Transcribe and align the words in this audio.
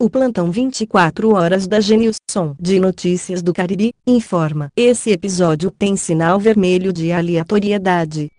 O 0.00 0.08
plantão 0.08 0.48
24 0.48 1.34
horas 1.34 1.66
da 1.66 1.80
Genilson 1.80 2.54
de 2.60 2.78
Notícias 2.78 3.42
do 3.42 3.52
Caribe 3.52 3.92
informa. 4.06 4.70
Esse 4.76 5.10
episódio 5.10 5.72
tem 5.72 5.96
sinal 5.96 6.38
vermelho 6.38 6.92
de 6.92 7.10
aleatoriedade. 7.10 8.30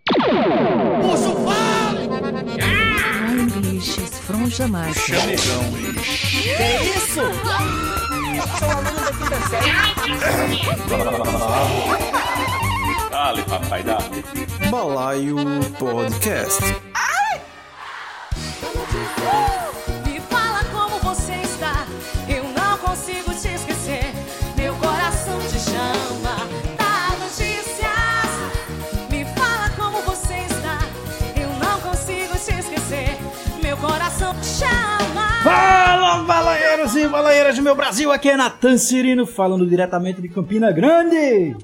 Puxa 1.01 1.27
o 1.27 1.43
vale! 1.43 2.07
English 3.57 4.01
is 4.01 4.19
from 4.19 4.49
Jamaica. 4.49 4.97
Chamegão. 5.01 5.63
Que 6.31 6.47
isso? 6.97 7.19
Sou 8.57 8.69
aluno 8.71 9.01
da 9.01 9.11
quinta 9.11 9.39
série. 9.49 9.73
Dale, 13.11 13.43
papai, 13.43 13.83
dale. 13.83 14.23
Balaio 14.71 15.35
Podcast. 15.77 16.63
Me 18.63 19.58
Fala, 35.49 36.21
balaeiros 36.25 36.95
e 36.95 37.07
balaeiras 37.07 37.55
do 37.55 37.63
meu 37.63 37.75
Brasil, 37.75 38.11
aqui 38.11 38.29
é 38.29 38.37
Natan 38.37 38.77
Cirino, 38.77 39.25
falando 39.25 39.65
diretamente 39.65 40.21
de 40.21 40.29
Campina 40.29 40.71
Grande. 40.71 41.55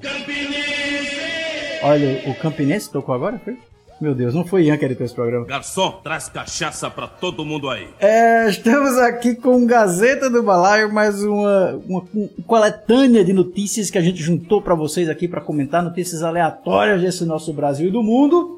Olha, 1.80 2.20
o 2.26 2.34
Campinense 2.34 2.90
tocou 2.90 3.14
agora, 3.14 3.40
foi? 3.44 3.56
Meu 4.00 4.12
Deus, 4.12 4.34
não 4.34 4.44
foi 4.44 4.64
Ian 4.64 4.76
que 4.76 4.84
editou 4.84 5.06
esse 5.06 5.14
programa. 5.14 5.46
Garçom, 5.46 6.00
traz 6.02 6.28
cachaça 6.28 6.90
pra 6.90 7.06
todo 7.06 7.44
mundo 7.44 7.70
aí. 7.70 7.86
É, 8.00 8.48
estamos 8.48 8.98
aqui 8.98 9.36
com 9.36 9.64
Gazeta 9.64 10.28
do 10.28 10.42
Balaio, 10.42 10.92
mais 10.92 11.22
uma, 11.22 11.80
uma, 11.88 12.04
uma 12.12 12.28
coletânea 12.44 13.24
de 13.24 13.32
notícias 13.32 13.88
que 13.88 13.96
a 13.96 14.02
gente 14.02 14.20
juntou 14.20 14.60
para 14.60 14.74
vocês 14.74 15.08
aqui 15.08 15.28
para 15.28 15.40
comentar 15.40 15.82
notícias 15.82 16.24
aleatórias 16.24 17.00
desse 17.00 17.24
nosso 17.24 17.52
Brasil 17.52 17.88
e 17.88 17.92
do 17.92 18.02
mundo. 18.02 18.55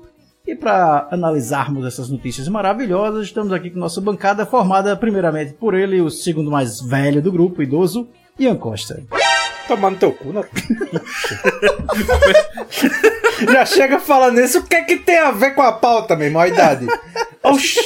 E 0.48 0.56
para 0.56 1.08
analisarmos 1.10 1.84
essas 1.84 2.08
notícias 2.08 2.48
maravilhosas, 2.48 3.26
estamos 3.26 3.52
aqui 3.52 3.68
com 3.68 3.78
nossa 3.78 4.00
bancada 4.00 4.46
formada 4.46 4.96
primeiramente 4.96 5.52
por 5.52 5.74
ele, 5.74 6.00
o 6.00 6.08
segundo 6.08 6.50
mais 6.50 6.80
velho 6.80 7.20
do 7.20 7.30
grupo, 7.30 7.62
idoso, 7.62 8.08
Ian 8.38 8.56
Costa. 8.56 9.02
Tomar 9.68 9.90
no 9.90 9.98
teu 9.98 10.10
cu, 10.10 10.32
né? 10.32 10.42
Já 13.52 13.66
chega 13.66 14.00
falando 14.00 14.40
isso, 14.40 14.60
o 14.60 14.62
que 14.62 14.76
é 14.76 14.84
que 14.84 14.96
tem 14.96 15.18
a 15.18 15.32
ver 15.32 15.50
com 15.50 15.60
a 15.60 15.70
pauta, 15.70 16.16
meu 16.16 16.28
irmão? 16.28 16.40
A 16.40 16.48
idade. 16.48 16.86
Oxi. 17.42 17.78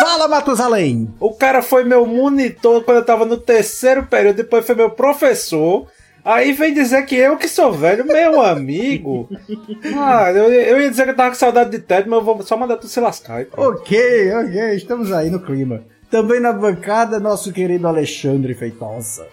Fala, 0.00 0.26
Matusalém! 0.28 1.14
O 1.20 1.34
cara 1.34 1.60
foi 1.60 1.84
meu 1.84 2.06
monitor 2.06 2.84
quando 2.84 2.96
eu 2.96 3.04
tava 3.04 3.26
no 3.26 3.36
terceiro 3.36 4.06
período, 4.06 4.36
depois 4.36 4.64
foi 4.64 4.74
meu 4.74 4.88
professor. 4.88 5.86
Aí 6.24 6.52
vem 6.52 6.74
dizer 6.74 7.04
que 7.06 7.14
eu 7.16 7.36
que 7.36 7.48
sou 7.48 7.72
velho, 7.72 8.04
meu 8.06 8.40
amigo. 8.42 9.28
Ah, 9.96 10.30
eu, 10.32 10.52
eu 10.52 10.80
ia 10.80 10.90
dizer 10.90 11.04
que 11.04 11.10
eu 11.10 11.16
tava 11.16 11.30
com 11.30 11.36
saudade 11.36 11.70
de 11.70 11.78
Ted, 11.78 12.08
mas 12.08 12.18
eu 12.18 12.24
vou 12.24 12.42
só 12.42 12.56
mandar 12.56 12.76
tu 12.76 12.86
se 12.88 13.00
lascar. 13.00 13.44
pô. 13.46 13.68
Ok, 13.70 14.32
ok, 14.34 14.74
estamos 14.74 15.10
aí 15.12 15.30
no 15.30 15.40
clima. 15.40 15.82
Também 16.10 16.40
na 16.40 16.52
bancada, 16.52 17.18
nosso 17.20 17.52
querido 17.52 17.86
Alexandre 17.86 18.54
Feitosa. 18.54 19.26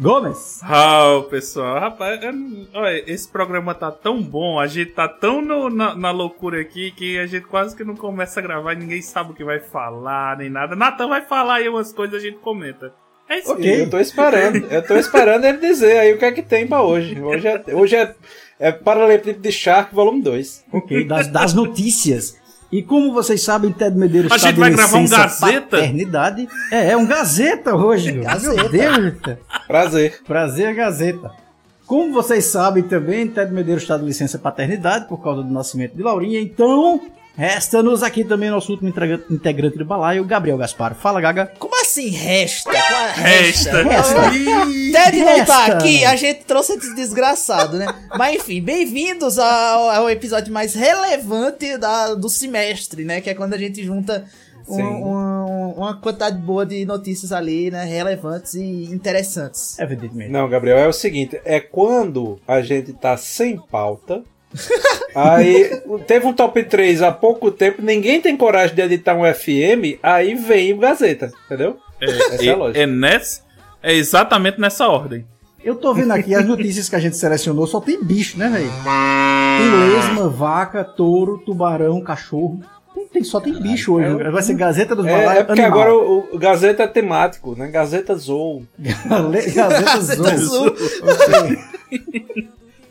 Gomes. 0.00 0.60
Ah, 0.62 1.24
pessoal, 1.28 1.80
rapaz, 1.80 2.20
olha, 2.72 3.02
esse 3.10 3.26
programa 3.28 3.74
tá 3.74 3.90
tão 3.90 4.22
bom, 4.22 4.60
a 4.60 4.66
gente 4.68 4.92
tá 4.92 5.08
tão 5.08 5.42
no- 5.42 5.68
na, 5.68 5.92
na 5.96 6.10
loucura 6.12 6.60
aqui 6.60 6.92
que 6.92 7.18
a 7.18 7.26
gente 7.26 7.46
quase 7.46 7.74
que 7.74 7.82
não 7.82 7.96
começa 7.96 8.38
a 8.38 8.42
gravar 8.42 8.74
e 8.74 8.76
ninguém 8.76 9.02
sabe 9.02 9.32
o 9.32 9.34
que 9.34 9.42
vai 9.42 9.58
falar, 9.58 10.36
nem 10.36 10.48
nada. 10.48 10.76
Natan 10.76 11.08
vai 11.08 11.22
falar 11.22 11.54
aí 11.56 11.68
umas 11.68 11.92
coisas 11.92 12.14
a 12.22 12.24
gente 12.24 12.38
comenta. 12.38 12.92
É 13.28 13.38
isso 13.38 13.52
Ok. 13.52 13.82
Eu 13.82 13.90
tô 13.90 13.98
esperando, 13.98 14.56
eu 14.70 14.82
tô 14.82 14.96
esperando 14.96 15.44
ele 15.44 15.58
dizer 15.58 15.98
aí 15.98 16.12
o 16.14 16.18
que 16.18 16.24
é 16.24 16.32
que 16.32 16.42
tem 16.42 16.66
pra 16.66 16.82
hoje. 16.82 17.20
Hoje 17.20 17.46
é, 17.46 17.62
hoje 17.74 17.96
é, 17.96 18.14
é 18.58 18.72
Paralelepípedo 18.72 19.40
de 19.42 19.52
Shark, 19.52 19.94
volume 19.94 20.22
2. 20.22 20.64
Ok, 20.72 21.04
das, 21.06 21.26
das 21.28 21.52
notícias. 21.52 22.36
E 22.70 22.82
como 22.82 23.12
vocês 23.12 23.40
sabem, 23.42 23.72
Ted 23.72 23.96
Medeiros 23.96 24.30
A 24.30 24.36
está 24.36 24.48
gente 24.48 24.56
de 24.56 24.60
vai 24.60 24.70
gravar 24.70 24.98
um 24.98 25.02
licença 25.02 25.22
Gazeta? 25.22 25.60
paternidade. 25.62 26.48
É, 26.70 26.90
é 26.90 26.96
um 26.96 27.06
Gazeta 27.06 27.74
hoje. 27.74 28.12
Meu 28.12 28.68
Deus. 28.68 29.14
Prazer. 29.66 30.20
Prazer, 30.26 30.74
Gazeta. 30.74 31.30
Como 31.86 32.12
vocês 32.12 32.44
sabem 32.44 32.82
também, 32.82 33.26
Ted 33.26 33.50
Medeiros 33.52 33.82
está 33.82 33.96
de 33.96 34.04
licença 34.04 34.38
paternidade 34.38 35.08
por 35.08 35.22
causa 35.22 35.42
do 35.42 35.50
nascimento 35.50 35.94
de 35.96 36.02
Laurinha. 36.02 36.38
Então, 36.38 37.00
resta-nos 37.38 38.02
aqui 38.02 38.24
também 38.24 38.50
nosso 38.50 38.72
último 38.72 38.88
integra- 38.88 39.22
integrante 39.30 39.78
do 39.78 39.84
balaio, 39.84 40.24
Gabriel 40.24 40.58
Gaspar. 40.58 40.96
Fala, 40.96 41.20
Gaga. 41.20 41.52
Como 41.56 41.80
assim 41.80 42.08
resta? 42.08 42.70
É 42.76 43.20
Resta. 43.20 43.82
Resta. 43.84 44.30
Ted 44.32 45.18
não 45.18 45.44
tá 45.44 45.66
aqui, 45.66 46.04
a 46.04 46.16
gente 46.16 46.44
trouxe 46.44 46.72
esse 46.74 46.94
desgraçado, 46.96 47.78
né? 47.78 47.86
Mas 48.18 48.34
enfim, 48.36 48.60
bem-vindos 48.60 49.38
ao, 49.38 49.88
ao 49.88 50.10
episódio 50.10 50.52
mais 50.52 50.74
relevante 50.74 51.78
da- 51.78 52.14
do 52.14 52.28
semestre, 52.28 53.04
né? 53.04 53.20
Que 53.20 53.30
é 53.30 53.34
quando 53.34 53.54
a 53.54 53.58
gente 53.58 53.84
junta 53.84 54.24
um- 54.68 54.82
um- 54.82 55.72
uma 55.76 55.96
quantidade 56.00 56.38
boa 56.38 56.66
de 56.66 56.84
notícias 56.84 57.30
ali, 57.30 57.70
né? 57.70 57.84
Relevantes 57.84 58.54
e 58.54 58.84
interessantes. 58.92 59.78
Evidentemente. 59.78 60.30
Não, 60.32 60.48
Gabriel, 60.48 60.76
é 60.78 60.88
o 60.88 60.92
seguinte: 60.92 61.40
é 61.44 61.60
quando 61.60 62.40
a 62.48 62.60
gente 62.62 62.92
tá 62.92 63.16
sem 63.16 63.56
pauta. 63.70 64.24
Aí 65.14 65.80
teve 66.06 66.26
um 66.26 66.32
top 66.32 66.62
3 66.64 67.02
há 67.02 67.12
pouco 67.12 67.50
tempo, 67.50 67.82
ninguém 67.82 68.20
tem 68.20 68.36
coragem 68.36 68.74
de 68.74 68.82
editar 68.82 69.14
um 69.14 69.22
FM, 69.32 69.98
aí 70.02 70.34
vem 70.34 70.72
o 70.72 70.78
Gazeta, 70.78 71.30
entendeu? 71.46 71.78
Essa 72.00 72.44
é 72.44 72.48
a 72.50 72.56
lógica. 72.56 72.78
É, 72.78 72.82
é, 72.82 72.86
nessa, 72.86 73.40
é 73.82 73.94
exatamente 73.94 74.60
nessa 74.60 74.88
ordem. 74.88 75.26
Eu 75.62 75.74
tô 75.74 75.92
vendo 75.92 76.12
aqui 76.12 76.34
as 76.34 76.46
notícias 76.46 76.88
que 76.88 76.96
a 76.96 77.00
gente 77.00 77.16
selecionou, 77.16 77.66
só 77.66 77.80
tem 77.80 78.02
bicho, 78.02 78.38
né, 78.38 78.48
velho? 78.48 78.70
Tem 79.58 79.90
lesma, 79.90 80.28
vaca, 80.28 80.84
touro, 80.84 81.38
tubarão, 81.44 82.00
cachorro. 82.00 82.60
Tem, 83.12 83.22
só 83.24 83.40
tem 83.40 83.54
bicho 83.60 83.94
hoje. 83.94 84.22
é- 84.22 84.30
Vai 84.30 84.42
ser 84.42 84.54
Gazeta 84.54 84.94
dos 84.94 85.06
É, 85.06 85.10
Balaios 85.10 85.40
é 85.40 85.44
porque 85.44 85.60
animal. 85.62 85.80
agora 85.80 85.94
o, 85.96 86.28
o 86.32 86.38
Gazeta 86.38 86.82
é 86.82 86.86
temático, 86.86 87.54
né? 87.56 87.68
Gazeta 87.68 88.14
Zou. 88.16 88.62
Le- 88.78 89.50
Gazeta 89.50 89.82
Gazeta 89.82 90.32
Azul. 90.32 90.76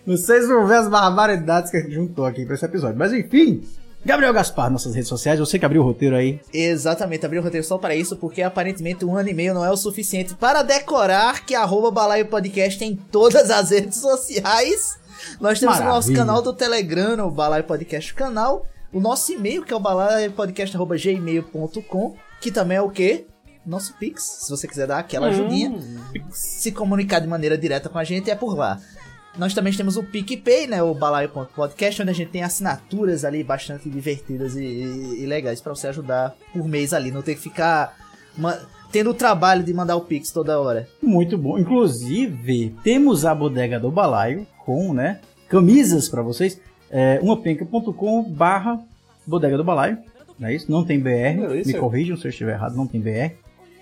Vocês 0.08 0.48
vão 0.48 0.66
ver 0.66 0.76
as 0.76 0.88
barbaridades 0.88 1.70
que 1.70 1.76
a 1.76 1.82
gente 1.82 1.94
juntou 1.94 2.26
aqui 2.26 2.46
pra 2.46 2.56
esse 2.56 2.64
episódio. 2.64 2.98
Mas 2.98 3.12
enfim, 3.12 3.62
Gabriel 4.06 4.32
Gaspar, 4.32 4.72
nossas 4.72 4.96
redes 4.96 5.10
sociais, 5.10 5.38
você 5.38 5.60
que 5.60 5.66
abriu 5.66 5.82
o 5.82 5.86
roteiro 5.86 6.16
aí. 6.16 6.40
Exatamente, 6.54 7.26
abri 7.26 7.40
o 7.40 7.44
roteiro 7.44 7.68
só 7.68 7.78
para 7.78 7.94
isso, 7.94 8.16
porque 8.16 8.42
aparentemente 8.42 9.04
um 9.04 9.18
ano 9.18 9.28
e 9.28 9.34
meio 9.34 9.54
não 9.54 9.66
é 9.66 9.70
o 9.70 9.76
suficiente 9.76 10.34
para 10.34 10.64
decorar 10.64 11.46
que 11.46 11.54
arroba 11.54 11.92
Balaio 11.92 12.26
Podcast 12.28 12.82
em 12.86 12.96
todas 12.96 13.52
as 13.52 13.72
redes 13.72 14.00
sociais. 14.00 14.98
Nós 15.42 15.60
temos 15.60 15.78
o 15.78 15.84
nosso 15.84 16.08
Maravilha. 16.08 16.18
canal 16.18 16.42
do 16.42 16.54
Telegram, 16.54 17.28
o 17.28 17.32
Balaio 17.32 17.66
Podcast 17.66 18.14
canal. 18.14 18.66
O 18.94 19.02
nosso 19.02 19.34
e-mail, 19.34 19.66
que 19.66 19.74
é 19.74 19.76
o 19.76 19.80
balaiopodcast.gmail.com, 19.82 22.16
que 22.40 22.50
também 22.50 22.78
é 22.78 22.82
o 22.82 22.90
quê? 22.90 23.28
Nosso 23.66 23.94
Pix, 23.96 24.24
se 24.44 24.50
você 24.50 24.66
quiser 24.66 24.88
dar 24.88 25.00
aquela 25.00 25.28
ajudinha. 25.28 25.78
Se 26.32 26.72
comunicar 26.72 27.20
de 27.20 27.28
maneira 27.28 27.58
direta 27.58 27.90
com 27.90 27.98
a 27.98 28.06
gente, 28.06 28.32
é 28.32 28.36
por 28.36 28.56
lá. 28.56 28.80
Nós 29.38 29.54
também 29.54 29.72
temos 29.74 29.98
o 29.98 30.04
PicPay, 30.04 30.68
né? 30.68 30.82
O 30.82 30.94
Balaio.podcast, 30.94 32.02
onde 32.02 32.12
a 32.12 32.14
gente 32.14 32.32
tem 32.32 32.44
assinaturas 32.44 33.24
ali 33.24 33.44
bastante 33.44 33.90
divertidas 33.90 34.56
e, 34.56 34.64
e- 34.64 35.24
e 35.24 35.26
legais 35.26 35.62
pra 35.62 35.76
você 35.76 35.88
ajudar 35.88 36.36
por 36.52 36.68
mês 36.68 36.92
ali. 36.94 37.12
Não 37.12 37.22
ter 37.22 37.36
que 37.36 37.42
ficar 37.42 37.96
ma- 38.38 38.58
tendo 38.92 39.12
o 39.12 39.14
trabalho 39.14 39.64
de 39.64 39.74
mandar 39.74 39.96
o 39.96 40.02
Pix 40.02 40.32
toda 40.32 40.60
hora. 40.60 40.88
Muito 41.02 41.38
bom. 41.38 41.58
Inclusive, 41.60 42.76
temos 42.84 43.26
a 43.26 43.36
bodega 43.36 43.80
do 43.80 43.92
Balaio 43.92 44.48
com, 44.66 44.94
né, 44.94 45.20
camisas 45.48 46.10
pra 46.10 46.22
vocês. 46.22 46.60
É, 46.90 47.20
umapenca.com 47.22 48.24
barra 48.24 48.80
bodega 49.26 49.58
do 49.58 49.64
Balaio. 49.64 49.98
Não 50.40 50.48
é 50.48 50.56
isso? 50.56 50.72
Não 50.72 50.84
tem 50.86 51.00
BR. 51.00 51.10
É 51.52 51.58
isso. 51.60 51.72
Me 51.72 51.78
corrijam 51.80 52.16
se 52.18 52.26
eu 52.26 52.30
estiver 52.30 52.54
errado, 52.54 52.76
não 52.76 52.88
tem 52.88 53.02
BR. 53.02 53.34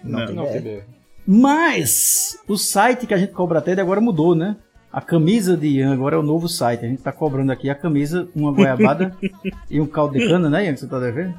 Não. 0.03 0.25
Não, 0.33 0.45
TB. 0.47 0.83
Mas 1.27 2.37
o 2.47 2.57
site 2.57 3.05
que 3.07 3.13
a 3.13 3.17
gente 3.17 3.31
cobra 3.33 3.59
até 3.59 3.73
agora 3.79 3.99
mudou, 4.01 4.35
né? 4.35 4.55
A 4.95 5.01
camisa 5.01 5.57
de 5.57 5.67
Ian 5.67 5.91
agora 5.91 6.15
é 6.15 6.17
o 6.17 6.23
novo 6.23 6.47
site. 6.47 6.85
A 6.85 6.87
gente 6.87 7.01
tá 7.01 7.11
cobrando 7.11 7.51
aqui 7.51 7.69
a 7.69 7.75
camisa, 7.75 8.29
uma 8.33 8.49
goiabada 8.53 9.13
e 9.69 9.81
um 9.81 9.85
caldo 9.85 10.17
de 10.17 10.25
cana, 10.25 10.49
né, 10.49 10.63
Ian? 10.65 10.73
Que 10.73 10.79
você 10.79 10.87
tá 10.87 10.97
devendo? 10.99 11.33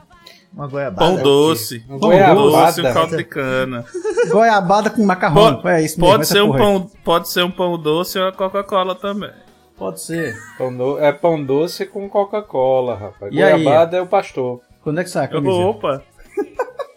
Uma 0.52 0.66
goiabada. 0.68 0.98
Pão 1.14 1.22
doce. 1.22 1.80
Pão 1.80 1.98
goiabada. 1.98 2.34
doce 2.34 2.80
e 2.80 2.84
um 2.86 2.92
caldo 2.92 3.16
de 3.16 3.24
cana. 3.24 3.84
Goiabada 4.28 4.90
com 4.90 5.02
macarrão. 5.06 5.56
Pode, 5.62 5.68
é 5.68 5.82
isso 5.82 5.98
mesmo. 5.98 6.12
pode 6.14 6.26
ser 6.28 6.42
um 6.42 6.52
aí. 6.52 6.58
pão, 6.58 6.90
pode 7.02 7.28
ser 7.30 7.44
um 7.44 7.50
pão 7.50 7.78
doce 7.78 8.18
ou 8.18 8.26
uma 8.26 8.32
Coca-Cola 8.32 8.94
também. 8.94 9.30
Pode 9.78 10.02
ser. 10.02 10.34
Pão 10.58 10.76
do- 10.76 10.98
É 10.98 11.10
pão 11.12 11.42
doce 11.42 11.86
com 11.86 12.06
Coca-Cola, 12.10 12.94
rapaz. 12.94 13.32
E 13.32 13.42
aí? 13.42 13.62
Goiabada 13.64 13.96
é 13.96 14.02
o 14.02 14.06
pastor. 14.06 14.60
Quando 14.82 15.00
é 15.00 15.04
que 15.04 15.10
sai 15.10 15.24
a 15.24 15.28
camisinha? 15.28 15.66
Opa. 15.66 16.02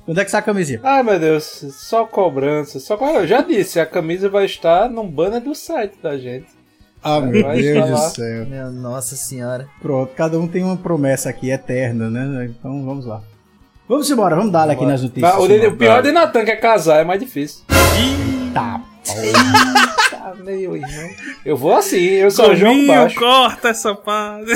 Quando 0.09 0.21
é 0.21 0.25
que 0.25 0.31
sai 0.31 0.39
a 0.39 0.43
camisinha? 0.43 0.79
Ai 0.81 1.03
meu 1.03 1.19
Deus, 1.19 1.43
só 1.71 2.03
cobrança. 2.03 2.79
Só 2.79 2.97
co- 2.97 3.05
Eu 3.11 3.27
já 3.27 3.41
disse, 3.43 3.79
a 3.79 3.85
camisa 3.85 4.27
vai 4.27 4.43
estar 4.45 4.89
num 4.89 5.07
banner 5.07 5.39
do 5.39 5.53
site 5.53 5.99
da 6.01 6.17
gente. 6.17 6.47
Ah, 7.03 7.19
meu 7.19 7.43
Vai 7.43 7.61
Deus 7.61 7.87
do 7.91 7.97
céu. 8.15 8.45
Minha 8.47 8.71
nossa 8.71 9.15
senhora. 9.15 9.67
Pronto, 9.79 10.11
cada 10.15 10.39
um 10.39 10.47
tem 10.47 10.63
uma 10.63 10.75
promessa 10.75 11.29
aqui 11.29 11.51
eterna, 11.51 12.09
né? 12.09 12.45
Então 12.49 12.83
vamos 12.83 13.05
lá. 13.05 13.21
Vamos 13.87 14.09
embora, 14.09 14.35
vamos 14.35 14.51
dar 14.51 14.67
aqui 14.67 14.83
nas 14.83 15.03
notícias. 15.03 15.35
O, 15.35 15.47
de- 15.47 15.67
o 15.67 15.77
pior 15.77 15.99
é 15.99 16.01
de 16.01 16.11
Natan, 16.11 16.43
que 16.43 16.49
é 16.51 16.55
casar, 16.55 17.01
é 17.01 17.03
mais 17.03 17.19
difícil. 17.19 17.63
Tá. 18.51 18.81
Tá 20.09 20.33
meio 20.43 20.75
irmão. 20.75 21.09
Eu 21.45 21.55
vou 21.55 21.75
assim, 21.75 21.99
eu 21.99 22.31
sou 22.31 22.55
João 22.55 22.87
Baixo. 22.87 23.15
corta 23.19 23.69
essa 23.69 23.93
parte. 23.93 24.53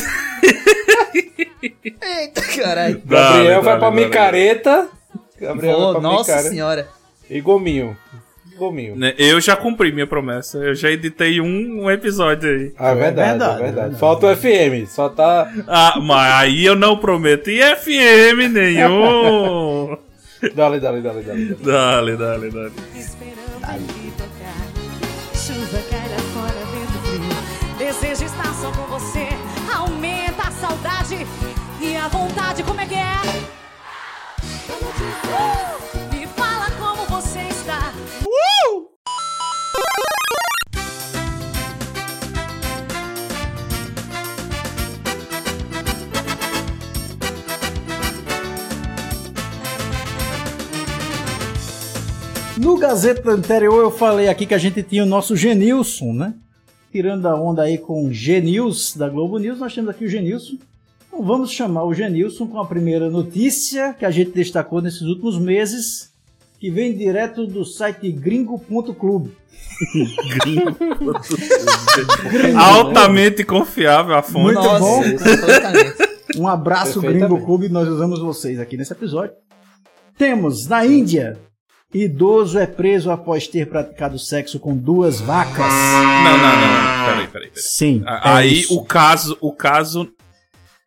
Eita, 1.61 2.41
caralho. 2.59 3.00
Gabriel 3.05 3.44
Dale, 3.61 3.61
vai 3.65 3.77
pra 3.79 3.89
dale, 3.91 4.03
micareta. 4.03 4.88
Gabriel 5.43 5.77
Vou, 5.77 5.91
pra 5.91 6.01
nossa 6.01 6.39
senhora. 6.39 6.87
E 7.29 7.41
Gominho. 7.41 7.97
Gominho. 8.57 8.95
Eu 9.17 9.41
já 9.41 9.55
cumpri 9.55 9.91
minha 9.91 10.07
promessa. 10.07 10.57
Eu 10.59 10.75
já 10.75 10.89
editei 10.89 11.41
um, 11.41 11.83
um 11.83 11.91
episódio 11.91 12.49
aí. 12.49 12.73
Ah, 12.77 12.91
é 12.91 12.95
verdade, 12.95 13.29
verdade, 13.29 13.59
é 13.59 13.63
verdade. 13.65 13.99
Falta 13.99 14.27
o 14.27 14.35
FM, 14.35 14.87
só 14.87 15.09
tá. 15.09 15.51
Ah, 15.67 15.99
mas 15.99 16.33
aí 16.33 16.65
eu 16.65 16.75
não 16.75 16.97
prometi 16.97 17.59
FM 17.59 18.51
nenhum. 18.51 19.97
Dale, 20.55 20.77
dale, 20.77 20.99
dale, 20.99 21.21
dale. 21.23 21.55
dale, 21.55 22.17
dale, 22.17 22.51
dale. 22.51 22.71
Chuva 25.33 25.79
fora, 26.33 26.65
vento 26.73 26.99
frio. 27.07 27.77
Desejo 27.77 28.25
estar 28.25 28.53
só 28.53 28.69
com 28.71 28.83
você. 28.87 29.29
Aumenta 29.73 30.49
a 30.49 30.51
saudade 30.51 31.25
e 31.79 31.95
a 31.95 32.09
vontade. 32.09 32.61
Como 32.63 32.81
é 32.81 32.85
que 32.85 32.95
é? 32.95 33.12
No 52.57 52.77
Gazeta 52.77 53.31
anterior 53.31 53.81
eu 53.81 53.91
falei 53.91 54.27
aqui 54.27 54.45
que 54.45 54.53
a 54.53 54.57
gente 54.57 54.83
tinha 54.83 55.03
o 55.03 55.07
nosso 55.07 55.35
Genilson, 55.35 56.13
né? 56.13 56.33
Tirando 56.91 57.25
a 57.25 57.35
onda 57.35 57.63
aí 57.63 57.77
com 57.77 58.05
o 58.05 58.13
Genils 58.13 58.95
da 58.95 59.09
Globo 59.09 59.39
News, 59.39 59.59
nós 59.59 59.73
temos 59.73 59.89
aqui 59.89 60.05
o 60.05 60.09
Genilson. 60.09 60.57
Então 61.07 61.23
vamos 61.23 61.51
chamar 61.51 61.83
o 61.83 61.94
Genilson 61.94 62.47
com 62.47 62.59
a 62.59 62.65
primeira 62.65 63.09
notícia 63.09 63.94
que 63.94 64.05
a 64.05 64.11
gente 64.11 64.31
destacou 64.31 64.81
nesses 64.81 65.01
últimos 65.01 65.39
meses, 65.39 66.11
que 66.59 66.69
vem 66.69 66.95
direto 66.95 67.47
do 67.47 67.65
site 67.65 68.11
gringo.club. 68.11 69.31
Altamente 72.55 73.44
confiável 73.44 74.15
a 74.15 74.21
fonte. 74.21 74.44
Muito 74.44 74.61
Nossa, 74.61 74.79
bom. 74.79 75.01
completamente. 75.01 75.95
Um 76.38 76.47
abraço. 76.47 77.01
Gringo 77.01 77.44
Clube, 77.44 77.69
nós 77.69 77.88
usamos 77.88 78.19
vocês 78.19 78.59
aqui 78.59 78.77
nesse 78.77 78.94
episódio. 78.94 79.33
Temos 80.17 80.67
na 80.67 80.85
Índia, 80.85 81.39
idoso 81.93 82.57
é 82.57 82.65
preso 82.65 83.11
após 83.11 83.47
ter 83.47 83.67
praticado 83.67 84.17
sexo 84.17 84.59
com 84.59 84.75
duas 84.75 85.19
vacas. 85.21 85.57
Não, 85.57 86.37
não, 86.37 86.37
não. 86.37 86.57
não. 86.57 87.05
Peraí, 87.05 87.27
peraí, 87.27 87.47
peraí. 87.49 87.51
Sim. 87.55 88.01
A- 88.05 88.15
é 88.15 88.33
Aí 88.37 88.59
isso. 88.61 88.75
o 88.77 88.83
caso, 88.85 89.37
o 89.41 89.51
caso. 89.51 90.09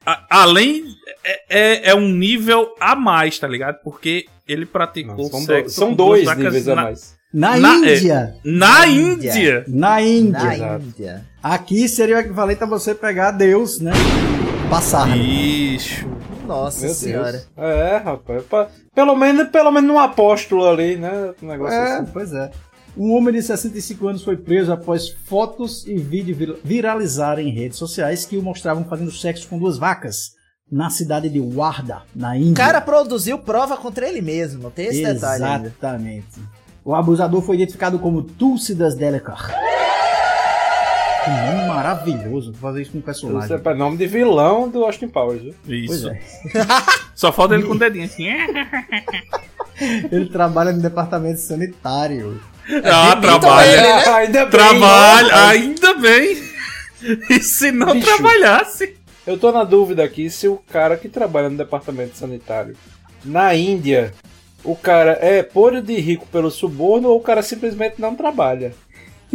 a- 0.04 0.24
além. 0.30 0.84
É, 1.24 1.40
é- 1.48 1.90
é 1.90 1.94
um 1.94 2.08
nível 2.08 2.68
a 2.78 2.94
mais, 2.94 3.36
tá 3.38 3.48
ligado? 3.48 3.78
Porque 3.82 4.26
ele 4.46 4.64
praticou 4.64 5.16
Não, 5.16 5.24
são, 5.30 5.40
do- 5.40 5.46
sexo 5.46 5.74
são 5.74 5.88
com 5.90 5.94
dois 5.96 6.22
duas 6.24 6.36
vacas 6.36 6.44
níveis 6.44 6.68
a 6.68 6.74
na, 6.76 6.82
mais. 6.82 7.16
Na, 7.34 7.56
na- 7.56 7.74
é. 7.88 7.96
Índia. 7.96 8.34
Na 8.44 8.86
Índia. 8.86 9.30
Índia. 9.32 9.64
Na 9.66 10.00
Índia. 10.02 10.56
Na. 10.56 10.78
Índia. 10.78 11.24
Aqui 11.42 11.88
seria 11.88 12.16
o 12.16 12.20
equivalente 12.20 12.62
a 12.62 12.66
você 12.66 12.94
pegar 12.94 13.32
Deus, 13.32 13.80
né? 13.80 13.92
Passar. 14.70 15.06
Bicho. 15.12 16.06
Nossa 16.46 16.86
Meu 16.86 16.94
senhora. 16.94 17.32
Deus. 17.32 17.46
É, 17.56 17.96
rapaz. 17.98 18.42
pa- 18.44 18.68
Pelo 18.94 19.14
menos, 19.16 19.48
pelo 19.48 19.70
menos 19.70 19.90
um 19.90 19.98
apóstolo 19.98 20.66
ali, 20.68 20.96
né? 20.96 21.32
Um 21.42 21.46
negócio 21.46 21.74
É, 21.76 21.98
assim. 21.98 22.10
pois 22.12 22.32
é. 22.32 22.50
Um 22.96 23.12
homem 23.14 23.34
de 23.34 23.42
65 23.42 24.08
anos 24.08 24.22
foi 24.24 24.36
preso 24.36 24.72
após 24.72 25.08
fotos 25.10 25.86
e 25.86 25.96
vídeos 25.98 26.36
vir- 26.38 26.56
viralizarem 26.64 27.48
em 27.48 27.52
redes 27.52 27.78
sociais 27.78 28.24
que 28.24 28.38
o 28.38 28.42
mostravam 28.42 28.84
fazendo 28.84 29.10
sexo 29.10 29.46
com 29.48 29.58
duas 29.58 29.76
vacas 29.76 30.30
na 30.70 30.88
cidade 30.90 31.28
de 31.28 31.38
Warda, 31.40 32.02
na 32.14 32.36
Índia. 32.36 32.52
O 32.52 32.54
cara 32.56 32.80
produziu 32.80 33.38
prova 33.38 33.76
contra 33.76 34.08
ele 34.08 34.20
mesmo, 34.22 34.70
tem 34.70 34.86
esse 34.86 35.02
detalhe 35.02 35.44
ainda. 35.44 35.68
Exatamente. 35.68 36.26
O 36.84 36.94
abusador 36.94 37.42
foi 37.42 37.56
identificado 37.56 37.98
como 37.98 38.22
Túlcidas 38.22 38.94
Delekar. 38.94 39.52
Que 41.26 41.30
nome 41.30 41.66
maravilhoso 41.66 42.52
fazer 42.54 42.82
isso 42.82 42.92
com 42.92 42.98
um 42.98 43.00
Isso 43.00 43.04
personagem. 43.04 43.60
é 43.64 43.74
nome 43.74 43.96
de 43.96 44.06
vilão 44.06 44.68
do 44.68 44.84
Austin 44.84 45.08
Powers, 45.08 45.42
viu? 45.42 45.54
Pois 45.64 45.90
Isso. 45.90 46.08
é. 46.08 46.20
Só 47.16 47.32
falta 47.32 47.54
ele 47.54 47.64
com 47.64 47.72
o 47.72 47.78
dedinho 47.78 48.04
assim. 48.04 48.26
Ele 50.10 50.26
trabalha 50.26 50.72
no 50.72 50.80
departamento 50.80 51.38
sanitário. 51.38 52.40
Ah, 52.82 53.14
Demita 53.14 53.20
trabalha. 53.40 53.70
ele, 53.70 53.82
né? 53.82 54.08
ainda 54.08 54.40
bem. 54.46 54.50
Trabalha. 54.50 55.34
ó. 55.34 55.38
Ainda 55.48 55.94
bem. 55.94 56.36
E 57.28 57.40
se 57.40 57.70
não 57.70 57.92
Bicho. 57.92 58.06
trabalhasse? 58.06 58.96
Eu 59.26 59.36
tô 59.38 59.52
na 59.52 59.64
dúvida 59.64 60.02
aqui 60.02 60.30
se 60.30 60.48
o 60.48 60.56
cara 60.56 60.96
que 60.96 61.10
trabalha 61.10 61.50
no 61.50 61.56
departamento 61.56 62.16
sanitário 62.16 62.74
na 63.22 63.54
Índia, 63.54 64.14
o 64.64 64.74
cara 64.74 65.18
é 65.20 65.42
podre 65.42 65.82
de 65.82 65.94
rico 66.00 66.26
pelo 66.26 66.50
suborno 66.50 67.10
ou 67.10 67.18
o 67.18 67.22
cara 67.22 67.42
simplesmente 67.42 68.00
não 68.00 68.14
trabalha. 68.16 68.72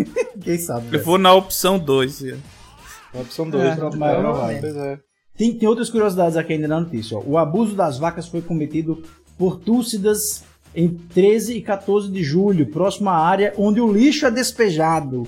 Quem 0.41 0.57
sabe? 0.57 0.85
Eu 0.87 0.91
velho. 0.91 1.03
vou 1.03 1.17
na 1.17 1.33
opção 1.33 1.77
2. 1.79 2.21
Na 3.13 3.21
opção 3.21 3.49
2, 3.49 3.63
É, 3.63 3.75
né? 3.75 4.55
É. 4.55 4.59
Pois 4.59 4.75
é. 4.75 4.99
Tem, 5.37 5.53
tem 5.53 5.67
outras 5.67 5.89
curiosidades 5.89 6.37
aqui 6.37 6.53
ainda 6.53 6.67
na 6.67 6.79
notícia. 6.79 7.17
ó. 7.17 7.21
O 7.25 7.37
abuso 7.37 7.75
das 7.75 7.97
vacas 7.97 8.27
foi 8.27 8.41
cometido 8.41 9.01
por 9.37 9.57
Túlcidas 9.59 10.43
em 10.75 10.87
13 10.89 11.57
e 11.57 11.61
14 11.61 12.09
de 12.11 12.23
julho, 12.23 12.65
próximo 12.67 13.09
à 13.09 13.17
área 13.17 13.53
onde 13.57 13.81
o 13.81 13.91
lixo 13.91 14.25
é 14.25 14.31
despejado. 14.31 15.27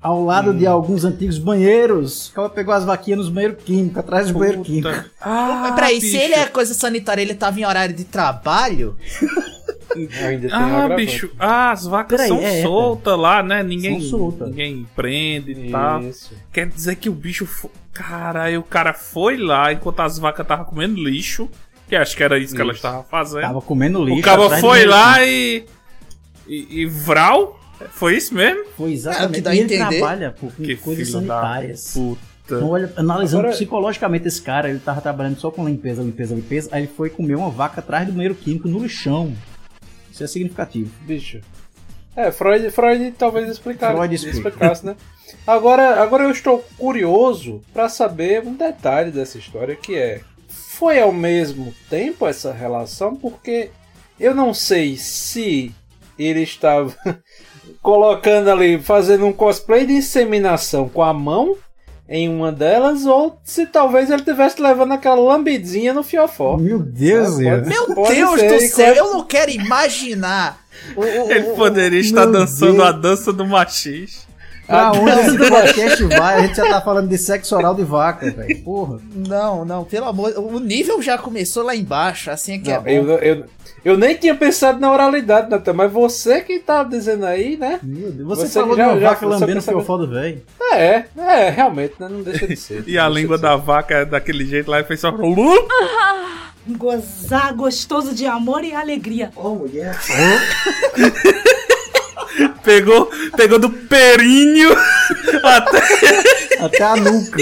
Ao 0.00 0.24
lado 0.24 0.50
Hum. 0.50 0.58
de 0.58 0.66
alguns 0.66 1.04
antigos 1.04 1.38
banheiros. 1.38 2.28
O 2.30 2.32
cara 2.32 2.48
pegou 2.48 2.74
as 2.74 2.84
vaquinhas 2.84 3.20
nos 3.20 3.28
banheiros 3.28 3.62
químicos, 3.62 3.98
atrás 3.98 4.26
do 4.32 4.36
banheiro 4.36 4.62
químico. 4.62 4.88
Mas 4.88 5.06
Ah, 5.20 5.72
peraí, 5.76 6.00
se 6.00 6.16
ele 6.16 6.34
é 6.34 6.44
coisa 6.46 6.74
sanitária 6.74 7.22
ele 7.22 7.34
tava 7.36 7.60
em 7.60 7.64
horário 7.64 7.94
de 7.94 8.02
trabalho, 8.02 8.96
Ainda 10.26 10.48
tem 10.48 10.50
Ah, 10.52 10.88
bicho, 10.94 11.30
ah, 11.38 11.70
as 11.72 11.86
vacas 11.86 12.16
Peraí, 12.16 12.28
são 12.28 12.38
é, 12.40 12.60
é, 12.60 12.62
soltas 12.62 13.18
lá, 13.18 13.42
né? 13.42 13.62
Ninguém, 13.62 13.98
ninguém 14.46 14.86
prende 14.96 15.52
e 15.52 15.70
tal. 15.70 16.02
Isso. 16.02 16.34
Quer 16.52 16.68
dizer 16.68 16.96
que 16.96 17.08
o 17.08 17.12
bicho. 17.12 17.46
Fo... 17.46 17.70
Caralho, 17.92 18.60
o 18.60 18.64
cara 18.64 18.94
foi 18.94 19.36
lá 19.36 19.72
enquanto 19.72 20.00
as 20.00 20.18
vacas 20.18 20.44
estavam 20.44 20.64
comendo 20.64 21.02
lixo. 21.02 21.48
Que 21.88 21.96
acho 21.96 22.16
que 22.16 22.22
era 22.22 22.38
isso 22.38 22.54
que 22.54 22.60
elas 22.60 22.76
estavam 22.76 23.04
fazendo. 23.04 23.42
Tava 23.42 23.60
comendo 23.60 24.02
lixo. 24.02 24.20
o 24.20 24.22
cara 24.22 24.48
foi 24.60 24.86
lá 24.86 25.22
e. 25.24 25.64
E, 26.48 26.80
e 26.82 26.86
Vral? 26.86 27.60
Foi 27.90 28.16
isso 28.16 28.34
mesmo? 28.34 28.64
Foi 28.76 28.86
É, 28.86 28.90
o 28.90 28.94
exatamente. 28.94 29.34
que 29.34 29.40
dá 29.42 29.50
a 29.50 29.54
e 29.54 29.58
ele 29.58 29.74
entender. 29.74 29.98
trabalha 29.98 30.30
por 30.30 30.52
Que 30.52 30.76
coisas 30.76 31.08
sanitárias. 31.10 31.92
puta. 31.94 32.32
Então, 32.44 32.68
olha, 32.70 32.92
analisando 32.96 33.40
Agora- 33.42 33.54
psicologicamente 33.54 34.26
esse 34.28 34.42
cara, 34.42 34.68
ele 34.68 34.78
tava 34.80 35.00
trabalhando 35.00 35.38
só 35.38 35.50
com 35.50 35.66
limpeza, 35.66 36.02
limpeza, 36.02 36.34
limpeza. 36.34 36.68
Aí 36.72 36.82
ele 36.84 36.92
foi 36.94 37.08
comer 37.08 37.36
uma 37.36 37.50
vaca 37.50 37.80
atrás 37.80 38.06
do 38.06 38.12
banheiro 38.12 38.34
químico 38.34 38.68
no 38.68 38.80
lixão. 38.80 39.32
Isso 40.12 40.22
é 40.22 40.26
significativo. 40.26 40.92
Bicho. 41.02 41.40
É, 42.14 42.30
Freud, 42.30 42.70
Freud 42.70 43.12
talvez 43.12 43.48
explicasse, 43.48 43.96
Freud 43.96 44.14
explica. 44.14 44.36
explicasse, 44.36 44.86
né? 44.86 44.96
Agora, 45.46 46.02
agora 46.02 46.24
eu 46.24 46.30
estou 46.30 46.62
curioso 46.76 47.62
para 47.72 47.88
saber 47.88 48.46
um 48.46 48.54
detalhe 48.54 49.10
dessa 49.10 49.38
história 49.38 49.74
que 49.74 49.96
é 49.96 50.20
foi 50.48 51.00
ao 51.00 51.12
mesmo 51.12 51.74
tempo 51.88 52.26
essa 52.26 52.52
relação 52.52 53.16
porque 53.16 53.70
eu 54.20 54.34
não 54.34 54.52
sei 54.52 54.96
se 54.96 55.74
ele 56.18 56.42
estava 56.42 56.94
colocando 57.80 58.50
ali 58.50 58.78
fazendo 58.78 59.24
um 59.24 59.32
cosplay 59.32 59.86
de 59.86 59.94
inseminação 59.94 60.88
com 60.88 61.02
a 61.02 61.14
mão 61.14 61.56
em 62.08 62.28
uma 62.28 62.50
delas 62.52 63.06
ou 63.06 63.38
se 63.44 63.64
talvez 63.66 64.10
ele 64.10 64.20
estivesse 64.20 64.60
levando 64.60 64.92
aquela 64.92 65.16
lambidinha 65.20 65.94
no 65.94 66.02
fiofó. 66.02 66.56
Meu 66.56 66.78
Deus, 66.78 67.40
É, 67.40 67.56
pode- 67.56 67.68
Meu 67.68 67.94
Pode 67.94 68.14
Deus 68.14 68.40
ser, 68.40 68.52
do 68.52 68.60
céu, 68.68 68.94
eu 68.94 69.12
não 69.14 69.24
quero 69.24 69.50
imaginar. 69.50 70.60
Ele 71.28 71.54
poderia 71.54 72.00
estar 72.00 72.26
meu 72.26 72.32
dançando 72.40 72.72
Deus. 72.74 72.84
a 72.88 72.92
dança 72.92 73.32
do 73.32 73.46
machis. 73.46 74.26
Pra 74.66 74.90
onde 74.92 75.04
não. 75.04 75.20
esse 75.20 75.38
podcast 75.50 76.04
vai? 76.04 76.36
A 76.36 76.46
gente 76.46 76.56
já 76.56 76.68
tá 76.68 76.80
falando 76.80 77.08
de 77.08 77.18
sexo 77.18 77.54
oral 77.56 77.74
de 77.74 77.82
vaca, 77.84 78.30
velho. 78.30 78.62
Porra. 78.62 79.00
Não, 79.14 79.64
não, 79.64 79.84
pelo 79.84 80.06
amor. 80.06 80.32
O 80.38 80.58
nível 80.60 81.02
já 81.02 81.18
começou 81.18 81.62
lá 81.64 81.74
embaixo, 81.76 82.30
assim 82.30 82.54
é 82.54 82.58
que 82.58 82.68
Não, 82.70 82.76
é 82.76 82.80
bom. 82.80 82.88
eu, 82.88 83.10
eu, 83.18 83.44
eu 83.84 83.96
nem 83.96 84.14
tinha 84.16 84.34
pensado 84.34 84.78
na 84.80 84.90
oralidade, 84.92 85.50
Natan, 85.50 85.72
mas 85.72 85.90
você 85.92 86.40
que 86.40 86.58
tá 86.60 86.84
dizendo 86.84 87.26
aí, 87.26 87.56
né? 87.56 87.80
Meu 87.82 88.10
Deus. 88.12 88.28
Você, 88.28 88.46
Você 88.46 88.60
falou 88.60 88.76
já- 88.76 88.84
de 88.84 88.90
uma 88.90 89.00
já- 89.00 89.08
vaca 89.10 89.26
lambendo 89.26 89.52
o 89.52 89.54
pensa- 89.54 89.72
fiofó 89.72 89.96
do 89.96 90.08
velho. 90.08 90.42
É, 90.72 91.04
é, 91.18 91.50
realmente, 91.50 91.94
né? 91.98 92.08
não 92.08 92.22
deixa 92.22 92.46
de 92.46 92.56
ser. 92.56 92.84
E 92.88 92.98
a 92.98 93.08
língua 93.08 93.36
da 93.36 93.56
vaca 93.56 93.94
é 93.94 94.04
daquele 94.04 94.44
jeito 94.46 94.70
lá 94.70 94.80
e 94.80 94.84
fez 94.84 95.00
só. 95.00 95.12
Gozar 96.64 97.52
gostoso 97.54 98.14
de 98.14 98.24
amor 98.24 98.62
e 98.64 98.72
alegria. 98.72 99.32
Pegou, 102.64 103.10
pegou 103.36 103.58
do 103.58 103.68
perinho 103.68 104.70
até. 105.42 106.64
Até 106.64 106.82
a 106.84 106.96
nuca. 106.96 107.38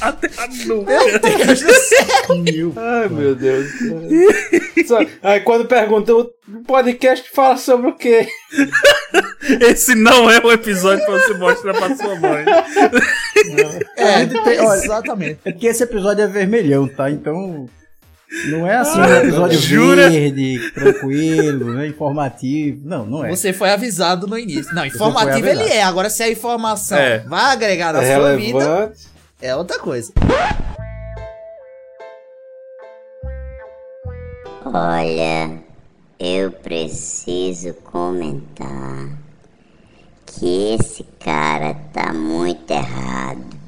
Até 0.00 0.30
a 0.38 0.46
nuca. 0.66 0.90
Meu 0.92 1.18
Deus 1.18 1.60
do 1.60 1.74
céu. 1.74 2.74
Ai, 2.76 3.08
meu 3.08 3.34
Deus. 3.34 3.66
Só- 4.86 4.98
Aí 5.22 5.40
quando 5.40 5.66
pergunta, 5.66 6.14
o 6.14 6.30
podcast 6.66 7.28
fala 7.30 7.56
sobre 7.56 7.90
o 7.90 7.94
quê? 7.96 8.26
Esse 9.60 9.94
não 9.94 10.30
é 10.30 10.38
o 10.40 10.50
episódio 10.52 11.04
pra 11.04 11.18
você 11.18 11.34
mostrar 11.34 11.74
pra 11.74 11.96
sua 11.96 12.14
mãe. 12.16 12.44
É, 13.96 14.26
tem- 14.26 14.60
olha- 14.60 14.84
exatamente. 14.84 15.38
É 15.44 15.52
porque 15.52 15.66
esse 15.66 15.82
episódio 15.82 16.24
é 16.24 16.26
vermelhão, 16.26 16.88
tá? 16.88 17.10
Então. 17.10 17.68
Não 18.48 18.64
é 18.64 18.76
assim 18.76 19.00
Ah, 19.00 19.06
um 19.08 19.14
episódio 19.16 19.58
jura? 19.58 20.08
verde, 20.08 20.70
tranquilo, 20.72 21.74
né? 21.74 21.88
informativo. 21.88 22.80
Não, 22.84 23.04
não 23.04 23.24
é. 23.24 23.28
Você 23.30 23.52
foi 23.52 23.70
avisado 23.70 24.28
no 24.28 24.38
início. 24.38 24.72
Não, 24.72 24.86
informativo 24.86 25.48
ele 25.48 25.64
é. 25.64 25.82
Agora, 25.82 26.08
se 26.08 26.22
a 26.22 26.30
informação 26.30 26.96
É. 26.96 27.18
vai 27.26 27.46
agregar 27.52 27.92
na 27.92 28.00
É 28.04 28.14
sua 28.16 28.36
vida, 28.36 28.58
relevante. 28.60 29.09
É 29.40 29.56
outra 29.56 29.78
coisa. 29.78 30.12
Olha, 34.64 35.62
eu 36.18 36.52
preciso 36.52 37.74
comentar 37.74 39.08
que 40.26 40.74
esse 40.74 41.02
cara 41.18 41.74
tá 41.92 42.12
muito 42.12 42.70
errado. 42.70 43.58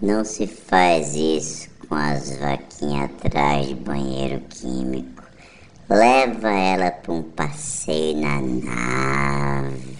Não 0.00 0.24
se 0.24 0.46
faz 0.46 1.14
isso 1.14 1.68
com 1.88 1.94
as 1.94 2.36
vaquinhas 2.38 3.10
atrás 3.10 3.66
de 3.66 3.74
banheiro 3.74 4.40
químico. 4.48 5.22
Leva 5.88 6.50
ela 6.50 6.90
para 6.90 7.12
um 7.12 7.22
passeio 7.22 8.16
na 8.20 8.40
nave. 8.40 9.96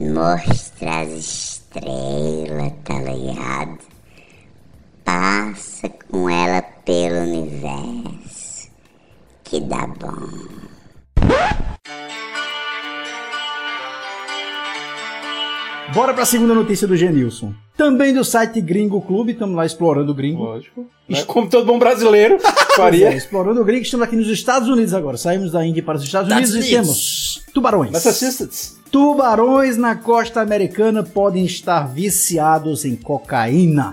Mostra 0.00 1.00
as 1.00 1.51
estrelas, 1.74 2.72
tá 2.84 2.94
ligado? 3.00 3.78
Passa 5.04 5.88
com 6.10 6.28
ela 6.28 6.62
pelo 6.84 7.20
universo. 7.22 8.68
Que 9.44 9.60
dá 9.60 9.86
bom. 9.86 10.12
Bora 15.94 16.14
pra 16.14 16.24
segunda 16.24 16.54
notícia 16.54 16.86
do 16.88 16.96
Genilson. 16.96 17.52
Também 17.76 18.14
do 18.14 18.24
site 18.24 18.60
Gringo 18.62 19.00
Clube, 19.02 19.32
estamos 19.32 19.54
lá 19.54 19.66
explorando 19.66 20.12
o 20.12 20.14
Gringo. 20.14 20.42
Lógico. 20.42 20.86
Né? 21.06 21.22
Como 21.24 21.48
todo 21.50 21.66
bom 21.66 21.78
brasileiro 21.78 22.36
é, 22.40 22.76
faria. 22.76 23.14
explorando 23.14 23.60
o 23.60 23.64
Gringo, 23.64 23.82
estamos 23.82 24.06
aqui 24.06 24.16
nos 24.16 24.28
Estados 24.28 24.68
Unidos 24.68 24.94
agora. 24.94 25.18
Saímos 25.18 25.52
da 25.52 25.66
Índia 25.66 25.82
para 25.82 25.98
os 25.98 26.04
Estados 26.04 26.32
Unidos 26.32 26.54
e 26.54 26.58
Unidos. 26.58 26.70
temos 26.70 27.42
tubarões. 27.52 27.90
Massachusetts. 27.90 28.80
Tubarões 28.92 29.78
na 29.78 29.94
costa 29.96 30.42
americana 30.42 31.02
podem 31.02 31.46
estar 31.46 31.88
viciados 31.88 32.84
em 32.84 32.94
cocaína. 32.94 33.92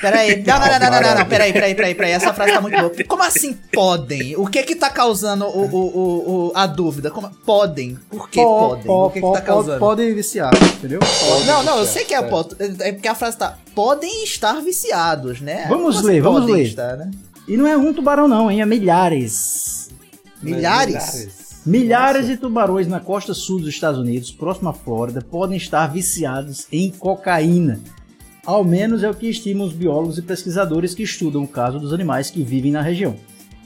Peraí, 0.00 0.42
não, 0.44 0.58
não, 0.58 0.66
não, 0.66 0.78
não, 0.80 0.90
não, 0.90 1.00
não, 1.00 1.18
não, 1.20 1.26
peraí, 1.26 1.52
peraí, 1.52 1.72
peraí, 1.74 1.94
peraí, 1.94 2.10
essa 2.12 2.34
frase 2.34 2.52
tá 2.52 2.60
muito 2.60 2.76
boa. 2.76 2.92
Como 3.06 3.22
assim 3.22 3.56
podem? 3.72 4.36
O 4.36 4.46
que 4.48 4.64
que 4.64 4.74
tá 4.74 4.90
causando 4.90 5.44
o, 5.46 5.64
o, 5.64 5.76
o, 5.76 6.48
o- 6.48 6.52
a 6.52 6.66
dúvida? 6.66 7.12
Como, 7.12 7.30
podem? 7.46 7.96
Por 8.10 8.28
que 8.28 8.42
Po- 8.42 8.68
podem? 8.70 8.84
po- 8.84 9.04
o 9.06 9.08
que 9.10 9.14
que 9.14 9.20
po- 9.20 9.32
tá 9.34 9.40
po- 9.40 9.46
causando? 9.46 9.78
Podem 9.78 10.12
viciar, 10.14 10.50
entendeu? 10.52 10.98
Não, 11.46 11.62
não, 11.62 11.78
eu 11.78 11.86
sei 11.86 12.04
que 12.04 12.12
é 12.12 12.18
o 12.18 12.28
ponto. 12.28 12.56
É 12.58 12.90
porque 12.92 13.06
a 13.08 13.14
frase 13.14 13.36
tá. 13.38 13.56
Podem 13.72 14.24
estar 14.24 14.60
viciados, 14.60 15.40
né? 15.40 15.66
Vamos 15.68 15.94
Como 15.96 16.06
ler, 16.08 16.12
assim 16.14 16.20
vamos 16.20 16.40
podem 16.40 16.54
ler. 16.56 16.64
estar, 16.66 16.96
né? 16.96 17.10
E 17.46 17.56
não 17.56 17.68
é 17.68 17.76
um 17.76 17.94
tubarão 17.94 18.26
não, 18.26 18.50
hein? 18.50 18.60
É 18.60 18.66
milhares. 18.66 19.90
Milhares? 20.42 20.88
Milhares 20.94 21.43
de 21.66 22.36
tubarões 22.36 22.86
na 22.86 23.00
costa 23.00 23.32
sul 23.32 23.58
dos 23.58 23.68
Estados 23.68 23.98
Unidos, 23.98 24.30
próximo 24.30 24.68
à 24.68 24.72
Flórida, 24.72 25.20
podem 25.22 25.56
estar 25.56 25.86
viciados 25.86 26.66
em 26.70 26.90
cocaína. 26.90 27.80
Ao 28.44 28.62
menos 28.62 29.02
é 29.02 29.08
o 29.08 29.14
que 29.14 29.28
estimam 29.28 29.66
os 29.66 29.72
biólogos 29.72 30.18
e 30.18 30.22
pesquisadores 30.22 30.94
que 30.94 31.02
estudam 31.02 31.42
o 31.42 31.48
caso 31.48 31.78
dos 31.78 31.92
animais 31.94 32.30
que 32.30 32.42
vivem 32.42 32.70
na 32.70 32.82
região. 32.82 33.16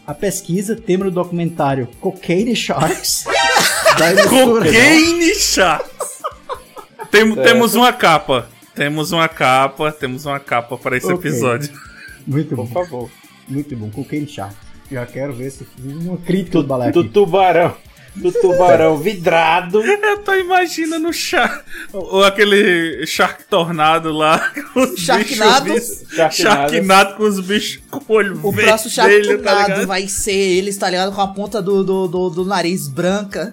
A 0.07 0.15
pesquisa, 0.15 0.77
tema 0.77 1.05
do 1.05 1.11
documentário 1.11 1.89
Cocaine 2.01 2.55
Sharks, 2.55 3.25
Cocaine 4.31 5.35
Sharks. 5.35 6.23
Tem- 7.11 7.35
temos 7.35 7.75
uma 7.75 7.93
capa. 7.93 8.47
Temos 8.75 9.11
uma 9.13 9.29
capa. 9.29 9.91
Temos 9.91 10.25
uma 10.25 10.39
capa 10.39 10.77
para 10.79 10.97
esse 10.97 11.13
Ok. 11.13 11.29
episódio. 11.31 11.71
Muito 12.27 12.55
bom, 12.55 12.67
Por 12.67 12.87
favor. 12.87 13.11
muito 13.49 13.75
bom. 13.77 13.91
Cocaine 13.91 14.27
Sharks. 14.29 14.57
Já 14.91 15.05
quero 15.05 15.35
ver 15.35 15.51
se 15.51 15.67
uma 15.85 16.17
crítica 16.17 16.59
do 16.63 16.67
balé 16.67 16.91
Do 16.91 17.05
tubarão. 17.05 17.75
Do 18.17 18.33
tubarão 18.33 18.97
vidrado. 18.99 19.81
Eu 19.83 20.19
tô 20.19 20.35
imaginando 20.35 21.09
o 21.09 21.13
Shark. 21.13 21.65
Ou 21.93 22.25
aquele 22.25 23.07
Shark 23.07 23.45
Tornado 23.45 24.11
lá. 24.13 24.53
Com 24.73 24.81
os 24.81 25.01
Sharknado? 25.01 25.73
bichos, 25.73 26.05
Sharknado. 26.33 27.17
Com 27.17 27.23
os 27.25 27.41
bichos 27.41 27.81
com 27.91 28.13
o 28.13 28.17
olho 28.17 28.33
O 28.43 28.51
vermelho, 28.51 28.69
próximo 28.69 28.91
tá 28.91 29.03
Sharknado 29.03 29.69
ligado? 29.69 29.87
vai 29.87 30.09
ser 30.09 30.33
eles, 30.33 30.77
tá 30.77 30.91
ligado? 30.91 31.15
Com 31.15 31.21
a 31.21 31.29
ponta 31.29 31.63
do, 31.63 31.85
do, 31.85 32.09
do, 32.09 32.31
do 32.31 32.45
nariz 32.45 32.89
branca 32.89 33.53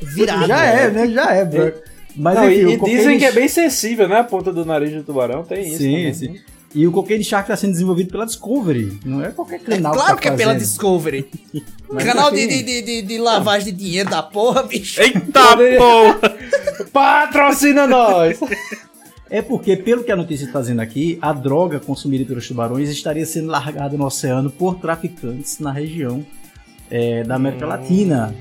virada. 0.00 0.46
Já 0.46 0.64
é, 0.64 0.90
né? 0.90 1.08
Já 1.08 1.32
é, 1.32 1.44
bro. 1.44 1.72
Mas 2.14 2.34
Não, 2.34 2.50
enfim, 2.50 2.60
e, 2.60 2.66
o 2.66 2.70
e 2.70 2.96
dizem 2.96 3.18
que 3.18 3.24
é 3.24 3.32
bem 3.32 3.48
sensível, 3.48 4.08
né? 4.08 4.20
A 4.20 4.24
ponta 4.24 4.52
do 4.52 4.64
nariz 4.64 4.92
do 4.92 5.02
tubarão 5.02 5.42
tem 5.42 5.68
isso. 5.68 5.78
Sim, 5.78 5.96
também, 5.96 6.14
sim. 6.14 6.28
né? 6.28 6.40
E 6.76 6.86
o 6.86 6.92
Cocaine 6.92 7.24
Shark 7.24 7.44
está 7.46 7.56
sendo 7.56 7.72
desenvolvido 7.72 8.10
pela 8.10 8.26
Discovery. 8.26 9.00
Não 9.02 9.24
é 9.24 9.30
qualquer 9.30 9.56
É 9.56 9.58
canal 9.60 9.94
claro 9.94 10.16
tá 10.16 10.20
que 10.20 10.28
é 10.28 10.36
pela. 10.36 10.54
Discovery. 10.54 11.26
Mas 11.88 12.04
Canal 12.04 12.30
de, 12.30 12.46
quem- 12.46 12.64
de, 12.64 12.82
de, 12.82 13.02
de, 13.02 13.18
lavagem 13.18 13.72
de 13.74 13.84
dinheiro 13.84 14.10
da 14.10 14.22
porra, 14.22 14.62
bicho. 14.62 15.00
Eita 15.00 15.56
porra! 15.56 16.36
Patrocina 16.92 17.86
nós! 17.86 18.38
É 19.30 19.40
porque, 19.40 19.76
pelo 19.76 20.04
que 20.04 20.12
a 20.12 20.16
notícia 20.16 20.44
está 20.44 20.60
dizendo 20.60 20.80
aqui, 20.80 21.18
a 21.22 21.32
droga 21.32 21.80
consumida 21.80 22.24
pelos 22.24 22.46
tubarões 22.46 22.90
estaria 22.90 23.24
sendo 23.24 23.48
largada 23.50 23.96
no 23.96 24.04
oceano 24.04 24.50
por 24.50 24.74
traficantes 24.78 25.58
na 25.58 25.72
região 25.72 26.24
é, 26.90 27.24
da 27.24 27.36
América 27.36 27.66
Latina. 27.66 28.34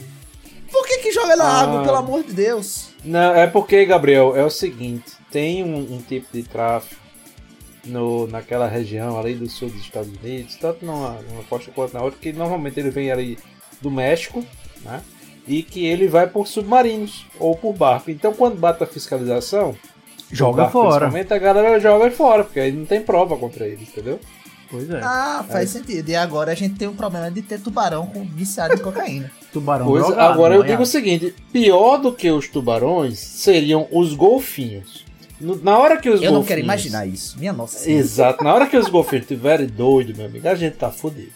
Por 0.71 0.85
que 0.85 0.97
que 0.97 1.11
joga 1.11 1.35
na 1.37 1.45
Ah. 1.45 1.61
água, 1.61 1.83
pelo 1.83 1.95
amor 1.95 2.23
de 2.23 2.33
Deus? 2.33 2.89
Não, 3.03 3.33
é 3.33 3.47
porque, 3.47 3.85
Gabriel, 3.85 4.35
é 4.35 4.43
o 4.43 4.49
seguinte: 4.49 5.05
tem 5.31 5.63
um, 5.63 5.95
um 5.95 6.01
tipo 6.01 6.27
de 6.33 6.43
tráfico 6.43 7.01
no, 7.85 8.27
naquela 8.27 8.67
região 8.67 9.17
ali 9.19 9.35
do 9.35 9.49
sul 9.49 9.69
dos 9.69 9.81
Estados 9.81 10.09
Unidos, 10.23 10.55
tanto 10.55 10.85
numa, 10.85 11.17
numa 11.29 11.43
costa 11.43 11.71
quanto 11.73 11.93
na 11.93 12.01
outra, 12.01 12.19
que 12.19 12.33
normalmente 12.33 12.79
ele 12.79 12.89
vem 12.89 13.11
ali 13.11 13.37
do 13.81 13.91
México, 13.91 14.43
né? 14.83 15.01
E 15.47 15.61
que 15.61 15.85
ele 15.85 16.07
vai 16.07 16.27
por 16.27 16.47
submarinos 16.47 17.25
ou 17.39 17.55
por 17.55 17.73
barco. 17.73 18.09
Então, 18.09 18.33
quando 18.33 18.57
bate 18.59 18.83
a 18.83 18.87
fiscalização, 18.87 19.75
Joga 20.31 20.63
barco, 20.63 20.71
fora. 20.71 20.89
principalmente, 21.07 21.33
a 21.33 21.37
galera 21.37 21.79
joga 21.79 22.09
fora, 22.09 22.43
porque 22.43 22.59
aí 22.59 22.71
não 22.71 22.85
tem 22.85 22.99
prova 23.01 23.37
contra 23.37 23.67
eles, 23.67 23.87
entendeu? 23.89 24.19
Pois 24.71 24.89
é. 24.89 24.99
Ah, 25.03 25.45
faz 25.47 25.69
sentido. 25.69 26.09
E 26.09 26.15
agora 26.15 26.51
a 26.51 26.55
gente 26.55 26.73
tem 26.75 26.87
um 26.87 26.95
problema 26.95 27.29
de 27.29 27.43
ter 27.43 27.59
tubarão 27.59 28.07
com 28.07 28.23
viciado 28.25 28.73
em 28.73 28.79
cocaína. 28.79 29.31
Tubarão 29.53 29.85
Pois, 29.85 30.03
drogado, 30.05 30.33
agora 30.33 30.55
eu 30.55 30.61
banhado. 30.61 30.71
digo 30.73 30.81
o 30.83 30.85
seguinte: 30.85 31.35
pior 31.53 31.97
do 31.97 32.11
que 32.11 32.29
os 32.31 32.47
tubarões 32.47 33.19
seriam 33.19 33.87
os 33.91 34.13
golfinhos. 34.15 35.04
Na 35.39 35.77
hora 35.77 35.97
que 35.97 36.09
os 36.09 36.21
Eu 36.21 36.31
não 36.31 36.43
quero 36.43 36.61
imaginar 36.61 37.05
isso. 37.05 37.37
Minha 37.37 37.51
nossa. 37.53 37.77
senhora. 37.77 38.01
Exato, 38.03 38.43
na 38.43 38.53
hora 38.53 38.67
que 38.67 38.77
os 38.77 38.87
golfinhos 38.87 39.23
estiverem 39.23 39.67
doidos, 39.67 40.15
meu 40.15 40.25
amigo, 40.27 40.47
a 40.47 40.55
gente 40.55 40.77
tá 40.77 40.89
fudido. 40.89 41.31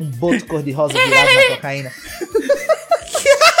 Um 0.00 0.06
boto 0.06 0.44
cor-de-rosa 0.46 0.92
virado 0.94 1.34
na 1.34 1.56
cocaína. 1.56 1.92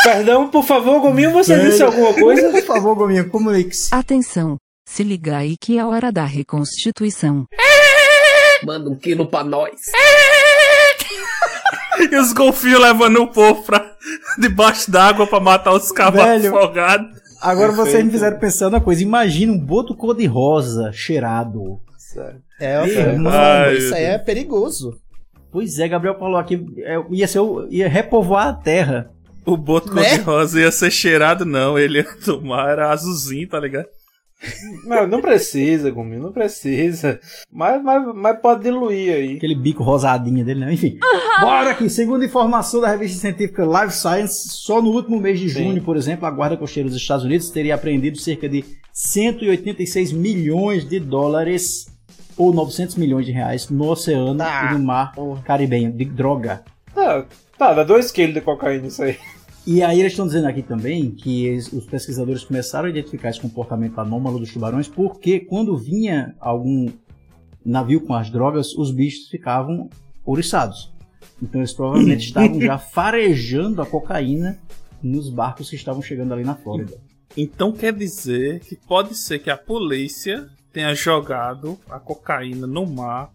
Perdão, 0.02 0.48
por 0.50 0.64
favor, 0.64 1.00
Gominho, 1.00 1.30
você 1.30 1.58
disse 1.58 1.82
alguma 1.82 2.12
coisa? 2.12 2.50
Por 2.50 2.62
favor, 2.62 2.94
Gominho, 2.94 3.30
comunique-se. 3.30 3.94
Atenção, 3.94 4.56
se 4.86 5.02
liga 5.02 5.38
aí 5.38 5.56
que 5.58 5.78
é 5.78 5.84
hora 5.84 6.12
da 6.12 6.24
reconstituição. 6.24 7.46
Manda 8.64 8.90
um 8.90 8.96
quilo 8.96 9.26
pra 9.26 9.44
nós. 9.44 9.72
E 12.10 12.16
os 12.16 12.32
golfinhos 12.32 12.80
levando 12.80 13.22
o 13.22 13.28
povo 13.28 13.62
pra 13.62 13.94
debaixo 14.38 14.90
d'água 14.90 15.26
pra 15.26 15.40
matar 15.40 15.72
os 15.72 15.90
cavalos 15.92 16.44
afogados. 16.44 17.23
Agora 17.44 17.72
vocês 17.72 17.86
me 17.86 18.10
Perfeito. 18.10 18.12
fizeram 18.12 18.38
pensar 18.38 18.70
numa 18.70 18.80
coisa. 18.80 19.02
Imagina 19.02 19.52
um 19.52 19.58
boto 19.58 19.94
cor-de-rosa 19.94 20.90
cheirado. 20.92 21.78
É, 22.60 22.86
Ih, 22.86 23.18
mano, 23.18 23.28
Ai, 23.30 23.76
isso 23.76 23.94
aí 23.94 24.04
é 24.04 24.18
perigoso. 24.18 24.96
Pois 25.50 25.78
é, 25.78 25.86
Gabriel 25.88 26.18
falou 26.18 26.36
aqui, 26.36 26.64
é, 26.78 26.96
ia, 27.10 27.26
ser, 27.28 27.40
ia 27.70 27.88
repovoar 27.88 28.48
a 28.48 28.52
terra. 28.54 29.10
O 29.44 29.56
boto 29.56 29.92
Né? 29.92 30.02
cor-de-rosa 30.02 30.60
ia 30.60 30.70
ser 30.72 30.90
cheirado, 30.90 31.44
não. 31.44 31.78
Ele 31.78 31.98
ia 31.98 32.16
tomar, 32.24 32.70
era 32.70 32.90
azulzinho, 32.90 33.48
tá 33.48 33.60
ligado? 33.60 33.86
Não, 34.84 35.06
não 35.06 35.20
precisa, 35.22 35.90
Gominho, 35.90 36.22
não 36.22 36.32
precisa. 36.32 37.18
Mas, 37.50 37.82
mas, 37.82 38.14
mas 38.14 38.38
pode 38.40 38.64
diluir 38.64 39.14
aí. 39.14 39.36
Aquele 39.36 39.54
bico 39.54 39.82
rosadinho 39.82 40.44
dele, 40.44 40.60
né? 40.60 40.72
Enfim. 40.74 40.98
Bora 41.40 41.70
aqui. 41.70 41.88
Segundo 41.88 42.24
informação 42.24 42.80
da 42.80 42.88
revista 42.90 43.18
científica 43.18 43.64
Life 43.64 43.94
Science, 43.94 44.48
só 44.50 44.82
no 44.82 44.90
último 44.90 45.18
mês 45.18 45.40
de 45.40 45.48
junho, 45.48 45.82
por 45.82 45.96
exemplo, 45.96 46.26
a 46.26 46.30
Guarda 46.30 46.56
Costeira 46.56 46.88
dos 46.88 46.98
Estados 46.98 47.24
Unidos 47.24 47.48
teria 47.50 47.74
apreendido 47.74 48.18
cerca 48.18 48.48
de 48.48 48.64
186 48.92 50.12
milhões 50.12 50.86
de 50.86 51.00
dólares 51.00 51.86
ou 52.36 52.52
900 52.52 52.96
milhões 52.96 53.24
de 53.26 53.32
reais 53.32 53.68
no 53.70 53.88
oceano 53.88 54.36
Tá. 54.36 54.68
e 54.70 54.74
no 54.78 54.84
mar 54.84 55.12
caribenho 55.44 55.90
de 55.92 56.04
droga. 56.04 56.64
Tá, 56.94 57.24
tá, 57.56 57.72
dá 57.74 57.82
2 57.84 58.10
quilos 58.10 58.34
de 58.34 58.40
cocaína 58.40 58.88
isso 58.88 59.02
aí. 59.02 59.16
E 59.66 59.82
aí 59.82 60.00
eles 60.00 60.12
estão 60.12 60.26
dizendo 60.26 60.46
aqui 60.46 60.62
também 60.62 61.10
que 61.10 61.46
eles- 61.46 61.72
os 61.72 61.86
pesquisadores 61.86 62.44
começaram 62.44 62.86
a 62.86 62.90
identificar 62.90 63.30
esse 63.30 63.40
comportamento 63.40 63.98
anômalo 63.98 64.38
dos 64.38 64.52
tubarões 64.52 64.88
porque 64.88 65.40
quando 65.40 65.76
vinha 65.76 66.34
algum 66.38 66.88
navio 67.64 68.00
com 68.02 68.12
as 68.14 68.30
drogas, 68.30 68.74
os 68.74 68.90
bichos 68.90 69.28
ficavam 69.28 69.88
ouriçados. 70.24 70.92
Então 71.42 71.60
eles 71.62 71.72
provavelmente 71.72 72.26
estavam 72.28 72.60
já 72.60 72.76
farejando 72.76 73.80
a 73.80 73.86
cocaína 73.86 74.58
nos 75.02 75.30
barcos 75.30 75.70
que 75.70 75.76
estavam 75.76 76.02
chegando 76.02 76.34
ali 76.34 76.44
na 76.44 76.54
Flórida. 76.54 76.98
Então 77.36 77.72
quer 77.72 77.92
dizer 77.94 78.60
que 78.60 78.76
pode 78.76 79.14
ser 79.16 79.38
que 79.38 79.50
a 79.50 79.56
polícia 79.56 80.46
tenha 80.72 80.94
jogado 80.94 81.78
a 81.88 81.98
cocaína 81.98 82.66
no 82.66 82.86
mar 82.86 83.30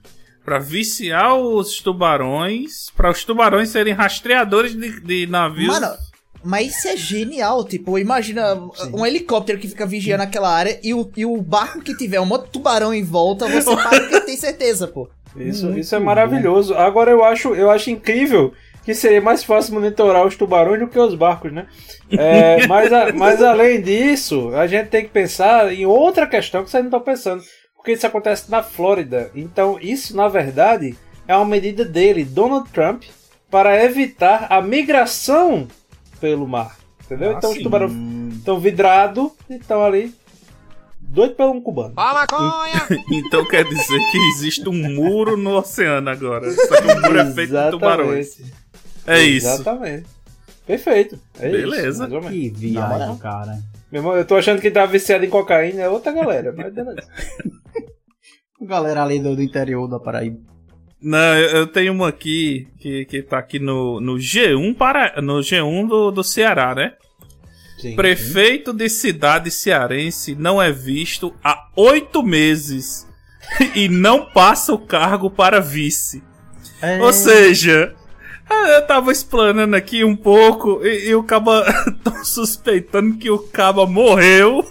pra 0.45 0.59
viciar 0.59 1.35
os 1.35 1.77
tubarões, 1.79 2.89
para 2.95 3.09
os 3.11 3.23
tubarões 3.23 3.69
serem 3.69 3.93
rastreadores 3.93 4.73
de, 4.75 4.99
de 5.01 5.27
navios. 5.27 5.79
Mano, 5.79 5.95
mas 6.43 6.77
isso 6.77 6.87
é 6.87 6.95
genial. 6.97 7.63
Tipo, 7.63 7.97
imagina 7.97 8.55
um 8.93 9.05
helicóptero 9.05 9.59
que 9.59 9.67
fica 9.67 9.85
vigiando 9.85 10.23
aquela 10.23 10.49
área 10.49 10.79
e 10.83 10.93
o, 10.93 11.09
e 11.15 11.25
o 11.25 11.37
barco 11.41 11.81
que 11.81 11.95
tiver 11.95 12.19
um 12.19 12.29
outro 12.31 12.49
tubarão 12.51 12.93
em 12.93 13.03
volta, 13.03 13.47
você 13.47 13.75
para 13.75 14.07
que 14.07 14.21
tem 14.21 14.37
certeza, 14.37 14.87
pô. 14.87 15.09
Isso, 15.35 15.77
isso 15.77 15.95
é 15.95 15.99
maravilhoso. 15.99 16.73
Agora 16.73 17.11
eu 17.11 17.23
acho, 17.23 17.53
eu 17.53 17.69
acho 17.69 17.89
incrível 17.91 18.51
que 18.83 18.95
seria 18.95 19.21
mais 19.21 19.43
fácil 19.43 19.75
monitorar 19.75 20.25
os 20.25 20.35
tubarões 20.35 20.79
do 20.79 20.87
que 20.87 20.97
os 20.97 21.13
barcos, 21.13 21.51
né? 21.51 21.67
É, 22.11 22.65
mas, 22.67 22.91
a- 22.91 23.13
mas 23.13 23.41
além 23.43 23.81
disso, 23.81 24.49
a 24.55 24.65
gente 24.65 24.87
tem 24.87 25.03
que 25.03 25.11
pensar 25.11 25.71
em 25.71 25.85
outra 25.85 26.25
questão 26.25 26.63
que 26.63 26.69
vocês 26.71 26.81
não 26.83 26.89
estão 26.89 27.01
pensando. 27.01 27.43
Porque 27.75 27.91
isso 27.91 28.07
acontece 28.07 28.49
na 28.49 28.63
Flórida. 28.63 29.29
Então, 29.35 29.77
isso, 29.79 30.15
na 30.15 30.27
verdade, 30.27 30.97
é 31.27 31.35
uma 31.35 31.45
medida 31.45 31.85
dele, 31.85 32.25
Donald 32.25 32.67
Trump, 32.71 33.03
para 33.51 33.83
evitar 33.85 34.47
a 34.49 34.61
migração 34.61 35.67
pelo 36.19 36.47
mar. 36.47 36.77
Entendeu? 37.05 37.31
Ah, 37.31 37.33
então 37.37 37.49
os 37.49 37.57
sim. 37.57 37.63
tubarões 37.63 37.93
estão 38.35 38.59
vidrados 38.59 39.31
e 39.49 39.55
estão 39.55 39.83
ali 39.83 40.13
doido 40.99 41.35
pelo 41.35 41.51
um 41.51 41.61
cubano. 41.61 41.95
Então 43.11 43.45
quer 43.47 43.63
dizer 43.65 43.99
que 44.11 44.17
existe 44.35 44.69
um 44.69 44.93
muro 44.95 45.35
no 45.35 45.57
oceano 45.57 46.09
agora. 46.09 46.51
Só 46.51 46.81
que 46.81 46.87
o 46.87 47.01
muro 47.01 47.19
é 47.19 47.31
feito 47.33 47.53
de 47.53 47.71
tubarões. 47.71 48.41
É 49.07 49.21
isso. 49.21 49.47
Exatamente. 49.47 50.07
Perfeito. 50.65 51.19
É 51.39 51.49
Beleza. 51.49 52.07
Isso. 52.07 52.29
Que 52.29 52.49
viagem, 52.49 53.17
cara. 53.17 53.59
Meu 53.91 54.01
irmão, 54.01 54.15
eu 54.15 54.23
tô 54.23 54.35
achando 54.35 54.61
que 54.61 54.69
tá 54.69 54.85
viciado 54.85 55.25
em 55.25 55.29
cocaína, 55.29 55.81
é 55.81 55.89
outra 55.89 56.11
galera, 56.11 56.53
mas 56.55 56.71
beleza. 56.71 57.07
Galera 58.61 59.03
ali 59.03 59.19
do, 59.19 59.35
do 59.35 59.41
interior 59.41 59.87
da 59.87 59.99
Paraíba. 59.99 60.48
Não, 61.01 61.37
eu 61.37 61.67
tenho 61.67 61.93
uma 61.93 62.09
aqui 62.09 62.67
que, 62.79 63.05
que 63.05 63.21
tá 63.21 63.37
aqui 63.37 63.57
no, 63.57 64.01
no 64.01 64.15
G1 64.15 64.75
para 64.75 65.21
no 65.21 65.39
G1 65.39 65.87
do, 65.87 66.11
do 66.11 66.23
Ceará, 66.23 66.75
né? 66.75 66.93
Sim. 67.77 67.95
Prefeito 67.95 68.73
de 68.73 68.89
cidade 68.89 69.49
cearense 69.49 70.35
não 70.35 70.61
é 70.61 70.69
visto 70.69 71.33
há 71.41 71.69
oito 71.77 72.21
meses 72.21 73.07
e 73.73 73.87
não 73.87 74.25
passa 74.25 74.73
o 74.73 74.77
cargo 74.77 75.29
para 75.29 75.61
vice. 75.61 76.21
É. 76.81 77.01
Ou 77.01 77.13
seja, 77.13 77.95
ah, 78.49 78.69
eu 78.69 78.85
tava 78.85 79.11
explanando 79.11 79.75
aqui 79.75 80.03
um 80.03 80.15
pouco 80.15 80.85
e, 80.85 81.09
e 81.09 81.15
o 81.15 81.23
Caba. 81.23 81.63
Tão 82.03 82.25
suspeitando 82.25 83.17
que 83.17 83.29
o 83.29 83.39
Caba 83.39 83.85
morreu 83.85 84.65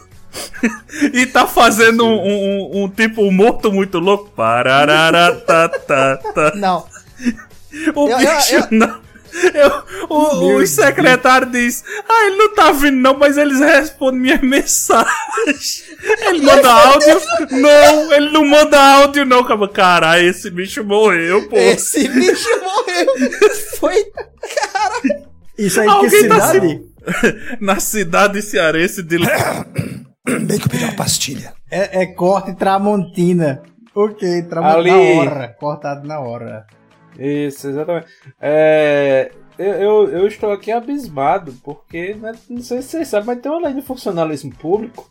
e 1.12 1.26
tá 1.26 1.46
fazendo 1.46 2.04
um, 2.04 2.16
um- 2.26 2.84
um 2.84 2.88
tipo 2.88 3.22
um 3.22 3.30
morto 3.32 3.72
muito 3.72 3.98
louco. 3.98 4.30
Parararatata. 4.30 6.20
Não. 6.56 6.86
O 7.94 8.08
Eu- 8.08 8.18
eu- 8.20 8.36
bicho 8.36 8.54
eu- 8.54 8.66
não. 8.70 9.08
Eu- 9.54 9.82
o, 10.08 10.54
o 10.56 10.66
secretário 10.66 11.50
diz: 11.50 11.84
Ah, 12.08 12.26
ele 12.26 12.36
não 12.36 12.54
tá 12.54 12.72
vindo, 12.72 12.96
não, 12.96 13.16
mas 13.18 13.36
eles 13.36 13.60
respondem 13.60 14.20
minhas 14.20 14.40
mensagens. 14.42 15.84
Ele 16.26 16.40
manda 16.40 16.72
áudio? 16.72 17.20
Não, 17.50 18.12
ele 18.14 18.30
não 18.30 18.44
manda 18.44 18.80
áudio, 18.80 19.26
não. 19.26 19.44
Caba. 19.44 19.68
Caralho, 19.68 20.26
esse 20.28 20.48
bicho 20.50 20.82
morreu, 20.82 21.46
pô. 21.48 21.56
Esse 21.58 22.08
bicho 22.08 22.48
morreu. 22.62 23.06
Foi. 23.78 24.02
Isso 25.58 25.80
aí 25.80 25.86
que 25.86 25.92
Alguém 25.92 26.28
tá 26.28 26.40
cidade? 26.48 26.82
Na 27.60 27.78
cidade 27.80 28.40
cearense 28.42 29.02
de. 29.02 29.18
Bem 30.46 30.58
que 30.58 30.66
eu 30.66 30.70
peguei 30.70 30.86
uma 30.86 30.96
pastilha. 30.96 31.54
É, 31.70 32.02
é 32.02 32.06
corte 32.06 32.54
Tramontina. 32.54 33.62
Ok, 33.94 34.42
Tramontina 34.42 34.94
Ali. 34.94 35.14
na 35.14 35.20
hora. 35.20 35.56
Cortado 35.58 36.06
na 36.06 36.20
hora. 36.20 36.66
Isso, 37.18 37.68
exatamente. 37.68 38.06
É, 38.40 39.32
eu, 39.58 39.72
eu, 39.74 40.08
eu 40.10 40.26
estou 40.26 40.52
aqui 40.52 40.70
abismado, 40.70 41.52
porque 41.64 42.14
né, 42.14 42.32
não 42.48 42.62
sei 42.62 42.82
se 42.82 42.90
vocês 42.90 43.08
sabem, 43.08 43.26
mas 43.26 43.40
tem 43.40 43.50
uma 43.50 43.66
lei 43.66 43.74
de 43.74 43.82
funcionalismo 43.82 44.54
público 44.54 45.10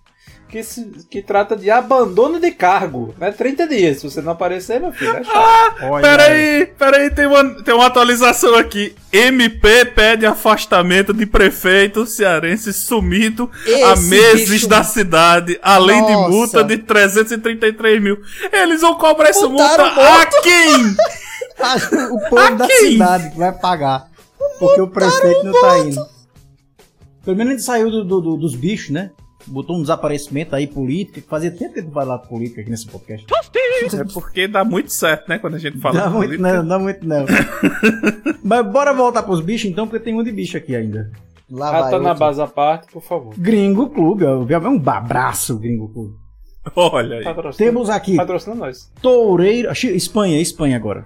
que, 0.49 0.63
se, 0.63 1.05
que 1.09 1.21
trata 1.21 1.55
de 1.55 1.69
abandono 1.69 2.39
de 2.39 2.51
cargo. 2.51 3.13
Né? 3.17 3.31
30 3.31 3.67
dias. 3.67 3.97
Se 3.99 4.09
você 4.09 4.21
não 4.21 4.31
aparecer, 4.31 4.79
meu 4.79 4.91
filho, 4.93 5.15
é 5.17 5.23
chato. 5.23 5.83
Olha 5.83 6.01
Peraí, 6.01 6.65
peraí, 6.77 7.09
tem 7.09 7.25
uma, 7.27 7.63
tem 7.63 7.73
uma 7.73 7.85
atualização 7.87 8.55
aqui. 8.55 8.95
MP 9.11 9.85
pede 9.85 10.25
afastamento 10.25 11.13
de 11.13 11.25
prefeito 11.25 12.05
cearense 12.05 12.71
sumido 12.73 13.49
há 13.85 13.93
Esse 13.93 14.03
meses 14.03 14.49
bicho- 14.49 14.67
da 14.67 14.83
cidade, 14.83 15.59
além 15.61 16.05
de 16.05 16.11
Nossa. 16.13 16.29
multa 16.29 16.63
de 16.63 16.77
333 16.77 18.01
mil. 18.01 18.17
Eles 18.51 18.81
vão 18.81 18.95
cobrar 18.95 19.29
essa 19.29 19.47
multa 19.47 19.83
a 19.85 20.25
quem? 20.41 20.95
Ah, 21.59 21.75
o 22.11 22.29
povo 22.29 22.55
da 22.55 22.65
Aqui. 22.65 22.73
cidade 22.91 23.31
que 23.31 23.37
vai 23.37 23.51
pagar. 23.51 24.07
Porque 24.59 24.79
o 24.81 24.87
prefeito 24.87 25.43
não 25.43 25.51
tá 25.59 25.79
indo. 25.79 26.05
Pelo 27.25 27.35
menos 27.35 27.53
ele 27.53 27.61
saiu 27.61 27.89
do- 27.91 28.03
do- 28.05 28.21
do- 28.21 28.37
dos 28.37 28.55
bichos, 28.55 28.89
né? 28.91 29.11
Botou 29.47 29.77
um 29.77 29.81
desaparecimento 29.81 30.55
aí 30.55 30.67
político. 30.67 31.21
que 31.21 31.27
Fazia 31.27 31.49
tempo 31.51 31.73
que 31.73 31.79
ele 31.79 31.87
não 31.87 32.17
de 32.17 32.27
política 32.27 32.61
aqui 32.61 32.69
nesse 32.69 32.87
podcast. 32.87 33.25
É 33.95 34.03
porque 34.13 34.47
dá 34.47 34.63
muito 34.65 34.91
certo, 34.91 35.27
né, 35.29 35.39
quando 35.39 35.55
a 35.55 35.59
gente 35.59 35.77
fala 35.79 35.95
Dá 35.99 36.07
de 36.07 36.13
muito 36.13 36.25
política. 36.27 36.53
não, 36.53 36.67
dá 36.67 36.79
muito 36.79 37.07
não. 37.07 37.25
Mas 38.43 38.65
bora 38.71 38.93
voltar 38.93 39.23
pros 39.23 39.41
bichos 39.41 39.69
então, 39.69 39.87
porque 39.87 40.03
tem 40.03 40.13
um 40.13 40.23
de 40.23 40.31
bicho 40.31 40.57
aqui 40.57 40.75
ainda. 40.75 41.11
Lá 41.49 41.69
Ah, 41.69 41.81
vai. 41.83 41.91
tá 41.91 41.99
na 41.99 42.09
outro. 42.09 42.19
base 42.19 42.41
à 42.41 42.47
parte, 42.47 42.91
por 42.91 43.01
favor. 43.01 43.33
Gringo 43.37 43.89
Clube, 43.89 44.25
ó, 44.25 44.45
é 44.49 44.57
um 44.69 44.81
abraço, 44.89 45.57
Gringo 45.57 45.87
Clube. 45.89 46.13
Olha 46.75 47.19
aí. 47.19 47.23
Patrocina, 47.23 47.65
Temos 47.69 47.89
aqui 47.89 48.17
patrocina 48.17 48.53
nós. 48.55 48.91
Toureiro. 49.01 49.71
Espanha, 49.71 50.41
Espanha 50.41 50.75
agora. 50.75 51.05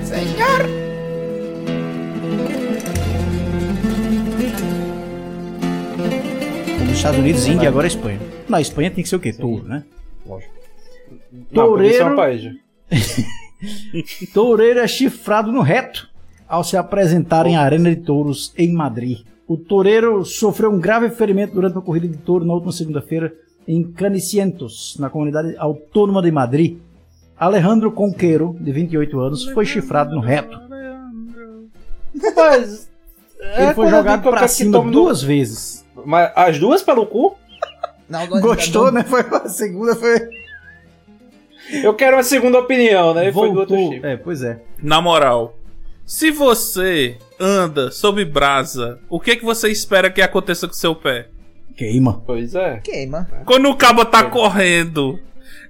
Nos 0.00 0.87
Estados 6.98 7.20
Unidos, 7.20 7.46
Índia 7.46 7.66
e 7.66 7.68
agora 7.68 7.86
a 7.86 7.88
Espanha. 7.88 8.18
Na 8.48 8.60
Espanha 8.60 8.90
tem 8.90 9.04
que 9.04 9.08
ser 9.08 9.14
o 9.14 9.20
quê? 9.20 9.32
Touro, 9.32 9.62
né? 9.62 9.84
Lógico. 10.26 10.52
Isso 11.32 11.44
é 11.52 11.54
Toureiro-. 11.54 12.16
Toureiro 14.34 14.80
é 14.80 14.88
chifrado 14.88 15.52
no 15.52 15.60
reto 15.60 16.10
ao 16.48 16.64
se 16.64 16.76
apresentar 16.76 17.46
em 17.46 17.56
Arena 17.56 17.88
de 17.88 18.02
Touros 18.02 18.52
em 18.58 18.72
Madrid. 18.72 19.20
O 19.46 19.56
toureiro 19.56 20.24
sofreu 20.24 20.72
um 20.72 20.80
grave 20.80 21.08
ferimento 21.10 21.54
durante 21.54 21.74
uma 21.74 21.82
corrida 21.82 22.08
de 22.08 22.16
touro 22.16 22.44
na 22.44 22.52
última 22.52 22.72
segunda-feira 22.72 23.32
em 23.66 23.84
Canicientos, 23.92 24.96
na 24.98 25.08
comunidade 25.08 25.54
autônoma 25.56 26.20
de 26.20 26.32
Madrid. 26.32 26.78
Alejandro 27.38 27.92
Conqueiro, 27.92 28.56
de 28.60 28.72
28 28.72 29.20
anos, 29.20 29.44
foi 29.50 29.64
chifrado 29.64 30.16
no 30.16 30.20
reto. 30.20 30.60
É 33.40 33.62
Ele 33.62 33.74
foi 33.74 33.84
quando 33.84 33.86
eu 33.86 33.98
jogado 33.98 34.28
eu 34.28 34.48
cima 34.48 34.80
duas 34.82 35.22
vezes. 35.22 35.86
Mas 36.04 36.30
as 36.34 36.58
duas 36.58 36.82
pelo 36.82 37.06
cu? 37.06 37.36
Não, 38.08 38.26
Gostou, 38.26 38.90
né? 38.90 39.04
Foi 39.04 39.20
a 39.20 39.48
segunda, 39.48 39.94
foi. 39.94 40.18
Eu 41.82 41.92
quero 41.94 42.16
uma 42.16 42.22
segunda 42.22 42.58
opinião, 42.58 43.12
né? 43.12 43.30
Foi 43.32 43.52
do 43.52 43.60
outro 43.60 43.76
Voltou. 43.76 43.92
chifre. 43.94 44.10
É, 44.10 44.16
pois 44.16 44.42
é. 44.42 44.60
Na 44.82 45.00
moral, 45.02 45.56
se 46.06 46.30
você 46.30 47.18
anda 47.38 47.90
sob 47.90 48.24
brasa, 48.24 48.98
o 49.10 49.20
que 49.20 49.36
que 49.36 49.44
você 49.44 49.68
espera 49.70 50.10
que 50.10 50.22
aconteça 50.22 50.66
com 50.66 50.72
seu 50.72 50.94
pé? 50.94 51.28
Queima. 51.76 52.22
Pois 52.26 52.54
é. 52.54 52.78
Queima. 52.82 53.28
Quando 53.44 53.68
o 53.68 53.76
cabo 53.76 54.04
tá 54.06 54.24
correndo 54.24 55.18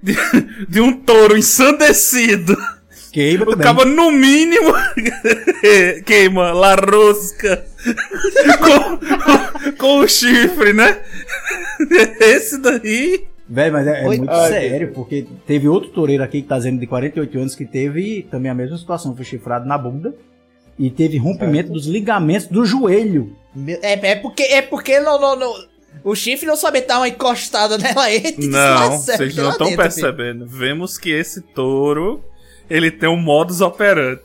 de, 0.01 0.15
de 0.69 0.79
um 0.79 0.93
touro 0.93 1.37
ensandecido, 1.37 2.55
Queima 3.11 3.43
o 3.43 3.47
também. 3.49 3.63
cabo 3.63 3.83
no 3.85 4.11
mínimo 4.11 4.71
queima 6.05 6.51
la 6.53 6.75
rosca 6.75 7.65
com, 8.57 9.71
com 9.77 9.97
o 9.99 10.07
chifre, 10.07 10.73
né? 10.73 11.01
Esse 12.19 12.57
daí. 12.59 13.25
Velho, 13.47 13.73
mas 13.73 13.87
é, 13.87 14.01
é 14.01 14.05
muito 14.05 14.29
Ah, 14.29 14.47
sério, 14.47 14.91
porque 14.93 15.25
teve 15.47 15.67
outro 15.67 15.89
toureiro 15.89 16.23
aqui 16.23 16.41
que 16.41 16.47
tá 16.47 16.57
dizendo 16.57 16.79
de 16.79 16.85
48 16.85 17.37
anos 17.39 17.55
que 17.55 17.65
teve 17.65 18.27
também 18.29 18.51
a 18.51 18.53
mesma 18.53 18.77
situação, 18.77 19.15
foi 19.15 19.25
chifrado 19.25 19.67
na 19.67 19.75
bunda 19.77 20.13
e 20.77 20.89
teve 20.91 21.17
rompimento 21.17 21.71
dos 21.71 21.87
ligamentos 21.87 22.47
do 22.47 22.63
joelho. 22.63 23.35
É, 23.81 24.11
é 24.11 24.15
porque, 24.15 24.43
é 24.43 24.61
porque 24.61 24.99
não, 24.99 25.19
não, 25.19 25.35
não- 25.35 25.55
o 26.03 26.15
chifre 26.15 26.45
não 26.45 26.55
sabe 26.55 26.81
dar 26.81 26.99
uma 26.99 27.07
encostada 27.07 27.77
nela 27.77 28.07
te 28.11 28.47
Não, 28.47 28.49
deslastra 28.91 29.17
vocês 29.17 29.35
não 29.35 29.49
estão 29.49 29.67
dentro, 29.67 29.67
filho. 29.67 29.77
percebendo. 29.77 30.45
Vemos 30.47 30.97
que 30.99 31.09
esse 31.09 31.41
touro 31.41 32.23
ele 32.69 32.91
tem 32.91 33.09
um 33.09 33.17
modus 33.19 33.61
operandi. 33.61 34.21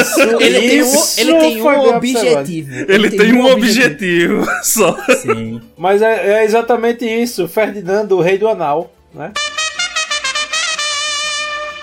Isso, 0.00 0.20
Ele 0.40 0.60
tem 0.60 0.82
um, 0.82 1.02
ele 1.16 1.34
tem 1.38 1.62
um 1.62 1.94
objetivo. 1.94 2.74
Ele, 2.88 3.10
tem, 3.10 3.32
um 3.32 3.46
objetivo, 3.46 4.46
só. 4.62 4.96
Sim. 5.20 5.60
Mas 5.76 6.02
é, 6.02 6.40
é 6.40 6.44
exatamente 6.44 7.04
isso. 7.04 7.46
Ferdinando, 7.48 8.16
o 8.16 8.20
rei 8.20 8.38
do 8.38 8.48
anal. 8.48 8.92
né? 9.14 9.32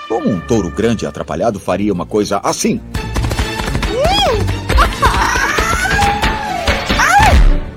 Como 0.08 0.28
um 0.28 0.40
touro 0.40 0.70
grande 0.70 1.04
e 1.04 1.08
atrapalhado 1.08 1.60
faria 1.60 1.92
uma 1.92 2.04
coisa 2.04 2.40
assim? 2.42 2.80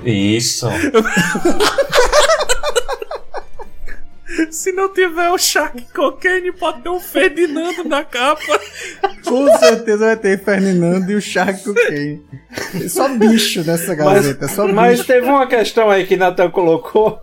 Isso. 0.04 0.68
Se 4.50 4.72
não 4.72 4.92
tiver 4.92 5.30
o 5.30 5.38
Shark 5.38 5.82
Cocaine, 5.94 6.52
pode 6.52 6.82
ter 6.82 6.88
um 6.88 7.00
Ferdinando 7.00 7.84
na 7.84 8.04
capa. 8.04 8.60
Com 9.24 9.46
certeza 9.58 10.06
vai 10.06 10.16
ter 10.16 10.42
Ferdinando 10.42 11.10
e 11.10 11.14
o 11.14 11.20
Shark 11.20 11.62
Cocaine. 11.64 12.22
Só 12.88 13.08
bicho 13.08 13.64
nessa 13.64 13.94
gazeta, 13.94 14.46
só 14.48 14.66
Mas 14.68 14.98
bicho. 14.98 15.06
teve 15.06 15.26
uma 15.26 15.46
questão 15.46 15.90
aí 15.90 16.06
que 16.06 16.16
Nathan 16.16 16.50
colocou. 16.50 17.18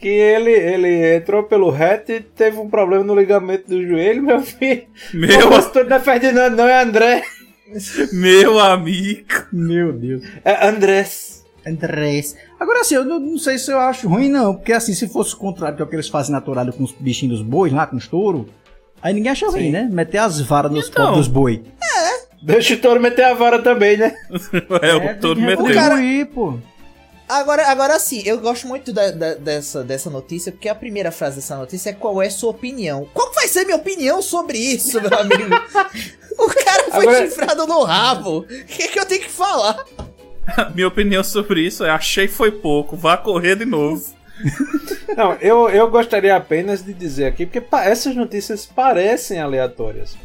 Que 0.00 0.08
ele, 0.08 0.50
ele 0.50 1.16
entrou 1.16 1.42
pelo 1.44 1.70
reto 1.70 2.10
e 2.12 2.20
teve 2.20 2.58
um 2.58 2.68
problema 2.70 3.04
no 3.04 3.14
ligamento 3.14 3.68
do 3.68 3.86
joelho, 3.86 4.22
meu 4.22 4.40
filho. 4.40 4.86
Meu- 5.12 5.48
O 5.48 5.84
não 5.84 5.96
é 5.96 6.00
Ferdinando, 6.00 6.56
não, 6.56 6.66
é 6.68 6.82
André. 6.82 7.22
Meu 8.12 8.58
amigo. 8.58 9.26
Meu 9.52 9.92
Deus. 9.92 10.22
É 10.44 10.66
Andrés. 10.66 11.37
Andrés. 11.66 12.36
Agora 12.58 12.80
assim, 12.80 12.94
eu 12.94 13.04
não, 13.04 13.18
não 13.20 13.38
sei 13.38 13.58
se 13.58 13.70
eu 13.70 13.78
acho 13.78 14.08
ruim, 14.08 14.28
não. 14.28 14.54
Porque 14.54 14.72
assim, 14.72 14.94
se 14.94 15.08
fosse 15.08 15.34
o 15.34 15.38
contrário 15.38 15.76
do 15.78 15.86
que 15.86 15.94
eles 15.94 16.08
fazem 16.08 16.32
na 16.32 16.40
tourada 16.40 16.72
com 16.72 16.82
os 16.84 16.92
bichinhos 16.92 17.38
dos 17.38 17.46
bois 17.46 17.72
lá, 17.72 17.86
com 17.86 17.96
os 17.96 18.06
touros, 18.08 18.46
aí 19.02 19.12
ninguém 19.14 19.32
acha 19.32 19.46
ruim, 19.48 19.70
né? 19.70 19.88
Meter 19.90 20.18
as 20.18 20.40
varas 20.40 20.70
nos 20.72 20.88
Então. 20.88 21.06
pobres 21.06 21.26
dos 21.26 21.28
boi. 21.34 21.62
Deixa 22.40 22.74
o 22.74 22.78
touro 22.78 23.00
meter 23.00 23.24
a 23.24 23.34
vara 23.34 23.60
também, 23.60 23.96
né? 23.96 24.14
É, 24.82 24.94
o 25.16 25.20
todo 25.20 25.40
meteu. 25.40 25.64
O 25.64 25.74
cara 25.74 25.96
aí, 25.96 26.24
pô. 26.24 26.56
Agora, 27.28 27.66
agora 27.68 27.98
sim, 27.98 28.22
eu 28.24 28.38
gosto 28.38 28.66
muito 28.66 28.90
da- 28.92 29.10
da- 29.10 29.34
dessa, 29.34 29.82
dessa 29.84 30.08
notícia, 30.08 30.50
porque 30.50 30.68
a 30.68 30.74
primeira 30.74 31.10
frase 31.10 31.36
dessa 31.36 31.56
notícia 31.56 31.90
é 31.90 31.92
qual 31.92 32.22
é 32.22 32.30
sua 32.30 32.50
opinião. 32.50 33.06
Qual 33.12 33.28
que 33.30 33.34
vai 33.34 33.48
ser 33.48 33.64
minha 33.64 33.76
opinião 33.76 34.22
sobre 34.22 34.56
isso, 34.56 34.98
meu 34.98 35.12
amigo? 35.18 35.44
o 36.38 36.46
cara 36.46 36.84
foi 36.84 37.02
Agora- 37.02 37.26
chifrado 37.26 37.66
no 37.66 37.82
rabo. 37.82 38.38
O 38.38 38.44
que, 38.46 38.88
que 38.88 38.98
eu 38.98 39.04
tenho 39.04 39.20
que 39.22 39.30
falar? 39.30 39.84
Minha 40.74 40.88
opinião 40.88 41.22
sobre 41.22 41.60
isso 41.62 41.84
é: 41.84 41.90
achei 41.90 42.28
foi 42.28 42.50
pouco, 42.50 42.96
vá 42.96 43.16
correr 43.16 43.56
de 43.56 43.64
novo. 43.64 44.02
Não, 45.16 45.34
eu, 45.40 45.68
eu 45.68 45.90
gostaria 45.90 46.36
apenas 46.36 46.84
de 46.84 46.92
dizer 46.92 47.26
aqui, 47.26 47.44
porque 47.44 47.62
essas 47.78 48.14
notícias 48.14 48.66
parecem 48.66 49.40
aleatórias. 49.40 50.16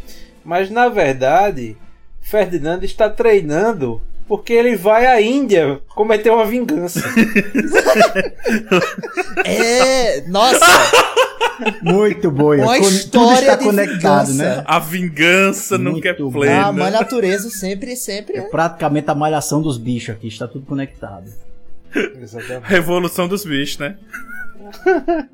Mas 0.45 0.69
na 0.69 0.89
verdade, 0.89 1.75
Ferdinando 2.21 2.86
está 2.86 3.09
treinando 3.09 4.01
porque 4.27 4.53
ele 4.53 4.75
vai 4.75 5.05
à 5.05 5.21
Índia 5.21 5.81
cometer 5.89 6.29
uma 6.29 6.45
vingança. 6.45 7.01
É, 9.45 10.21
nossa, 10.27 10.65
Muito 11.82 12.30
boa. 12.32 12.56
Uma 12.58 12.76
Tudo 12.78 12.88
história 12.89 13.39
está 13.39 13.56
de 13.56 13.63
conectado, 13.65 14.28
vingança. 14.32 14.56
né? 14.58 14.63
A 14.65 14.80
vingança 14.80 15.78
nunca 15.78 16.10
é 16.10 16.17
Muito 16.17 16.32
plena. 16.34 16.65
a 16.67 16.71
mãe 16.71 16.91
natureza 16.91 17.49
sempre, 17.49 17.95
sempre. 17.95 18.38
É 18.38 18.41
praticamente 18.41 19.10
a 19.10 19.15
malhação 19.15 19.62
dos 19.62 19.78
bichos 19.78 20.15
aqui, 20.15 20.28
está 20.28 20.47
tudo 20.47 20.65
conectado. 20.65 21.30
Exatamente. 22.21 22.67
Revolução 22.67 23.28
dos 23.28 23.45
bichos, 23.45 23.78
né? 23.78 23.95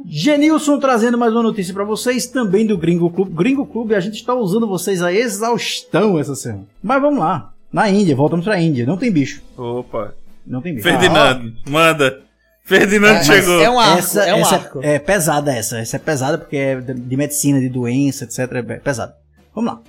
Genilson 0.06 0.80
trazendo 0.80 1.18
mais 1.18 1.32
uma 1.34 1.44
notícia 1.44 1.74
pra 1.74 1.84
vocês, 1.84 2.26
também 2.28 2.66
do 2.66 2.78
Gringo 2.78 3.10
Clube. 3.10 3.32
Gringo 3.34 3.66
Clube, 3.66 3.96
a 3.96 4.00
gente 4.00 4.16
está 4.16 4.34
usando 4.34 4.68
vocês 4.68 5.02
a 5.02 5.14
exaustão 5.14 6.20
essa 6.20 6.36
semana. 6.36 6.66
Mas 6.82 7.02
vamos 7.02 7.20
lá. 7.20 7.52
Na 7.72 7.88
Índia, 7.90 8.16
voltamos 8.16 8.44
pra 8.46 8.60
Índia. 8.60 8.86
Não 8.86 8.98
tem 8.98 9.12
bicho. 9.12 9.42
Opa. 9.56 10.14
Não 10.46 10.62
tem 10.62 10.74
bicho. 10.74 10.88
Ferdinando, 10.88 11.54
manda. 11.70 12.22
Ferdinando 12.70 13.18
É, 13.18 13.24
chegou. 13.24 13.60
é 13.62 13.68
um 13.68 13.80
arco, 13.80 13.98
essa, 13.98 14.24
é 14.24 14.36
um 14.36 14.42
essa 14.42 14.56
arco. 14.56 14.80
é 14.84 15.00
pesada 15.00 15.52
essa. 15.52 15.80
Essa 15.80 15.96
é 15.96 16.00
pesada 16.00 16.38
porque 16.38 16.56
é 16.56 16.76
de 16.80 16.94
de 16.94 17.18
medicina, 17.18 17.60
de 17.60 17.68
doença, 17.68 18.26
etc. 18.26 18.40
É 18.54 18.62
pesada. 18.78 19.16
Vamos 19.56 19.74
lá. 19.74 19.82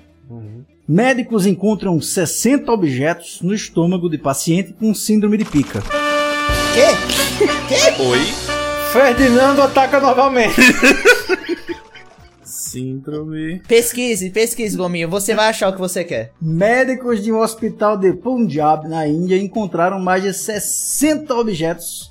Médicos 0.88 1.44
encontram 1.44 2.00
60 2.00 2.72
objetos 2.72 3.42
no 3.42 3.52
estômago 3.54 4.08
de 4.08 4.16
paciente 4.16 4.72
com 4.72 4.94
síndrome 4.94 5.36
de 5.36 5.44
pica. 5.44 5.82
Quê? 6.72 8.02
Oi. 8.02 8.18
Ferdinando 8.92 9.60
ataca 9.60 10.00
novamente. 10.00 10.54
Síndrome. 12.42 13.60
Pesquise, 13.68 14.30
pesquise, 14.30 14.74
Gominho. 14.76 15.10
Você 15.10 15.34
vai 15.34 15.48
achar 15.50 15.68
o 15.68 15.72
que 15.74 15.78
você 15.78 16.02
quer. 16.02 16.32
Médicos 16.40 17.22
de 17.22 17.30
um 17.30 17.40
hospital 17.40 17.98
de 17.98 18.12
Punjab, 18.14 18.88
na 18.88 19.06
Índia, 19.06 19.36
encontraram 19.36 20.00
mais 20.00 20.22
de 20.22 20.32
60 20.32 21.34
objetos 21.34 22.10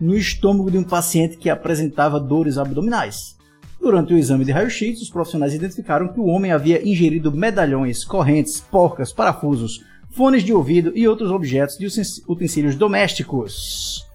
no 0.00 0.16
estômago 0.16 0.70
de 0.70 0.78
um 0.78 0.84
paciente 0.84 1.36
que 1.36 1.50
apresentava 1.50 2.18
dores 2.18 2.56
abdominais. 2.56 3.36
Durante 3.80 4.12
o 4.12 4.18
exame 4.18 4.44
de 4.44 4.52
raio-x, 4.52 5.00
os 5.00 5.10
profissionais 5.10 5.54
identificaram 5.54 6.08
que 6.08 6.20
o 6.20 6.26
homem 6.26 6.52
havia 6.52 6.86
ingerido 6.86 7.32
medalhões, 7.32 8.04
correntes, 8.04 8.60
porcas, 8.60 9.12
parafusos, 9.12 9.84
fones 10.10 10.42
de 10.42 10.52
ouvido 10.52 10.92
e 10.94 11.08
outros 11.08 11.30
objetos 11.30 11.78
de 11.78 11.86
utensílios 12.28 12.74
domésticos. 12.74 14.06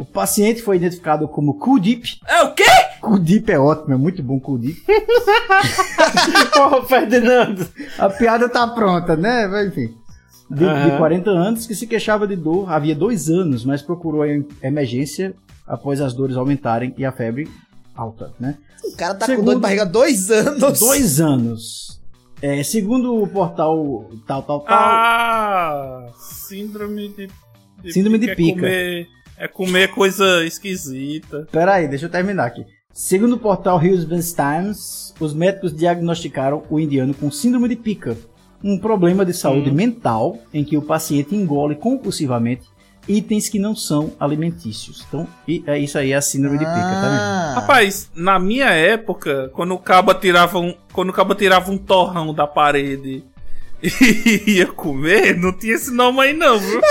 O 0.00 0.04
paciente 0.04 0.62
foi 0.62 0.76
identificado 0.76 1.28
como 1.28 1.58
Kudip. 1.58 2.20
É 2.26 2.42
o 2.42 2.54
quê? 2.54 2.64
Kudip 3.02 3.50
é 3.50 3.58
ótimo, 3.58 3.92
é 3.92 3.96
muito 3.98 4.22
bom 4.22 4.40
Kudip. 4.40 4.80
Porra, 6.54 6.84
Ferdinando. 6.88 7.68
A 7.98 8.08
piada 8.08 8.48
tá 8.48 8.66
pronta, 8.68 9.14
né? 9.14 9.66
Enfim. 9.66 9.94
De, 10.50 10.58
de 10.58 10.64
Aham. 10.64 10.98
40 10.98 11.30
anos, 11.30 11.66
que 11.66 11.74
se 11.76 11.86
queixava 11.86 12.26
de 12.26 12.34
dor 12.34 12.70
havia 12.72 12.94
dois 12.94 13.28
anos, 13.30 13.64
mas 13.64 13.82
procurou 13.82 14.22
a 14.22 14.26
emergência 14.66 15.32
após 15.66 16.00
as 16.00 16.12
dores 16.12 16.36
aumentarem 16.36 16.92
e 16.98 17.04
a 17.04 17.12
febre 17.12 17.48
alta, 17.94 18.32
né? 18.40 18.56
O 18.84 18.96
cara 18.96 19.14
tá 19.14 19.26
Segundo- 19.26 19.38
com 19.44 19.50
dor 19.52 19.54
de 19.56 19.60
barriga 19.60 19.82
há 19.82 19.84
dois 19.86 20.30
anos. 20.30 20.80
Dois 20.80 21.20
anos. 21.20 22.00
É, 22.42 22.62
segundo 22.62 23.22
o 23.22 23.28
portal 23.28 24.10
tal, 24.26 24.42
tal, 24.42 24.60
tal, 24.60 24.66
Ah, 24.76 26.06
síndrome 26.18 27.08
de, 27.10 27.28
de 27.82 27.92
Síndrome 27.92 28.18
de 28.18 28.30
É 28.30 28.34
pica. 28.34 28.60
comer, 28.60 29.06
é 29.36 29.46
comer 29.48 29.88
coisa 29.88 30.44
esquisita. 30.44 31.46
Pera 31.52 31.74
aí, 31.74 31.86
deixa 31.86 32.06
eu 32.06 32.10
terminar 32.10 32.46
aqui. 32.46 32.64
Segundo 32.92 33.34
o 33.34 33.38
portal 33.38 33.80
Hillsborough 33.82 34.20
Times, 34.34 35.14
os 35.20 35.32
médicos 35.34 35.74
diagnosticaram 35.76 36.64
o 36.70 36.80
indiano 36.80 37.14
com 37.14 37.30
síndrome 37.30 37.68
de 37.68 37.76
pica, 37.76 38.16
um 38.62 38.78
problema 38.78 39.24
de 39.24 39.32
saúde 39.32 39.70
mental 39.70 40.38
em 40.52 40.62
que 40.64 40.76
o 40.76 40.82
paciente 40.82 41.34
engole 41.34 41.74
compulsivamente 41.74 42.62
itens 43.08 43.48
que 43.48 43.58
não 43.58 43.74
são 43.74 44.12
alimentícios. 44.20 45.04
Então, 45.08 45.26
e- 45.48 45.64
é 45.66 45.78
isso 45.78 45.98
aí, 45.98 46.12
é 46.12 46.16
a 46.16 46.20
síndrome 46.22 46.58
de 46.58 46.64
pica, 46.64 46.76
tá 46.76 47.00
vendo? 47.00 47.20
Ah, 47.20 47.52
Rapaz, 47.56 48.10
na 48.14 48.38
minha 48.38 48.66
época, 48.70 49.50
quando 49.54 49.72
o 49.74 49.78
cabo 49.78 50.12
tirava 50.14 50.58
um, 50.58 50.74
quando 50.92 51.08
o 51.08 51.12
cabo 51.12 51.34
tirava 51.34 51.70
um 51.72 51.78
torrão 51.78 52.32
da 52.34 52.46
parede 52.46 53.24
e 53.82 54.58
ia 54.58 54.66
comer, 54.66 55.36
não 55.36 55.52
tinha 55.52 55.74
esse 55.74 55.90
nome 55.90 56.20
aí 56.20 56.32
não, 56.34 56.58
viu? 56.58 56.80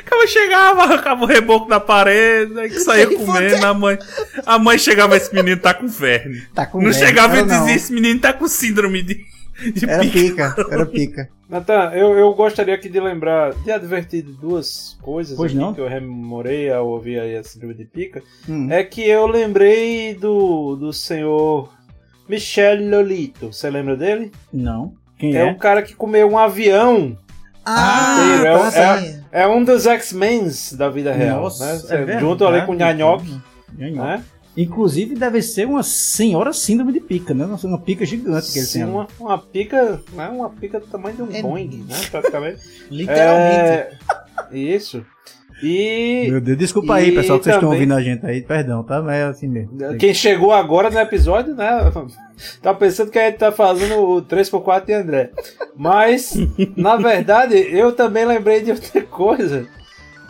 Acaba 0.00 0.26
chegava, 0.26 0.82
arrancava 0.84 1.24
o 1.24 1.26
reboco 1.26 1.68
da 1.68 1.80
parede, 1.80 2.58
aí 2.58 2.70
que 2.70 2.78
saía 2.80 3.08
Sem 3.08 3.18
comendo, 3.18 3.66
a 3.66 3.74
mãe, 3.74 3.98
a 4.46 4.58
mãe 4.58 4.78
chegava, 4.78 5.16
esse 5.16 5.34
menino 5.34 5.60
tá 5.60 5.74
com 5.74 5.88
verme. 5.88 6.42
Tá 6.54 6.64
com 6.64 6.80
não 6.80 6.92
verme, 6.92 7.06
chegava 7.06 7.36
e 7.36 7.40
eu 7.40 7.46
não. 7.46 7.58
dizia, 7.58 7.74
esse 7.74 7.92
menino 7.92 8.20
tá 8.20 8.32
com 8.32 8.46
síndrome 8.48 9.02
de, 9.02 9.16
de 9.74 9.88
Era 9.88 10.02
pica. 10.02 10.50
pica, 10.54 10.66
era 10.74 10.86
pica. 10.86 11.28
Natan, 11.48 11.90
eu, 11.94 12.16
eu 12.18 12.32
gostaria 12.34 12.74
aqui 12.74 12.88
de 12.88 13.00
lembrar, 13.00 13.54
de 13.54 13.72
advertir 13.72 14.22
de 14.22 14.32
duas 14.32 14.98
coisas 15.02 15.36
Pois 15.36 15.50
aqui 15.50 15.58
não? 15.60 15.72
que 15.74 15.80
eu 15.80 15.88
rememorei 15.88 16.70
ao 16.70 16.86
ouvir 16.86 17.18
aí 17.20 17.36
a 17.36 17.42
síndrome 17.42 17.74
de 17.74 17.84
pica. 17.86 18.22
Hum. 18.48 18.70
É 18.70 18.84
que 18.84 19.02
eu 19.02 19.26
lembrei 19.26 20.14
do, 20.14 20.76
do 20.76 20.92
senhor 20.92 21.72
Michel 22.28 22.88
Lolito. 22.90 23.50
Você 23.52 23.70
lembra 23.70 23.96
dele? 23.96 24.30
Não. 24.52 24.92
Quem 25.18 25.34
É 25.36 25.40
é? 25.40 25.44
um 25.46 25.56
cara 25.56 25.82
que 25.82 25.94
comeu 25.94 26.28
um 26.30 26.36
avião 26.38 27.16
Ah, 27.64 28.18
inteiro. 28.36 28.46
É, 28.46 28.56
um- 28.56 28.70
tá, 28.70 29.02
é- 29.02 29.42
é 29.42 29.48
um 29.48 29.64
dos 29.64 29.86
X-Men 29.86 30.48
da 30.74 30.88
vida 30.90 31.12
real. 31.12 31.42
Nossa, 31.42 32.04
né? 32.04 32.14
é 32.16 32.20
junto 32.20 32.46
ali 32.46 32.64
com 32.66 32.72
o 32.72 32.74
Nhanhoque. 32.74 33.40
Nhanhoque. 33.76 33.98
Né? 33.98 34.24
Inclusive 34.60 35.14
deve 35.14 35.40
ser 35.40 35.66
uma 35.66 35.82
senhora 35.84 36.52
síndrome 36.52 36.92
de 36.92 37.00
pica, 37.00 37.32
né? 37.32 37.44
Uma- 37.44 37.56
Uma 37.62 37.78
pica 37.80 38.04
gigante 38.04 38.52
que 38.52 38.58
ele 38.58 38.66
Sim, 38.66 38.80
tem. 38.80 38.88
uma, 38.88 39.06
uma 39.20 39.38
pica, 39.38 40.00
né? 40.12 40.28
uma 40.28 40.50
pica 40.50 40.80
do 40.80 40.86
tamanho 40.86 41.14
de 41.16 41.22
um 41.22 41.32
É- 41.32 41.42
Boeing, 41.42 41.84
né? 41.88 41.94
Praticamente. 42.10 42.60
Literalmente. 42.90 43.58
É, 43.58 43.90
isso. 44.52 45.04
E 45.62 46.26
Meu 46.30 46.40
Deus, 46.40 46.56
desculpa 46.58 46.94
aí, 46.94 47.12
pessoal, 47.12 47.38
que 47.38 47.44
vocês 47.44 47.56
estão 47.56 47.70
ouvindo 47.70 47.92
a 47.94 48.00
gente 48.00 48.24
aí. 48.24 48.42
Perdão, 48.42 48.84
tá? 48.84 49.02
Mas 49.02 49.14
é 49.16 49.22
assim 49.24 49.48
mesmo. 49.48 49.76
Quem 49.98 50.14
chegou 50.14 50.52
agora 50.52 50.90
no 50.90 50.98
episódio, 50.98 51.54
né? 51.54 51.68
Tá 52.62 52.72
pensando 52.72 53.10
que 53.10 53.18
a 53.18 53.26
gente 53.26 53.38
tá 53.38 53.50
fazendo 53.50 53.96
o 53.98 54.22
3x4 54.22 54.84
de 54.86 54.92
André. 54.92 55.32
Mas, 55.74 56.34
na 56.76 56.94
verdade, 56.96 57.56
eu 57.56 57.90
também 57.90 58.24
lembrei 58.24 58.60
de 58.62 58.70
outra 58.70 59.02
coisa. 59.02 59.66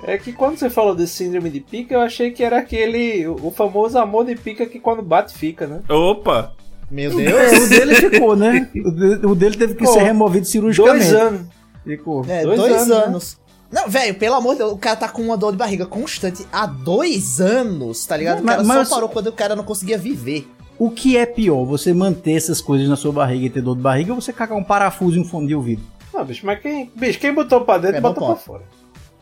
É 0.05 0.17
que 0.17 0.33
quando 0.33 0.57
você 0.59 0.71
falou 0.71 0.95
de 0.95 1.07
síndrome 1.07 1.51
de 1.51 1.61
pica, 1.61 1.95
eu 1.95 2.01
achei 2.01 2.31
que 2.31 2.43
era 2.45 2.59
aquele. 2.59 3.27
o 3.27 3.51
famoso 3.51 3.99
amor 3.99 4.25
de 4.25 4.37
pica 4.37 4.65
que 4.67 4.79
quando 4.79 5.03
bate 5.03 5.35
fica, 5.37 5.67
né? 5.67 5.81
Opa! 5.89 6.53
Meu 6.91 7.11
É, 7.21 7.25
Deus. 7.51 7.67
o 7.67 7.69
dele 7.69 7.95
ficou, 7.97 8.37
né? 8.37 8.71
O 8.85 8.91
de- 8.91 9.27
O 9.27 9.35
dele 9.35 9.57
teve 9.57 9.75
que 9.75 9.81
Ficou. 9.81 9.93
ser 9.95 10.03
removido 10.05 10.47
cirurgicamente. 10.47 11.05
Dois 11.11 11.15
anos. 11.15 11.41
Ficou. 11.85 12.25
É, 12.29 12.43
Dois 12.43 12.59
dois, 12.61 12.73
anos, 12.75 12.89
né? 12.89 12.95
anos. 13.05 13.39
Não, 13.71 13.89
velho, 13.89 14.15
pelo 14.15 14.35
amor 14.37 14.53
de 14.53 14.59
Deus, 14.61 14.73
o 14.73 14.79
cara 14.79 14.97
tá 14.97 15.09
com 15.09 15.21
uma 15.21 15.37
dor 15.37 15.53
de 15.53 15.59
barriga 15.59 15.85
constante 15.85 16.47
há 16.51 16.65
dois 16.65 17.41
anos, 17.41 18.07
tá 18.07 18.17
ligado? 18.17 18.41
O 18.41 18.45
Mas- 18.45 18.55
cara 18.57 18.67
mas- 18.67 18.89
só 18.89 18.95
parou 18.95 19.09
quando 19.11 19.27
o 19.27 19.33
cara 19.33 19.55
não 19.55 19.65
conseguia 19.65 19.99
viver. 19.99 20.49
O 20.79 20.91
que 20.91 21.17
é 21.19 21.27
pior, 21.27 21.65
você 21.67 21.93
manter 21.93 22.33
essas 22.33 22.61
coisas 22.63 22.89
na 22.89 22.97
sua 22.97 23.13
barriga 23.13 23.45
e 23.47 23.51
ter 23.51 23.61
dor 23.61 23.75
de 23.77 23.83
barriga 23.83 24.15
ou 24.15 24.21
você 24.21 24.33
cagar 24.33 24.57
um 24.57 24.65
parafuso 24.65 25.19
e 25.19 25.21
um 25.21 25.25
fone 25.25 25.49
de 25.49 25.55
ouvido? 25.55 25.83
Não, 26.15 26.25
bicho, 26.25 26.47
mas 26.47 26.59
quem, 26.61 26.91
bicho, 26.97 27.19
quem 27.19 27.35
botou 27.35 27.61
pra 27.63 27.77
dentro, 27.79 27.97
É, 27.97 28.01
bota 28.01 28.19
pra 28.25 28.37
fora. 28.37 28.63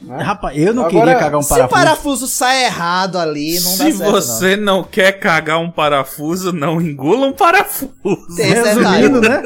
Né? 0.00 0.22
Rapaz, 0.22 0.56
eu 0.58 0.74
não 0.74 0.84
Agora, 0.86 1.04
queria 1.06 1.18
cagar 1.18 1.38
um 1.40 1.42
Se 1.42 1.52
o 1.52 1.56
parafuso. 1.56 1.74
parafuso 1.80 2.26
sai 2.26 2.64
errado 2.64 3.18
ali, 3.18 3.54
não 3.60 3.70
dá 3.78 3.84
Se 3.84 3.92
certo, 3.92 4.10
você 4.12 4.56
não. 4.56 4.84
quer 4.84 5.12
cagar 5.18 5.58
um 5.58 5.70
parafuso, 5.70 6.52
não 6.52 6.80
engula 6.80 7.26
um 7.26 7.32
parafuso. 7.32 7.92
Tem 8.36 8.52
esse 8.52 8.62
Resumindo, 8.74 9.20
né? 9.20 9.42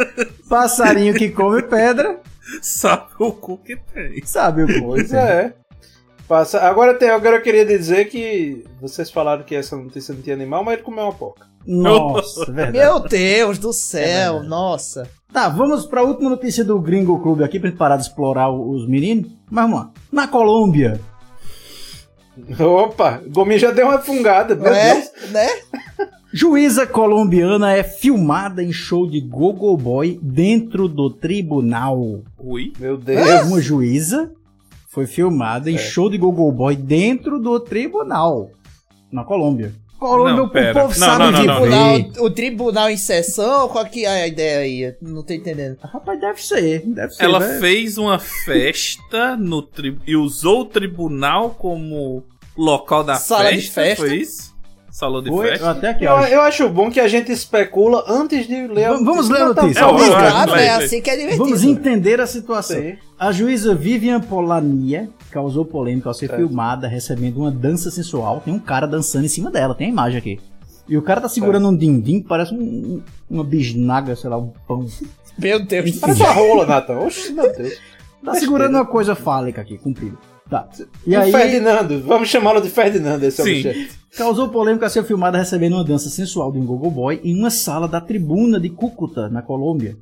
Passarinho 0.48 1.14
que 1.14 1.28
come 1.30 1.62
pedra, 1.62 2.20
Sabe 2.62 3.04
o 3.20 3.30
cu 3.32 3.58
que 3.58 3.76
tem. 3.76 4.24
sabe 4.26 4.64
o 4.64 4.66
que 4.66 4.80
Pois 4.80 5.12
é. 5.12 5.54
Passa. 6.26 6.60
Agora, 6.60 6.94
tem, 6.94 7.08
agora 7.10 7.36
eu 7.36 7.42
queria 7.42 7.64
dizer 7.66 8.04
que 8.06 8.64
vocês 8.80 9.10
falaram 9.10 9.42
que 9.42 9.54
essa 9.54 9.76
notícia 9.76 10.14
não 10.14 10.22
tinha 10.22 10.34
animal, 10.36 10.62
mas 10.64 10.74
ele 10.74 10.82
comeu 10.82 11.04
uma 11.04 11.12
porca. 11.12 11.46
Nossa, 11.66 12.44
verdade. 12.46 12.78
Meu 12.78 13.00
Deus 13.00 13.58
do 13.58 13.70
É 13.70 13.72
céu, 13.72 14.32
verdade. 14.34 14.48
nossa. 14.48 15.08
Tá, 15.32 15.48
vamos 15.48 15.86
pra 15.86 16.02
última 16.02 16.30
notícia 16.30 16.64
do 16.64 16.80
Gringo 16.80 17.18
Clube 17.20 17.44
aqui 17.44 17.58
pra 17.60 17.68
gente 17.68 17.78
parar 17.78 17.96
de 17.96 18.02
explorar 18.04 18.50
os 18.50 18.88
meninos. 18.88 19.30
Mas 19.50 19.64
vamos 19.64 19.80
lá. 19.80 19.90
Na 20.12 20.28
Colômbia, 20.28 21.00
Opa, 22.58 23.22
Gomi 23.28 23.58
já 23.58 23.70
deu 23.70 23.86
uma 23.86 23.98
fungada, 23.98 24.54
meu 24.54 24.72
é, 24.72 24.94
Deus. 24.94 25.30
né? 25.30 25.48
juíza 26.32 26.86
colombiana 26.86 27.72
é 27.72 27.82
filmada 27.82 28.62
em 28.62 28.72
show 28.72 29.06
de 29.06 29.20
Gogo 29.20 29.76
Boy 29.76 30.18
dentro 30.22 30.88
do 30.88 31.10
tribunal. 31.10 32.22
Ui. 32.38 32.72
Meu 32.78 32.96
Deus. 32.96 33.46
Uma 33.46 33.60
juíza 33.60 34.32
foi 34.88 35.06
filmada 35.06 35.70
em 35.70 35.78
show 35.78 36.08
de 36.08 36.18
Gogo 36.18 36.50
Boy 36.52 36.76
dentro 36.76 37.38
do 37.38 37.58
tribunal. 37.60 38.50
Na 39.10 39.24
Colômbia. 39.24 39.72
Colômbia, 40.00 40.34
Não, 40.34 40.44
o 40.44 40.48
pera. 40.48 40.80
povo 40.80 40.98
Não, 40.98 41.06
sabe 41.06 41.24
não, 41.24 41.30
não, 41.30 41.44
não. 41.44 41.60
Tribunal, 41.60 42.24
o 42.24 42.30
tribunal 42.30 42.90
em 42.90 42.96
sessão, 42.96 43.68
qual 43.68 43.84
que 43.84 44.06
é 44.06 44.22
a 44.22 44.26
ideia 44.26 44.58
aí? 44.60 44.96
Não 45.02 45.22
tô 45.22 45.34
entendendo. 45.34 45.76
Rapaz, 45.82 46.18
deve 46.18 46.42
ser, 46.42 46.82
deve 46.86 47.12
ser. 47.12 47.22
Ela 47.22 47.38
né? 47.38 47.60
fez 47.60 47.98
uma 47.98 48.18
festa 48.18 49.36
no 49.36 49.60
tri... 49.60 49.98
e 50.06 50.16
usou 50.16 50.62
o 50.62 50.64
tribunal 50.64 51.50
como 51.50 52.24
local 52.56 53.04
da 53.04 53.16
Sala 53.16 53.52
de 53.52 53.60
festa, 53.60 53.82
festa? 53.82 54.06
Foi 54.06 54.16
isso? 54.16 54.49
Salão 55.00 55.22
de 55.22 55.30
Foi, 55.30 55.48
festa? 55.48 55.70
até 55.70 55.88
aqui, 55.88 56.04
Eu, 56.04 56.12
eu 56.18 56.40
acho 56.42 56.68
bom 56.68 56.90
que 56.90 57.00
a 57.00 57.08
gente 57.08 57.32
especula 57.32 58.04
antes 58.06 58.46
de 58.46 58.66
ler 58.66 58.84
a 58.84 58.90
Vamos- 58.92 59.04
vamos 59.06 59.28
ler 59.30 59.42
a 59.42 59.46
notícia. 59.48 59.80
É, 59.80 59.84
Vamos 59.84 60.02
eu- 60.06 60.12
Claro, 60.12 60.54
é 60.54 60.68
assim 60.70 61.00
que 61.00 61.08
é 61.10 61.16
divertido. 61.16 61.44
Vamos 61.44 61.64
entender 61.64 62.20
a 62.20 62.26
situação. 62.26 62.76
Sim. 62.76 62.96
A 63.18 63.32
juíza 63.32 63.74
Vivian 63.74 64.20
Polania 64.20 65.08
causou 65.30 65.64
polêmica 65.64 66.08
ao 66.10 66.14
ser 66.14 66.26
Certo. 66.28 66.38
filmada 66.38 66.86
recebendo 66.86 67.38
uma 67.38 67.50
dança 67.50 67.90
sensual. 67.90 68.40
Tem 68.44 68.52
um 68.52 68.58
cara 68.58 68.86
dançando 68.86 69.24
em 69.24 69.28
cima 69.28 69.50
dela, 69.50 69.74
tem 69.74 69.86
a 69.86 69.90
imagem 69.90 70.18
aqui. 70.18 70.38
E 70.88 70.96
o 70.98 71.02
cara 71.02 71.20
tá 71.20 71.28
segurando 71.28 71.68
um 71.68 71.76
din-din, 71.76 72.20
parece 72.20 72.52
um- 72.52 72.58
um- 72.58 73.02
uma 73.30 73.44
bisnaga, 73.44 74.14
sei 74.16 74.28
lá, 74.28 74.36
um 74.36 74.52
pão. 74.68 74.84
Meu 75.38 75.64
Deus 75.64 75.98
Parece 75.98 76.20
uma 76.22 76.32
rola, 76.32 76.66
Nathan. 76.66 76.98
Oxe, 76.98 77.32
meu 77.32 77.50
Deus. 77.56 77.74
Tá 78.24 78.34
segurando 78.34 78.74
uma 78.74 78.84
coisa 78.84 79.14
fálica 79.14 79.62
aqui, 79.62 79.78
comprida. 79.78 80.16
Tá. 80.50 80.68
E 81.06 81.12
E 81.12 81.16
aí, 81.16 81.30
Ferdinando, 81.30 82.02
vamos 82.02 82.28
chamá-lo 82.28 82.60
de 82.60 82.68
Ferdinando, 82.68 83.24
esse 83.24 83.40
Sim. 83.42 83.68
objeto. 83.68 83.94
causou 84.16 84.48
polêmica 84.48 84.86
ao 84.86 84.90
ser 84.90 85.04
filmada 85.04 85.38
recebendo 85.38 85.74
uma 85.74 85.84
dança 85.84 86.10
sensual 86.10 86.50
de 86.50 86.58
um 86.58 86.66
gogo 86.66 86.90
boy 86.90 87.20
em 87.22 87.38
uma 87.38 87.50
sala 87.50 87.86
da 87.86 88.00
tribuna 88.00 88.58
de 88.58 88.68
Cúcuta, 88.68 89.28
na 89.28 89.40
Colômbia. 89.40 89.96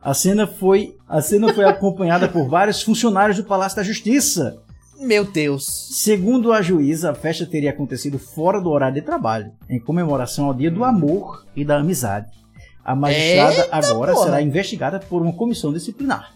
A 0.00 0.14
cena 0.14 0.46
foi, 0.46 0.94
a 1.08 1.20
cena 1.20 1.52
foi 1.52 1.64
acompanhada 1.68 2.28
por 2.28 2.48
vários 2.48 2.80
funcionários 2.80 3.36
do 3.36 3.44
Palácio 3.44 3.76
da 3.76 3.82
Justiça, 3.82 4.62
Meu 5.00 5.24
Deus. 5.24 5.64
Segundo 5.92 6.52
a 6.52 6.62
juíza, 6.62 7.10
a 7.10 7.14
festa 7.14 7.44
teria 7.44 7.70
acontecido 7.70 8.18
fora 8.18 8.60
do 8.60 8.70
horário 8.70 8.94
de 8.94 9.02
trabalho, 9.02 9.50
em 9.68 9.80
comemoração 9.80 10.46
ao 10.46 10.54
Dia 10.54 10.70
do 10.70 10.84
Amor 10.84 11.44
e 11.56 11.64
da 11.64 11.78
Amizade. 11.78 12.26
A 12.84 12.94
magistrada 12.94 13.62
Eita, 13.62 13.76
agora 13.76 14.12
porra. 14.12 14.24
será 14.24 14.42
investigada 14.42 14.98
por 15.00 15.20
uma 15.20 15.32
comissão 15.32 15.72
disciplinar. 15.72 16.32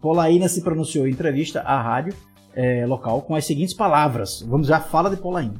Polaina 0.00 0.48
se 0.48 0.60
pronunciou 0.60 1.06
em 1.06 1.12
entrevista 1.12 1.60
à 1.60 1.80
rádio 1.80 2.12
eh, 2.54 2.86
local 2.86 3.22
com 3.22 3.34
as 3.34 3.44
seguintes 3.44 3.74
palavras. 3.74 4.42
Vamos 4.42 4.66
já 4.66 4.80
fala 4.80 5.10
de 5.10 5.16
Polaina. 5.16 5.54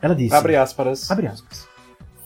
Ela 0.00 0.14
disse: 0.14 0.34
Abre 0.34 0.56
aspas. 0.56 1.10
Abre 1.10 1.26
aspas. 1.26 1.66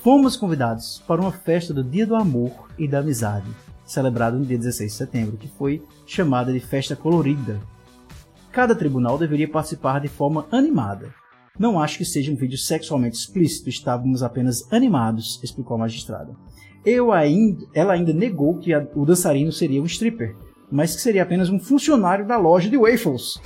Fomos 0.01 0.37
convidados 0.37 1.03
para 1.07 1.21
uma 1.21 1.33
festa 1.33 1.75
do 1.75 1.83
Dia 1.85 2.07
do 2.07 2.15
Amor 2.15 2.53
e 2.79 2.87
da 2.89 3.01
Amizade, 3.01 3.47
celebrada 3.85 4.37
no 4.39 4.45
dia 4.47 4.57
16 4.57 4.91
de 4.93 4.97
setembro, 4.97 5.37
que 5.37 5.49
foi 5.49 5.83
chamada 6.07 6.53
de 6.53 6.61
Festa 6.61 6.95
Colorida. 6.97 7.61
Cada 8.53 8.75
tribunal 8.75 9.19
deveria 9.19 9.49
participar 9.49 10.01
de 10.01 10.09
forma 10.09 10.47
animada. 10.51 11.13
Não 11.59 11.81
acho 11.81 11.99
que 11.99 12.05
seja 12.05 12.33
um 12.33 12.37
vídeo 12.37 12.57
sexualmente 12.57 13.17
explícito, 13.17 13.69
estávamos 13.69 14.23
apenas 14.23 14.73
animados, 14.73 15.41
explicou 15.43 15.75
a 15.75 15.81
magistrada. 15.81 16.33
Eu 16.85 17.11
ainda, 17.13 17.67
ela 17.75 17.93
ainda 17.95 18.13
negou 18.13 18.59
que 18.59 18.73
a- 18.73 18.87
o 18.95 19.05
dançarino 19.05 19.51
seria 19.53 19.83
um 19.83 19.87
stripper, 19.87 20.37
mas 20.71 20.95
que 20.95 21.03
seria 21.03 21.23
apenas 21.23 21.51
um 21.51 21.59
funcionário 21.59 22.27
da 22.27 22.37
loja 22.37 22.69
de 22.69 22.77
waffles. 22.77 23.41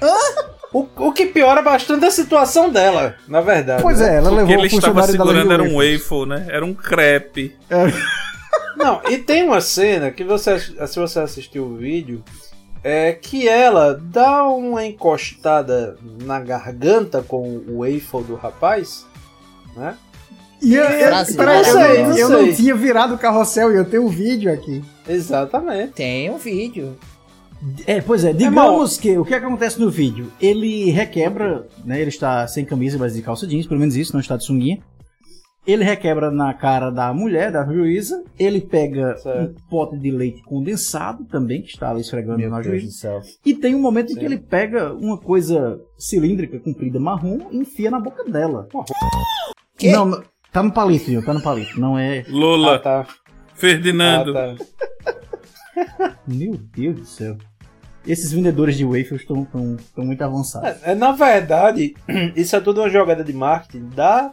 O, 0.72 0.88
o 0.96 1.12
que 1.12 1.26
piora 1.26 1.60
bastante 1.60 2.06
a 2.06 2.10
situação 2.10 2.70
dela, 2.70 3.14
na 3.28 3.42
verdade. 3.42 3.82
Pois 3.82 3.98
né? 3.98 4.14
é, 4.14 4.16
ela 4.16 4.28
O 4.28 4.30
que 4.30 4.36
levou 4.36 4.54
ele 4.54 4.62
o 4.62 4.66
estava 4.66 5.02
funcionário 5.02 5.18
da 5.18 5.24
loja 5.24 5.36
de 5.36 5.42
segurando 5.42 5.52
era 5.52 5.62
um 5.62 5.76
waffle, 5.76 6.26
né? 6.26 6.46
Era 6.48 6.64
um 6.64 6.72
crepe. 6.72 7.54
Não, 8.74 9.02
e 9.08 9.18
tem 9.18 9.42
uma 9.42 9.60
cena 9.60 10.10
que 10.10 10.24
você, 10.24 10.58
se 10.58 10.98
você 10.98 11.20
assistiu 11.20 11.64
o 11.64 11.76
vídeo, 11.76 12.24
é 12.82 13.12
que 13.12 13.46
ela 13.46 14.00
dá 14.02 14.44
uma 14.44 14.84
encostada 14.84 15.96
na 16.24 16.40
garganta 16.40 17.22
com 17.22 17.62
o 17.68 17.80
waffle 17.80 18.24
do 18.24 18.34
rapaz, 18.34 19.06
né? 19.76 19.94
E 20.60 20.74
eu, 20.74 20.84
eu, 20.84 21.10
eu, 21.10 22.16
eu 22.16 22.28
Não 22.28 22.54
tinha 22.54 22.74
virado 22.74 23.14
o 23.14 23.18
carrossel 23.18 23.72
e 23.72 23.76
eu 23.76 23.84
tenho 23.84 24.04
o 24.04 24.08
vídeo 24.08 24.52
aqui. 24.52 24.82
Exatamente. 25.08 25.92
Tem 25.94 26.30
um 26.30 26.38
vídeo. 26.38 26.96
É, 27.86 28.00
pois 28.00 28.24
é, 28.24 28.32
digamos 28.32 28.96
que 28.98 29.16
o 29.16 29.24
que 29.24 29.34
acontece 29.34 29.78
no 29.80 29.88
vídeo? 29.88 30.32
Ele 30.40 30.90
requebra, 30.90 31.66
né? 31.84 32.00
Ele 32.00 32.08
está 32.08 32.46
sem 32.48 32.64
camisa, 32.64 32.98
mas 32.98 33.14
de 33.14 33.22
calça 33.22 33.46
jeans, 33.46 33.66
pelo 33.68 33.78
menos 33.78 33.94
isso, 33.96 34.12
não 34.12 34.20
está 34.20 34.36
de 34.36 34.44
sunguinha. 34.44 34.80
Ele 35.64 35.84
requebra 35.84 36.28
na 36.32 36.52
cara 36.52 36.90
da 36.90 37.14
mulher, 37.14 37.52
da 37.52 37.64
juíza. 37.64 38.24
Ele 38.36 38.60
pega 38.60 39.16
Certo. 39.18 39.52
um 39.64 39.68
pote 39.70 39.96
de 39.96 40.10
leite 40.10 40.42
condensado 40.42 41.24
também, 41.26 41.62
que 41.62 41.68
está 41.68 41.88
ali 41.90 42.00
esfregando 42.00 42.38
Meu 42.38 42.50
na 42.50 42.60
Deus 42.60 42.74
do 42.74 42.80
juíza. 42.80 42.96
céu. 42.98 43.20
E 43.46 43.54
tem 43.54 43.72
um 43.76 43.80
momento 43.80 44.10
em 44.10 44.14
que 44.16 44.20
Sim. 44.22 44.26
ele 44.26 44.38
pega 44.38 44.92
uma 44.92 45.16
coisa 45.16 45.80
cilíndrica, 45.96 46.58
comprida, 46.58 46.98
marrom, 46.98 47.38
e 47.52 47.58
enfia 47.58 47.92
na 47.92 48.00
boca 48.00 48.24
dela. 48.24 48.66
Que? 49.78 49.92
Não, 49.92 50.04
não, 50.04 50.22
tá 50.52 50.64
no 50.64 50.72
palito, 50.72 51.04
Gil, 51.04 51.24
tá 51.24 51.32
no 51.32 51.40
palito. 51.40 51.78
Não 51.78 51.96
é. 51.96 52.24
Lula, 52.28 52.74
Ah, 52.74 52.78
tá. 52.80 53.06
Ferdinando. 53.62 54.36
Ah, 54.36 54.56
tá. 55.04 56.16
Meu 56.26 56.56
Deus 56.56 56.96
do 56.96 57.06
céu. 57.06 57.38
Esses 58.04 58.32
vendedores 58.32 58.76
de 58.76 58.84
waffles 58.84 59.20
estão 59.20 59.44
tão, 59.44 59.76
tão 59.94 60.04
muito 60.04 60.20
avançados. 60.20 60.82
É, 60.82 60.90
é, 60.90 60.94
na 60.96 61.12
verdade, 61.12 61.94
isso 62.34 62.56
é 62.56 62.60
tudo 62.60 62.80
uma 62.80 62.90
jogada 62.90 63.22
de 63.22 63.32
marketing 63.32 63.88
da 63.90 64.32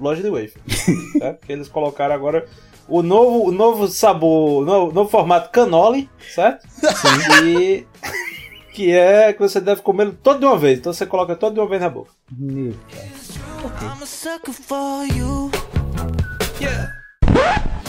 loja 0.00 0.20
de 0.20 0.48
certo? 0.48 1.46
Que 1.46 1.52
eles 1.52 1.68
colocaram 1.68 2.16
agora 2.16 2.46
o 2.88 3.00
novo, 3.00 3.48
o 3.48 3.52
novo 3.52 3.86
sabor, 3.86 4.62
o 4.62 4.64
novo, 4.64 4.92
novo 4.92 5.08
formato 5.08 5.50
canoli, 5.50 6.10
certo? 6.34 6.66
Sim. 6.68 7.46
E 7.46 7.86
que 8.74 8.90
é 8.90 9.32
que 9.32 9.38
você 9.38 9.60
deve 9.60 9.82
comer 9.82 10.12
todo 10.20 10.40
de 10.40 10.46
uma 10.46 10.58
vez. 10.58 10.80
Então 10.80 10.92
você 10.92 11.06
coloca 11.06 11.36
todo 11.36 11.54
de 11.54 11.60
uma 11.60 11.68
vez 11.68 11.80
na 11.80 11.90
boca. 11.90 12.10
Meu 12.36 12.74
cara. 12.90 13.14
I'm 16.66 17.83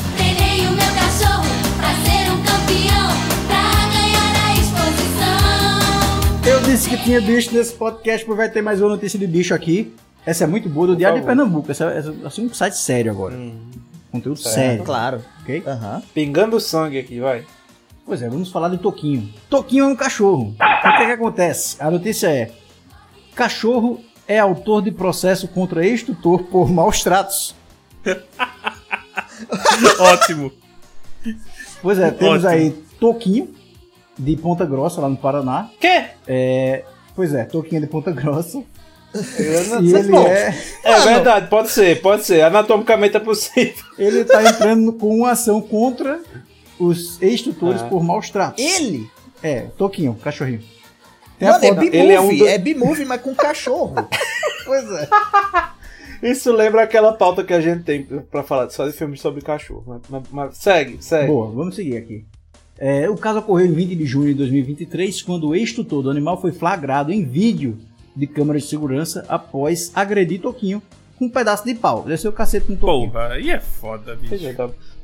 disse 6.75 6.89
que 6.89 6.97
tinha 6.97 7.21
bicho 7.21 7.53
nesse 7.55 7.73
podcast, 7.73 8.27
mas 8.27 8.37
vai 8.37 8.49
ter 8.49 8.61
mais 8.61 8.81
uma 8.81 8.89
notícia 8.89 9.17
de 9.17 9.25
bicho 9.25 9.53
aqui. 9.53 9.93
Essa 10.25 10.43
é 10.43 10.47
muito 10.47 10.67
boa, 10.67 10.87
do 10.87 10.95
Diário 10.95 11.19
de 11.19 11.25
favor. 11.25 11.37
Pernambuco. 11.37 11.71
Essa 11.71 11.85
é 11.85 11.97
essa 11.97 12.09
é 12.09 12.27
assim, 12.27 12.45
um 12.45 12.53
site 12.53 12.75
sério 12.75 13.11
agora. 13.11 13.39
Conteúdo 14.11 14.37
Certo. 14.39 14.55
sério. 14.55 14.83
Claro. 14.83 15.25
Ok? 15.41 15.63
Aham. 15.65 16.03
Pingando 16.13 16.59
sangue 16.59 16.99
aqui, 16.99 17.19
vai. 17.21 17.45
Pois 18.05 18.21
é, 18.21 18.27
vamos 18.27 18.51
falar 18.51 18.67
de 18.67 18.77
Toquinho. 18.77 19.33
Toquinho 19.49 19.85
é 19.85 19.87
um 19.87 19.95
cachorro. 19.95 20.53
O 20.53 20.97
que, 20.97 21.03
é 21.03 21.05
que 21.05 21.11
acontece? 21.13 21.77
A 21.79 21.89
notícia 21.89 22.27
é: 22.27 22.51
cachorro 23.33 24.01
é 24.27 24.37
autor 24.37 24.81
de 24.81 24.91
processo 24.91 25.47
contra 25.47 25.85
ex-tutor 25.85 26.43
por 26.43 26.69
maus 26.69 27.01
tratos. 27.01 27.55
Ótimo. 29.99 30.51
Pois 31.81 31.99
é, 31.99 32.11
temos 32.11 32.43
Ótimo. 32.43 32.49
aí 32.49 32.71
Toquinho, 32.99 33.53
de 34.17 34.35
Ponta 34.37 34.65
Grossa, 34.65 35.01
lá 35.01 35.09
no 35.09 35.17
Paraná. 35.17 35.69
Quê? 35.79 36.05
É, 36.27 36.83
pois 37.15 37.33
é, 37.33 37.43
Toquinho 37.45 37.81
de 37.81 37.87
Ponta 37.87 38.11
Grossa. 38.11 38.63
Eu 39.39 39.63
não 39.67 39.81
E 39.83 39.93
ele 39.95 40.11
bom. 40.11 40.27
é. 40.27 40.57
É 40.83 40.99
verdade, 41.01 41.47
pode 41.47 41.69
ser, 41.71 42.01
pode 42.01 42.23
ser. 42.25 42.41
Anatomicamente 42.41 43.15
é 43.17 43.19
possível. 43.19 43.83
Ele 43.97 44.23
tá 44.25 44.43
entrando 44.47 44.91
com 44.93 45.15
uma 45.17 45.31
ação 45.31 45.61
contra 45.61 46.19
os 46.79 47.21
ex-tutores 47.21 47.81
Ah. 47.81 47.85
por 47.87 48.03
maus 48.03 48.29
tratos. 48.29 48.63
Ele? 48.63 49.09
É, 49.41 49.61
Toquinho, 49.77 50.13
cachorrinho. 50.15 50.61
Tem 51.37 51.47
a 51.49 51.51
Mano, 51.53 51.65
é. 51.65 51.73
B-movie, 51.73 52.11
é 52.13 52.21
um 52.21 52.37
do- 52.37 52.47
é 52.47 52.57
B-movie, 52.57 53.05
mas 53.05 53.21
com 53.21 53.35
cachorro. 53.35 53.93
pois 54.65 54.89
é. 54.91 55.09
Isso 56.31 56.51
lembra 56.51 56.81
aquela 56.83 57.13
pauta 57.13 57.43
que 57.43 57.53
a 57.53 57.61
gente 57.61 57.83
tem 57.83 58.03
pra 58.03 58.41
falar 58.43 58.69
só 58.69 58.87
de 58.87 58.93
filmes 58.93 59.21
sobre 59.21 59.41
cachorro. 59.41 59.83
Mas, 59.87 60.01
mas- 60.09 60.23
mas 60.31 60.57
segue, 60.57 60.97
segue. 61.01 61.27
Boa, 61.27 61.51
vamos 61.51 61.75
seguir 61.75 61.97
aqui. 61.97 62.25
É, 62.77 63.09
o 63.09 63.15
caso 63.15 63.39
ocorreu 63.39 63.65
em 63.67 63.71
20 63.73 63.95
de 63.95 64.05
junho 64.05 64.27
de 64.27 64.33
2023, 64.35 65.21
quando 65.21 65.47
o 65.49 65.55
ex-tutor 65.55 66.03
do 66.03 66.09
animal 66.09 66.41
foi 66.41 66.51
flagrado 66.51 67.11
em 67.11 67.23
vídeo 67.23 67.77
de 68.15 68.27
câmera 68.27 68.59
de 68.59 68.65
segurança 68.65 69.23
após 69.29 69.91
agredir 69.95 70.41
Toquinho 70.41 70.81
com 71.17 71.25
um 71.25 71.29
pedaço 71.29 71.63
de 71.63 71.73
pau. 71.75 72.03
Desceu 72.03 72.31
o 72.31 72.33
cacete 72.33 72.69
no 72.71 72.77
Toquinho. 72.77 73.11
Porra, 73.11 73.27
aí 73.33 73.49
é 73.51 73.59
foda, 73.59 74.15
bicho. 74.15 74.33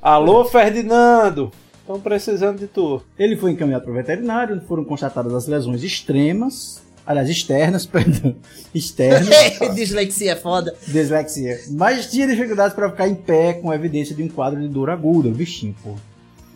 Alô, 0.02 0.44
Ferdinando! 0.46 1.52
Estão 1.80 2.00
precisando 2.00 2.60
de 2.60 2.68
tu. 2.68 3.02
Ele 3.18 3.36
foi 3.36 3.52
encaminhado 3.52 3.84
para 3.84 3.92
o 3.92 3.96
veterinário, 3.96 4.56
onde 4.56 4.66
foram 4.66 4.84
constatadas 4.84 5.34
as 5.34 5.48
lesões 5.48 5.84
extremas, 5.84 6.82
aliás, 7.06 7.30
externas, 7.30 7.86
perdão, 7.88 8.36
externas, 8.74 9.30
Dislexia 9.76 10.32
é 10.34 10.36
foda. 10.36 10.76
dislexia, 10.88 11.60
mas 11.72 12.10
tinha 12.10 12.28
dificuldades 12.28 12.76
para 12.76 12.90
ficar 12.90 13.08
em 13.08 13.16
pé 13.16 13.54
com 13.54 13.74
evidência 13.74 14.16
de 14.16 14.24
um 14.24 14.28
quadro 14.28 14.60
de 14.62 14.68
dor 14.68 14.90
aguda, 14.90 15.30
o 15.30 15.34
bichinho, 15.34 15.76
pô. 15.84 15.96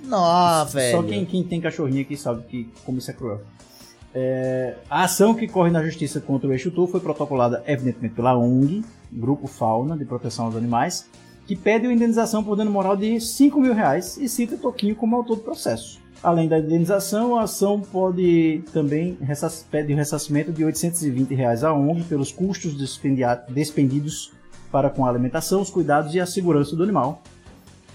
Nossa, 0.06 0.78
velho. 0.78 0.98
Só 0.98 1.04
quem, 1.04 1.26
quem 1.26 1.44
tem 1.44 1.60
cachorrinho 1.60 2.02
aqui 2.02 2.16
sabe 2.16 2.44
que, 2.48 2.70
como 2.86 3.00
isso 3.00 3.10
é 3.10 3.14
cruel. 3.14 3.42
É, 4.14 4.76
a 4.90 5.04
ação 5.04 5.34
que 5.34 5.48
corre 5.48 5.70
na 5.72 5.84
justiça 5.84 6.22
contra 6.22 6.48
o 6.48 6.54
Exutor 6.54 6.88
foi 6.88 7.00
protocolada, 7.02 7.64
evidentemente, 7.68 8.16
pela 8.16 8.38
ONG, 8.38 8.84
Grupo 9.12 9.48
Fauna 9.48 9.98
de 9.98 10.06
Proteção 10.06 10.46
aos 10.46 10.56
Animais, 10.56 11.10
que 11.46 11.56
pede 11.56 11.86
uma 11.86 11.94
indenização 11.94 12.44
por 12.44 12.56
dano 12.56 12.72
moral 12.72 12.96
de 12.96 13.20
5 13.20 13.60
mil 13.60 13.74
reais 13.74 14.18
e 14.18 14.30
cita 14.30 14.56
Toquinho 14.58 14.96
como 14.96 15.16
autor 15.16 15.36
do 15.38 15.44
processo. 15.44 16.00
Além 16.24 16.48
da 16.48 16.58
indenização, 16.58 17.38
a 17.38 17.44
ação 17.44 17.80
pode 17.80 18.64
também 18.74 19.18
pede 19.70 19.94
o 19.94 19.96
ressarcimento 19.96 20.52
de 20.52 20.64
820 20.66 21.36
reais 21.36 21.64
à 21.64 21.72
ONG 21.74 22.04
pelos 22.06 22.32
custos 22.32 22.74
despendidos 23.50 24.32
para 24.72 24.90
com 24.90 25.06
a 25.06 25.10
alimentação, 25.10 25.62
os 25.62 25.70
cuidados 25.70 26.16
e 26.16 26.20
a 26.20 26.26
segurança 26.26 26.76
do 26.76 26.84
animal. 26.84 27.22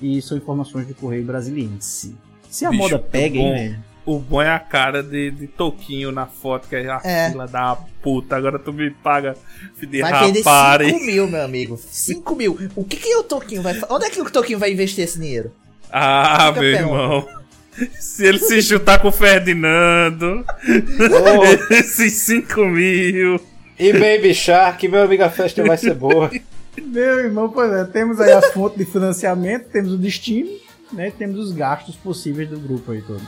E 0.00 0.22
são 0.22 0.36
informações 0.38 0.86
do 0.86 0.94
Correio 0.94 1.24
Brasiliense. 1.24 2.14
Se 2.48 2.64
a 2.64 2.70
Bicho, 2.70 2.82
moda 2.84 2.98
pega, 2.98 3.36
hein, 3.36 3.52
velho? 3.52 3.84
O 4.06 4.18
bom 4.18 4.40
é 4.40 4.48
a 4.50 4.58
cara 4.58 5.02
de, 5.02 5.30
de 5.30 5.46
Toquinho 5.46 6.10
na 6.10 6.24
foto, 6.26 6.68
que 6.68 6.74
é 6.76 6.88
a 6.90 7.00
É. 7.04 7.30
fila 7.30 7.46
da 7.46 7.76
puta. 8.02 8.34
Agora 8.36 8.58
tu 8.58 8.72
me 8.72 8.90
paga 8.90 9.36
de 9.78 10.00
Vai 10.00 10.18
perder 10.24 10.38
rapare. 10.38 10.90
5 10.90 11.04
mil, 11.04 11.28
meu 11.28 11.44
amigo. 11.44 11.76
5 11.76 12.34
mil. 12.34 12.58
O 12.74 12.82
que 12.84 12.96
que 12.96 13.14
o 13.16 13.22
Toquinho 13.22 13.60
vai 13.62 13.74
fazer? 13.74 13.92
Onde 13.92 14.06
é 14.06 14.10
que 14.10 14.20
o 14.20 14.30
Toquinho 14.30 14.58
vai 14.58 14.72
investir 14.72 15.04
esse 15.04 15.18
dinheiro? 15.18 15.52
Ah, 15.92 16.46
Fica 16.48 16.52
meu 16.52 16.76
pergunta. 16.76 16.94
irmão. 17.02 17.39
Se 17.98 18.26
ele 18.26 18.38
se 18.38 18.60
juntar 18.60 18.98
com 18.98 19.08
o 19.08 19.12
Ferdinando, 19.12 20.44
esses 21.70 22.12
5 22.14 22.60
mil. 22.66 23.40
E 23.78 23.92
Baby 23.92 24.34
Shark, 24.34 24.86
meu 24.88 25.02
amigo, 25.02 25.22
a 25.22 25.30
festa 25.30 25.64
vai 25.64 25.76
ser 25.76 25.94
boa. 25.94 26.30
Meu 26.80 27.18
irmão, 27.18 27.50
pois 27.50 27.70
é, 27.72 27.84
temos 27.84 28.20
aí 28.20 28.32
as 28.32 28.52
fontes 28.52 28.78
de 28.78 28.84
financiamento, 28.84 29.68
temos 29.70 29.92
o 29.92 29.98
destino, 29.98 30.48
né? 30.92 31.08
e 31.08 31.10
Temos 31.10 31.38
os 31.38 31.52
gastos 31.52 31.96
possíveis 31.96 32.48
do 32.48 32.58
grupo 32.58 32.92
aí 32.92 33.02
todo. 33.02 33.20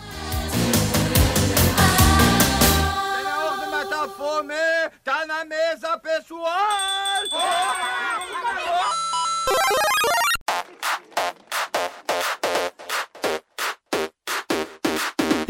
fome, 4.17 4.55
tá 5.05 5.27
na 5.27 5.45
mesa, 5.45 5.99
pessoal! 5.99 7.92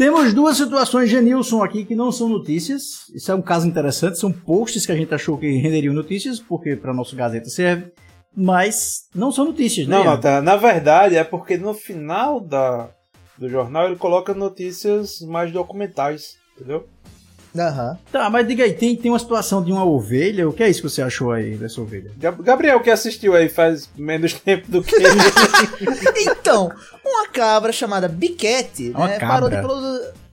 Temos 0.03 0.33
duas 0.33 0.57
situações 0.57 1.09
de 1.09 1.21
Nilson 1.21 1.63
aqui 1.63 1.85
que 1.85 1.95
não 1.95 2.11
são 2.11 2.27
notícias. 2.27 3.09
Isso 3.15 3.31
é 3.31 3.35
um 3.35 3.41
caso 3.41 3.65
interessante, 3.65 4.19
são 4.19 4.33
posts 4.33 4.85
que 4.85 4.91
a 4.91 4.95
gente 4.97 5.13
achou 5.13 5.37
que 5.37 5.49
renderiam 5.49 5.93
notícias, 5.93 6.41
porque 6.41 6.75
para 6.75 6.93
nosso 6.93 7.15
Gazeta 7.15 7.49
serve, 7.49 7.89
mas 8.35 9.07
não 9.15 9.31
são 9.31 9.45
notícias, 9.45 9.87
né? 9.87 10.03
Não. 10.03 10.41
Na 10.41 10.57
verdade, 10.57 11.15
é 11.15 11.23
porque 11.23 11.55
no 11.55 11.73
final 11.73 12.41
da, 12.41 12.89
do 13.37 13.47
jornal 13.47 13.85
ele 13.85 13.95
coloca 13.95 14.33
notícias 14.33 15.21
mais 15.21 15.53
documentais, 15.53 16.35
entendeu? 16.57 16.85
Aham. 17.57 17.97
Tá, 18.11 18.29
mas 18.29 18.47
diga 18.47 18.63
aí, 18.63 18.73
tem, 18.73 18.95
tem 18.95 19.11
uma 19.11 19.19
situação 19.19 19.63
de 19.63 19.71
uma 19.71 19.85
ovelha, 19.85 20.49
o 20.49 20.53
que 20.53 20.63
é 20.63 20.69
isso 20.69 20.81
que 20.81 20.89
você 20.89 21.01
achou 21.01 21.31
aí 21.31 21.55
dessa 21.55 21.79
ovelha? 21.81 22.11
Gab- 22.17 22.41
Gabriel, 22.41 22.79
que 22.81 22.89
assistiu 22.89 23.35
aí 23.35 23.47
faz 23.49 23.89
menos 23.95 24.33
tempo 24.39 24.69
do 24.71 24.83
que 24.83 24.95
Então, 26.17 26.71
uma 27.05 27.27
cabra 27.27 27.71
chamada 27.71 28.07
Biquete, 28.07 28.89
Uma 28.95 29.07
né, 29.07 29.17
cabra. 29.19 29.27
parou 29.35 29.49
de 29.49 29.61
produzir. 29.61 30.23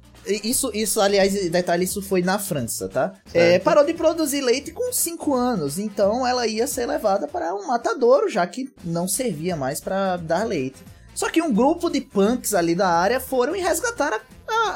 Isso, 0.44 0.70
isso, 0.74 1.00
aliás, 1.00 1.33
detalhe, 1.50 1.85
isso 1.85 2.02
foi 2.02 2.20
na 2.22 2.38
França, 2.38 2.88
tá? 2.88 3.14
É, 3.33 3.59
parou 3.59 3.85
de 3.85 3.94
produzir 3.94 4.42
leite 4.42 4.70
com 4.70 4.92
5 4.92 5.35
anos, 5.35 5.78
então 5.78 6.26
ela 6.26 6.46
ia 6.46 6.66
ser 6.66 6.87
levada 6.87 7.26
para 7.26 7.54
um 7.54 7.66
matadouro, 7.66 8.28
já 8.28 8.46
que 8.46 8.70
não 8.85 9.09
servia 9.09 9.56
mais 9.56 9.80
para 9.80 10.16
dar 10.18 10.46
leite. 10.46 10.76
Só 11.14 11.28
que 11.30 11.42
um 11.42 11.52
grupo 11.52 11.90
de 11.90 12.00
punks 12.02 12.54
ali 12.54 12.74
da 12.74 12.88
área 12.88 13.18
foram 13.18 13.56
e 13.56 13.61
resgataram 13.61 14.18
a, 14.18 14.20
a, 14.68 14.73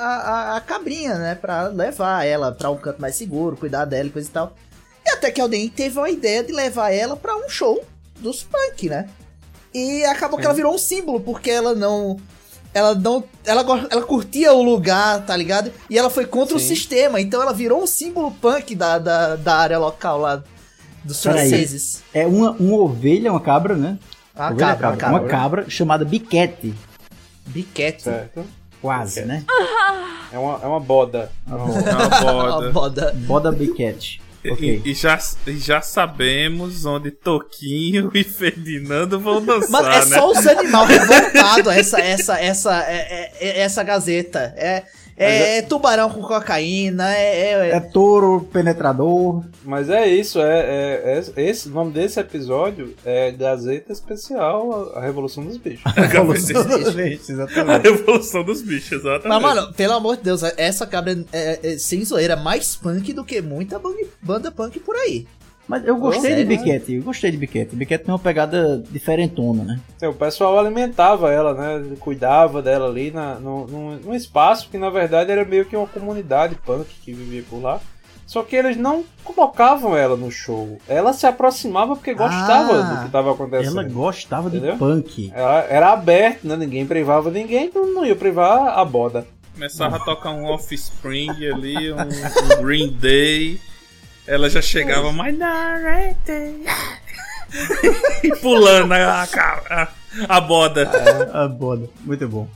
a- 0.52 0.56
a 0.56 0.60
cabrinha, 0.60 1.14
né? 1.18 1.34
Pra 1.34 1.68
levar 1.68 2.24
ela 2.24 2.52
pra 2.52 2.70
um 2.70 2.76
canto 2.76 3.00
mais 3.00 3.14
seguro, 3.14 3.56
cuidar 3.56 3.84
dela 3.84 4.08
e 4.08 4.12
coisa 4.12 4.28
e 4.28 4.32
tal. 4.32 4.52
E 5.06 5.10
até 5.10 5.30
que 5.30 5.40
alguém 5.40 5.68
teve 5.68 5.98
a 6.00 6.08
ideia 6.10 6.42
de 6.42 6.52
levar 6.52 6.90
ela 6.90 7.16
pra 7.16 7.36
um 7.36 7.48
show 7.48 7.84
dos 8.18 8.42
punk, 8.42 8.88
né? 8.88 9.08
E 9.74 10.04
acabou 10.04 10.38
que 10.38 10.44
ela 10.44 10.54
virou 10.54 10.74
um 10.74 10.78
símbolo, 10.78 11.20
porque 11.20 11.50
ela 11.50 11.74
não. 11.74 12.18
Ela 12.72 12.94
não. 12.94 13.22
Ela, 13.44 13.64
ela 13.90 14.02
curtia 14.02 14.52
o 14.52 14.62
lugar, 14.62 15.24
tá 15.26 15.36
ligado? 15.36 15.70
E 15.90 15.98
ela 15.98 16.08
foi 16.10 16.24
contra 16.26 16.56
o 16.56 16.60
Sim. 16.60 16.68
sistema, 16.68 17.20
então 17.20 17.42
ela 17.42 17.52
virou 17.52 17.82
um 17.82 17.86
símbolo 17.86 18.30
punk 18.30 18.74
da, 18.74 18.98
da, 18.98 19.36
da 19.36 19.56
área 19.56 19.78
local 19.78 20.18
lá 20.18 20.42
dos 21.04 21.22
franceses. 21.22 22.02
É 22.14 22.26
uma, 22.26 22.52
uma 22.52 22.76
ovelha, 22.78 23.30
uma 23.30 23.40
cabra, 23.40 23.76
né? 23.76 23.98
Uma 24.34 24.46
é 24.50 24.54
cabra, 24.56 24.88
uma 24.88 24.96
cabra. 24.96 25.20
Uma 25.20 25.28
cabra 25.28 25.70
chamada 25.70 26.04
Biquete. 26.04 26.74
Biquete. 27.46 28.02
Certo. 28.04 28.44
Quase, 28.84 29.22
né? 29.22 29.42
É 30.30 30.38
uma, 30.38 30.60
é 30.62 30.66
uma 30.66 30.78
boda. 30.78 31.32
É 31.50 31.54
uma 31.54 31.66
boda. 31.66 32.70
boda. 32.70 33.12
Boda 33.26 33.50
Biquete. 33.50 34.20
Ok. 34.46 34.82
E, 34.84 34.90
e 34.90 34.92
já, 34.92 35.18
e 35.46 35.56
já 35.56 35.80
sabemos 35.80 36.84
onde 36.84 37.10
Toquinho 37.10 38.10
e 38.12 38.22
Ferdinando 38.22 39.18
vão 39.18 39.42
dançar, 39.42 39.70
Mano, 39.70 39.88
é 39.88 40.04
né? 40.04 40.18
só 40.18 40.30
os 40.30 40.46
animais 40.46 41.08
revoltados 41.08 41.72
essa, 41.74 41.98
essa, 41.98 42.38
essa, 42.38 42.82
é, 42.82 42.94
é- 42.94 43.32
é- 43.40 43.60
essa 43.60 43.82
gazeta. 43.82 44.52
É, 44.54 44.84
é, 45.16 45.62
tubarão 45.62 46.10
com 46.10 46.20
cocaína, 46.22 47.14
é, 47.14 47.68
é- 47.68 47.70
É 47.76 47.80
touro 47.80 48.48
penetrador. 48.52 49.44
Mas 49.64 49.88
é 49.88 50.06
isso, 50.06 50.40
é, 50.40 50.60
é, 50.60 51.24
é- 51.36 51.42
esse 51.48 51.68
o 51.68 51.72
nome 51.72 51.92
desse 51.92 52.18
episódio 52.20 52.94
é 53.04 53.30
Gazeta 53.30 53.92
Especial 53.92 54.92
A 54.96 55.00
Revolução 55.00 55.44
dos 55.44 55.56
Bichos. 55.56 55.82
A 55.96 56.00
Revolução 56.02 56.66
dos 56.66 56.94
Bichos, 56.94 57.30
A 57.30 57.32
exatamente. 57.32 57.82
revolução 57.88 58.44
dos 58.44 58.62
bichos, 58.62 58.92
exatamente. 58.92 59.28
Mas, 59.28 59.42
mano, 59.42 59.72
pelo 59.74 59.92
amor 59.94 60.16
de 60.16 60.22
Deus, 60.24 60.42
essa 60.42 60.86
cabra 60.86 61.16
é, 61.32 61.60
é, 61.62 61.78
sem 61.78 62.04
zoeira, 62.04 62.34
é 62.34 62.36
mais 62.36 62.74
punk 62.76 63.12
do 63.12 63.24
que 63.24 63.40
muita 63.40 63.80
banda 64.22 64.50
punk 64.50 64.78
por 64.80 64.96
aí. 64.96 65.26
Mas 65.66 65.86
eu 65.86 65.96
gostei 65.96 66.30
Sério, 66.30 66.44
de 66.44 66.50
né? 66.50 66.56
Biquete, 66.56 66.94
eu 66.94 67.02
gostei 67.02 67.30
de 67.30 67.36
Biquete. 67.38 67.74
Biquete 67.74 68.04
tem 68.04 68.12
uma 68.12 68.18
pegada 68.18 68.82
diferentona, 68.90 69.64
né? 69.64 69.80
É, 70.00 70.06
o 70.08 70.12
pessoal 70.12 70.58
alimentava 70.58 71.32
ela, 71.32 71.54
né? 71.54 71.96
Cuidava 72.00 72.60
dela 72.60 72.86
ali 72.86 73.10
na, 73.10 73.36
no, 73.36 73.66
num, 73.66 73.96
num 73.96 74.14
espaço 74.14 74.68
que 74.70 74.76
na 74.76 74.90
verdade 74.90 75.32
era 75.32 75.44
meio 75.44 75.64
que 75.64 75.74
uma 75.76 75.86
comunidade 75.86 76.54
punk 76.56 76.86
que 77.02 77.12
vivia 77.12 77.42
por 77.48 77.62
lá. 77.62 77.80
Só 78.26 78.42
que 78.42 78.56
eles 78.56 78.76
não 78.76 79.04
colocavam 79.22 79.96
ela 79.96 80.16
no 80.16 80.30
show. 80.30 80.78
Ela 80.88 81.12
se 81.12 81.26
aproximava 81.26 81.94
porque 81.94 82.14
gostava 82.14 82.72
Ah, 82.80 82.82
do 82.82 83.00
que 83.00 83.06
estava 83.06 83.32
acontecendo. 83.32 83.80
Ela 83.80 83.88
gostava 83.88 84.48
de 84.50 84.56
Entendeu? 84.56 84.76
punk. 84.78 85.30
Era, 85.34 85.66
era 85.68 85.92
aberto, 85.92 86.46
né? 86.46 86.56
Ninguém 86.56 86.86
privava 86.86 87.30
ninguém, 87.30 87.66
então 87.66 87.86
não 87.92 88.04
ia 88.04 88.16
privar 88.16 88.78
a 88.78 88.84
boda. 88.84 89.26
Começava 89.52 89.96
a 89.96 90.00
tocar 90.00 90.30
um 90.30 90.46
Offspring 90.46 91.30
ali, 91.46 91.92
um, 91.92 91.96
um 91.98 92.62
Green 92.62 92.88
Day. 92.92 93.60
Ela 94.26 94.48
já 94.48 94.62
chegava, 94.62 95.12
Minority. 95.12 96.64
e 98.24 98.36
pulando 98.36 98.92
a, 98.92 99.22
a, 99.22 99.88
a 100.28 100.40
boda. 100.40 100.90
A 101.32 101.46
boda, 101.46 101.88
muito 102.00 102.28
bom. 102.28 102.48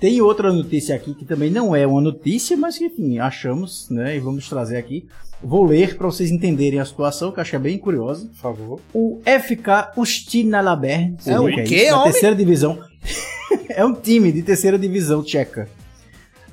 Tem 0.00 0.20
outra 0.20 0.52
notícia 0.52 0.94
aqui 0.94 1.12
que 1.12 1.24
também 1.24 1.50
não 1.50 1.74
é 1.74 1.84
uma 1.86 2.00
notícia, 2.00 2.56
mas 2.56 2.78
que 2.78 2.84
enfim, 2.84 3.18
achamos, 3.18 3.88
né? 3.90 4.16
E 4.16 4.20
vamos 4.20 4.48
trazer 4.48 4.76
aqui. 4.76 5.08
Vou 5.42 5.64
ler 5.64 5.96
para 5.96 6.06
vocês 6.06 6.30
entenderem 6.30 6.78
a 6.78 6.84
situação, 6.84 7.32
que 7.32 7.38
eu 7.38 7.42
achei 7.42 7.58
bem 7.58 7.78
curiosa. 7.78 8.26
Por 8.26 8.36
favor. 8.36 8.80
O 8.94 9.20
FK 9.24 9.92
Ustina 9.96 10.60
Labert, 10.60 11.16
É 11.26 11.38
o 11.38 11.46
que 11.46 11.62
quê, 11.64 11.82
isso, 11.82 11.90
da 11.90 11.98
homem? 11.98 12.12
terceira 12.12 12.36
divisão. 12.36 12.78
é 13.70 13.84
um 13.84 13.92
time 13.92 14.30
de 14.30 14.42
terceira 14.42 14.78
divisão 14.78 15.22
tcheca. 15.22 15.68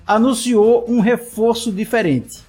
Anunciou 0.07 0.86
um 0.88 0.99
reforço 0.99 1.72
diferente. 1.72 2.39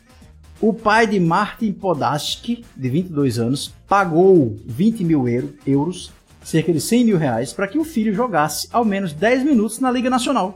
O 0.60 0.72
pai 0.72 1.06
de 1.06 1.20
Martin 1.20 1.72
Podaski, 1.72 2.64
de 2.76 2.88
22 2.88 3.38
anos, 3.38 3.74
pagou 3.86 4.56
20 4.66 5.04
mil 5.04 5.28
euro- 5.28 5.54
euros, 5.66 6.10
cerca 6.42 6.72
de 6.72 6.80
100 6.80 7.04
mil 7.04 7.18
reais, 7.18 7.52
para 7.52 7.68
que 7.68 7.78
o 7.78 7.84
filho 7.84 8.14
jogasse 8.14 8.68
ao 8.72 8.84
menos 8.84 9.12
10 9.12 9.44
minutos 9.44 9.80
na 9.80 9.90
Liga 9.90 10.08
Nacional. 10.08 10.54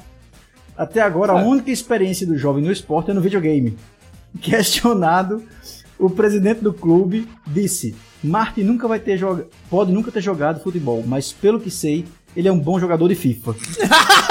Até 0.77 1.03
agora, 1.03 1.33
a 1.33 1.37
única 1.45 1.71
experiência 1.71 2.27
do 2.27 2.39
jovem 2.39 2.65
no 2.65 2.73
esporte 2.73 3.11
é 3.11 3.15
no 3.15 3.21
videogame. 3.21 3.77
questionado, 4.41 5.43
o 5.99 6.09
presidente 6.09 6.61
do 6.63 6.73
clube 6.73 7.29
disse: 7.47 7.95
Martin 8.25 8.63
nunca 8.63 8.89
vai 8.89 8.99
ter 8.99 9.19
jogado, 9.19 9.49
pode 9.69 9.93
nunca 9.93 10.11
ter 10.11 10.23
jogado 10.23 10.63
futebol, 10.63 11.05
mas 11.07 11.31
pelo 11.33 11.61
que 11.61 11.71
sei, 11.71 12.07
ele 12.35 12.49
é 12.49 12.53
um 12.53 12.59
bom 12.59 12.81
jogador 12.81 13.09
de 13.09 13.15
FIFA. 13.15 13.55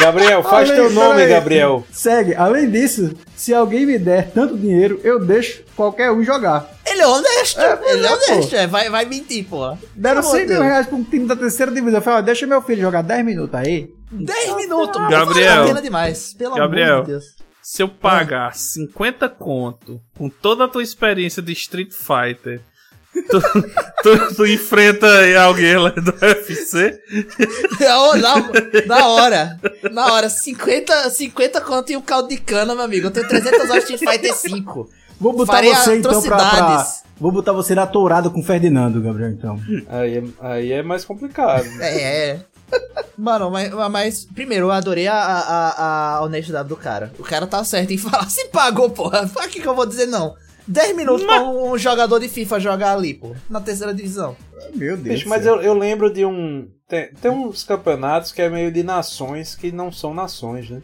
Gabriel, 0.00 0.42
faz 0.42 0.70
Além- 0.70 0.82
teu 0.82 0.90
nome, 0.92 1.16
peraí. 1.16 1.28
Gabriel. 1.30 1.86
Segue. 1.92 2.34
Além 2.34 2.70
disso, 2.70 3.12
se 3.34 3.52
alguém 3.54 3.86
me 3.86 3.98
der 3.98 4.30
tanto 4.30 4.56
dinheiro, 4.56 5.00
eu 5.04 5.18
deixo 5.24 5.62
qualquer 5.74 6.10
um 6.12 6.22
jogar. 6.22 6.68
Ele 6.86 7.00
é 7.02 7.06
honesto, 7.06 7.60
É, 7.60 7.78
ele 7.92 8.06
é 8.06 8.08
é, 8.08 8.12
honesto, 8.12 8.56
é, 8.56 8.66
vai, 8.66 8.88
vai 8.90 9.04
mentir, 9.04 9.44
pô. 9.46 9.76
Deram 9.94 10.20
amor 10.20 10.30
100 10.30 10.46
de 10.46 10.52
mil 10.52 10.62
reais 10.62 10.86
pra 10.86 10.96
um 10.96 11.04
time 11.04 11.26
da 11.26 11.36
terceira 11.36 11.72
divisão. 11.72 11.98
Eu 11.98 12.02
falei, 12.02 12.18
ó, 12.20 12.22
deixa 12.22 12.46
meu 12.46 12.62
filho 12.62 12.80
jogar 12.82 13.02
10 13.02 13.24
minutos 13.24 13.54
aí. 13.54 13.90
10 14.10 14.56
minutos, 14.56 14.96
mano. 15.00 15.10
Gabriel. 15.10 15.56
Vale 15.56 15.68
pena 15.68 15.82
demais. 15.82 16.32
Pelo 16.34 16.54
Gabriel. 16.54 16.92
amor 16.94 17.04
de 17.04 17.10
Deus. 17.12 17.24
Se 17.62 17.82
eu 17.82 17.88
pagar 17.88 18.54
50 18.54 19.28
conto 19.28 20.00
com 20.16 20.28
toda 20.28 20.64
a 20.64 20.68
tua 20.68 20.82
experiência 20.84 21.42
de 21.42 21.52
Street 21.52 21.90
Fighter, 21.92 22.60
tu, 23.22 23.40
tu, 24.02 24.34
tu 24.34 24.46
enfrenta 24.46 25.06
alguém 25.40 25.76
lá 25.76 25.90
do 25.90 26.10
UFC? 26.10 27.00
Na, 27.80 28.16
na, 28.16 28.86
na 28.86 29.06
hora. 29.08 29.60
Na 29.90 30.12
hora. 30.12 30.28
50, 30.28 31.10
50 31.10 31.60
conto 31.60 31.92
e 31.92 31.96
um 31.96 32.02
caldo 32.02 32.28
de 32.28 32.38
cana, 32.38 32.74
meu 32.74 32.84
amigo. 32.84 33.06
Eu 33.06 33.10
tenho 33.10 33.28
300 33.28 33.70
horas 33.70 33.86
de 33.86 33.98
Fighter 33.98 34.34
5. 34.34 34.90
Vou 35.20 35.32
botar 35.32 35.52
Farei 35.54 35.74
você 35.74 35.96
então 35.96 36.22
pra, 36.22 36.36
pra-. 36.36 36.86
Vou 37.18 37.32
botar 37.32 37.52
você 37.52 37.74
na 37.74 37.86
tourada 37.86 38.28
com 38.28 38.40
o 38.40 38.42
Ferdinando, 38.42 39.00
Gabriel, 39.00 39.30
então. 39.30 39.58
Aí 39.88 40.18
é, 40.18 40.24
aí 40.40 40.72
é 40.72 40.82
mais 40.82 41.04
complicado. 41.04 41.66
É, 41.80 42.02
é. 42.02 42.40
Mano, 43.16 43.50
mas, 43.50 43.72
mas 43.90 44.24
primeiro, 44.34 44.66
eu 44.66 44.70
adorei 44.70 45.06
a, 45.06 45.16
a, 45.16 46.16
a 46.16 46.22
honestidade 46.22 46.68
do 46.68 46.76
cara. 46.76 47.12
O 47.18 47.22
cara 47.22 47.46
tá 47.46 47.64
certo 47.64 47.92
em 47.92 47.98
falar, 47.98 48.28
se 48.30 48.48
pagou, 48.48 48.90
porra. 48.90 49.26
Pra 49.28 49.48
que 49.48 49.60
que 49.60 49.66
eu 49.66 49.74
vou 49.74 49.86
dizer 49.86 50.06
não? 50.06 50.34
10 50.66 50.96
minutos 50.96 51.24
pra 51.24 51.42
um 51.42 51.78
jogador 51.78 52.18
de 52.18 52.28
FIFA 52.28 52.60
jogar 52.60 52.92
ali, 52.92 53.14
pô. 53.14 53.34
Na 53.48 53.60
terceira 53.60 53.94
divisão. 53.94 54.36
Meu 54.74 54.96
Deus. 54.96 55.16
Bicho, 55.16 55.28
mas 55.28 55.46
eu, 55.46 55.60
eu 55.62 55.74
lembro 55.74 56.12
de 56.12 56.24
um. 56.24 56.68
Tem, 56.88 57.10
tem 57.14 57.30
uns 57.30 57.62
campeonatos 57.62 58.32
que 58.32 58.42
é 58.42 58.48
meio 58.48 58.72
de 58.72 58.82
nações 58.82 59.54
que 59.54 59.70
não 59.70 59.92
são 59.92 60.12
nações, 60.12 60.68
né? 60.70 60.82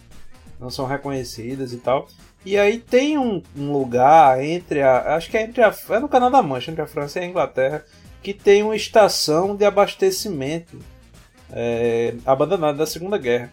Não 0.61 0.71
são 0.71 0.87
reconhecidas 0.87 1.73
e 1.73 1.79
tal. 1.79 2.07
E 2.45 2.59
aí 2.59 2.79
tem 2.79 3.19
um, 3.19 3.43
um 3.57 3.73
lugar 3.73 4.43
entre 4.43 4.83
a. 4.83 5.17
Acho 5.17 5.31
que 5.31 5.37
é 5.37 5.43
entre 5.43 5.63
a. 5.63 5.75
É 5.91 5.99
no 5.99 6.09
canal 6.09 6.31
da 6.31 6.43
Mancha, 6.43 6.71
entre 6.71 6.83
a 6.83 6.87
França 6.87 7.19
e 7.19 7.23
a 7.23 7.27
Inglaterra, 7.27 7.85
que 8.23 8.33
tem 8.33 8.63
uma 8.63 8.77
estação 8.77 9.57
de 9.57 9.65
abastecimento 9.65 10.79
é, 11.53 12.15
abandonada 12.25 12.79
da 12.79 12.87
Segunda 12.87 13.19
Guerra. 13.19 13.53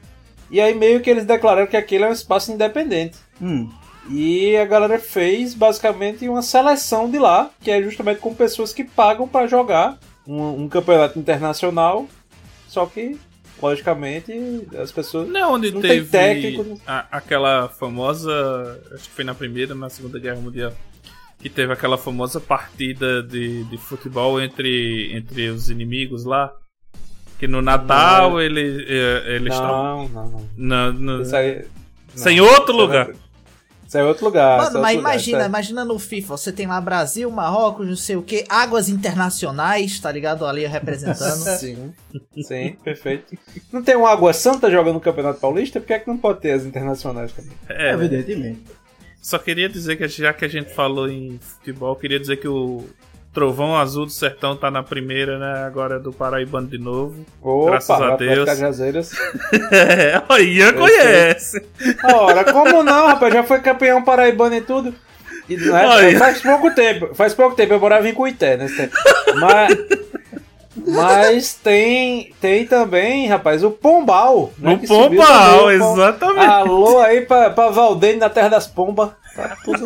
E 0.52 0.60
aí 0.60 0.74
meio 0.74 1.02
que 1.02 1.10
eles 1.10 1.26
declararam 1.26 1.68
que 1.68 1.78
aquilo 1.78 2.06
é 2.06 2.10
um 2.10 2.14
espaço 2.14 2.52
independente. 2.52 3.18
Hum. 3.42 3.70
E 4.10 4.56
a 4.58 4.66
galera 4.66 4.98
fez 5.00 5.54
basicamente 5.54 6.28
uma 6.28 6.42
seleção 6.42 7.10
de 7.10 7.20
lá, 7.20 7.52
que 7.62 7.70
é 7.70 7.82
justamente 7.82 8.20
com 8.20 8.34
pessoas 8.34 8.74
que 8.74 8.84
pagam 8.84 9.28
pra 9.28 9.46
jogar 9.48 9.98
um, 10.28 10.64
um 10.64 10.70
campeonato 10.70 11.20
internacional. 11.20 12.08
Só 12.68 12.86
que, 12.86 13.18
logicamente, 13.62 14.32
as 14.82 14.92
pessoas. 14.92 15.28
Não, 15.30 15.54
onde 15.54 15.72
não 15.72 15.82
teve 15.82 16.06
tem 16.08 16.42
técnico. 16.42 16.64
não- 16.64 16.80
a- 16.88 17.06
aquela 17.12 17.68
famosa. 17.70 18.32
Acho 18.94 19.04
que 19.04 19.10
foi 19.16 19.24
na 19.24 19.36
primeira 19.36 19.76
na 19.76 19.90
segunda 19.90 20.18
guerra 20.20 20.40
mundial. 20.40 20.72
Que 21.40 21.50
teve 21.50 21.72
aquela 21.72 21.98
famosa 21.98 22.40
partida 22.40 23.24
de, 23.24 23.64
de 23.66 23.78
futebol 23.78 24.42
entre, 24.42 25.12
entre 25.16 25.50
os 25.50 25.70
inimigos 25.70 26.26
lá. 26.26 26.52
Que 27.38 27.48
no 27.48 27.62
Natal 27.62 28.32
Não. 28.32 28.42
ele, 28.42 28.86
eh, 28.90 29.36
eles 29.36 29.54
estavam. 29.54 30.10
Não, 30.10 30.26
não, 30.26 30.30
não. 30.32 30.48
Na, 30.58 30.92
no, 30.92 31.22
Isso 31.22 31.36
aí. 31.36 31.50
É 31.50 31.66
não, 32.36 32.44
outro 32.46 32.74
isso 32.74 32.82
é 32.82 32.86
lugar. 32.86 33.10
É 33.98 34.04
outro 34.04 34.26
lugar. 34.26 34.58
Mano, 34.58 34.78
é 34.78 34.82
mas 34.82 34.96
lugar, 34.98 35.12
imagina, 35.14 35.38
isso 35.38 35.46
é- 35.46 35.48
imagina 35.48 35.86
no 35.86 35.98
FIFA, 35.98 36.38
você 36.38 36.52
tem 36.52 36.68
lá 36.68 36.80
Brasil, 36.80 37.30
Marrocos, 37.32 37.88
não 37.88 37.96
sei 37.96 38.16
o 38.16 38.22
que, 38.22 38.46
águas 38.48 38.88
internacionais, 38.90 40.00
tá 40.00 40.12
ligado? 40.12 40.46
Ali 40.46 40.66
representando. 40.66 41.40
Sim, 41.58 41.94
sim, 42.42 42.76
perfeito. 42.84 43.38
Não 43.72 43.82
tem 43.84 43.96
um 43.96 44.06
Água 44.06 44.34
Santa 44.34 44.70
jogando 44.70 44.96
no 44.96 45.02
Campeonato 45.02 45.40
Paulista? 45.40 45.80
Por 45.80 45.88
que, 45.88 45.94
é 45.94 46.00
que 46.00 46.08
não 46.08 46.18
pode 46.18 46.42
ter 46.42 46.52
as 46.52 46.64
internacionais 46.66 47.32
também? 47.32 47.52
É, 47.68 47.92
Evidentemente. 47.94 48.64
Só 49.22 49.38
queria 49.38 49.68
dizer 49.68 49.98
que 49.98 50.08
já 50.08 50.32
que 50.34 50.46
a 50.46 50.48
gente 50.48 50.74
falou 50.74 51.10
em 51.10 51.38
futebol, 51.40 51.96
queria 51.96 52.20
dizer 52.20 52.38
que 52.38 52.48
o 52.48 52.86
Trovão 53.34 53.78
Azul 53.78 54.06
do 54.06 54.12
Sertão 54.12 54.56
tá 54.56 54.72
na 54.72 54.82
primeira, 54.82 55.38
né? 55.38 55.64
Agora 55.66 55.96
é 55.96 56.00
do 56.00 56.12
Paraibano 56.12 56.68
de 56.68 56.78
novo. 56.80 57.24
Opa, 57.42 57.72
graças 57.72 58.02
a 58.02 58.16
Deus. 58.16 58.46
Cajazeiras. 58.46 59.12
é, 59.72 60.22
o 60.28 60.38
Ian 60.38 60.74
Perfeito. 60.74 60.80
conhece. 60.80 61.66
Ora, 62.12 62.44
como 62.52 62.82
não, 62.84 63.08
rapaz? 63.08 63.34
Já 63.34 63.44
foi 63.44 63.60
campeão 63.60 64.04
paraibano 64.04 64.56
e 64.56 64.62
tudo. 64.62 64.94
E, 65.48 65.56
é- 65.56 65.72
Olha. 65.72 66.18
faz 66.18 66.42
pouco 66.42 66.72
tempo. 66.74 67.14
Faz 67.14 67.34
pouco 67.34 67.56
tempo. 67.56 67.74
Eu 67.74 67.80
morava 67.80 68.10
em 68.10 68.14
Cuité 68.14 68.58
nesse 68.58 68.76
tempo. 68.78 68.96
Mas, 69.40 69.78
mas 70.88 71.54
tem, 71.54 72.34
tem 72.42 72.66
também, 72.66 73.28
rapaz, 73.28 73.64
o 73.64 73.70
Pombal. 73.72 74.52
né, 74.58 74.74
O 74.84 74.88
Pombal, 74.88 75.60
também, 75.60 75.78
o 75.78 75.80
Pom- 75.80 75.94
exatamente. 75.94 76.46
Alô 76.46 77.00
aí 77.00 77.22
pra, 77.22 77.50
pra 77.52 77.70
Valdene 77.70 78.20
na 78.20 78.30
Terra 78.30 78.50
das 78.50 78.66
Pombas. 78.68 79.10
Tá 79.36 79.56
tudo... 79.64 79.84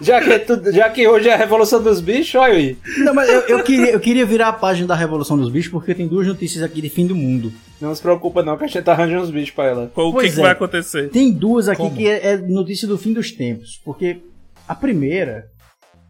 já, 0.00 0.20
que 0.22 0.30
é 0.32 0.38
tudo- 0.38 0.72
já 0.72 0.88
que 0.90 1.06
hoje 1.06 1.28
é 1.28 1.34
a 1.34 1.36
Revolução 1.36 1.82
dos 1.82 2.00
Bichos, 2.00 2.34
olha 2.34 2.54
aí. 2.54 2.76
Não, 2.98 3.14
mas 3.14 3.28
eu, 3.28 3.40
eu 3.42 3.62
queria, 3.64 3.90
eu 3.90 4.00
queria 4.00 4.26
virar 4.26 4.48
a 4.48 4.52
página 4.52 4.86
da 4.88 4.94
Revolução 4.94 5.36
dos 5.36 5.50
Bichos 5.50 5.70
porque 5.70 5.94
tem 5.94 6.06
duas 6.06 6.26
notícias 6.26 6.62
aqui 6.62 6.80
de 6.80 6.88
fim 6.88 7.06
do 7.06 7.14
mundo. 7.14 7.52
Não 7.80 7.94
se 7.94 8.00
preocupa 8.00 8.42
não, 8.42 8.56
que 8.56 8.64
a 8.64 8.66
gente 8.68 8.88
arranja 8.88 9.20
uns 9.20 9.30
bichos 9.30 9.50
pra 9.54 9.64
ela. 9.66 9.84
O 9.94 10.06
que, 10.08 10.12
Pois 10.12 10.34
que 10.34 10.40
é. 10.40 10.42
vai 10.42 10.52
acontecer? 10.52 11.10
Tem 11.10 11.30
duas 11.32 11.68
aqui 11.68 11.82
Como? 11.82 11.94
que 11.96 12.06
é, 12.08 12.26
é 12.32 12.36
notícia 12.38 12.88
do 12.88 12.96
fim 12.96 13.12
dos 13.12 13.30
tempos. 13.32 13.80
Porque 13.84 14.18
a 14.66 14.74
primeira 14.74 15.48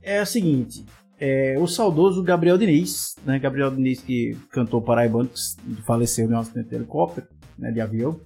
é 0.02 0.20
a 0.20 0.24
seguinte: 0.26 0.84
é, 1.20 1.56
o 1.58 1.66
saudoso 1.66 2.22
Gabriel 2.22 2.56
Diniz, 2.56 3.16
né? 3.24 3.38
Gabriel 3.40 3.70
Diniz 3.70 4.00
que 4.00 4.36
cantou 4.52 4.80
Paraibano, 4.80 5.28
que 5.28 5.82
faleceu 5.84 6.30
em 6.30 6.34
um 6.34 6.38
acidente 6.38 6.68
de 6.68 6.76
helicóptero, 6.76 7.26
né, 7.58 7.72
de 7.72 7.80
avião. 7.80 8.20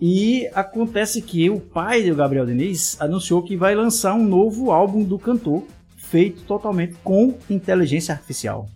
E 0.00 0.48
acontece 0.54 1.22
que 1.22 1.48
o 1.48 1.60
pai 1.60 2.02
do 2.02 2.14
Gabriel 2.16 2.44
Diniz 2.46 2.96
anunciou 3.00 3.42
que 3.42 3.56
vai 3.56 3.74
lançar 3.74 4.14
um 4.14 4.24
novo 4.24 4.70
álbum 4.70 5.02
do 5.04 5.18
cantor, 5.18 5.62
feito 5.96 6.42
totalmente 6.42 6.94
com 7.02 7.34
inteligência 7.48 8.12
artificial. 8.12 8.68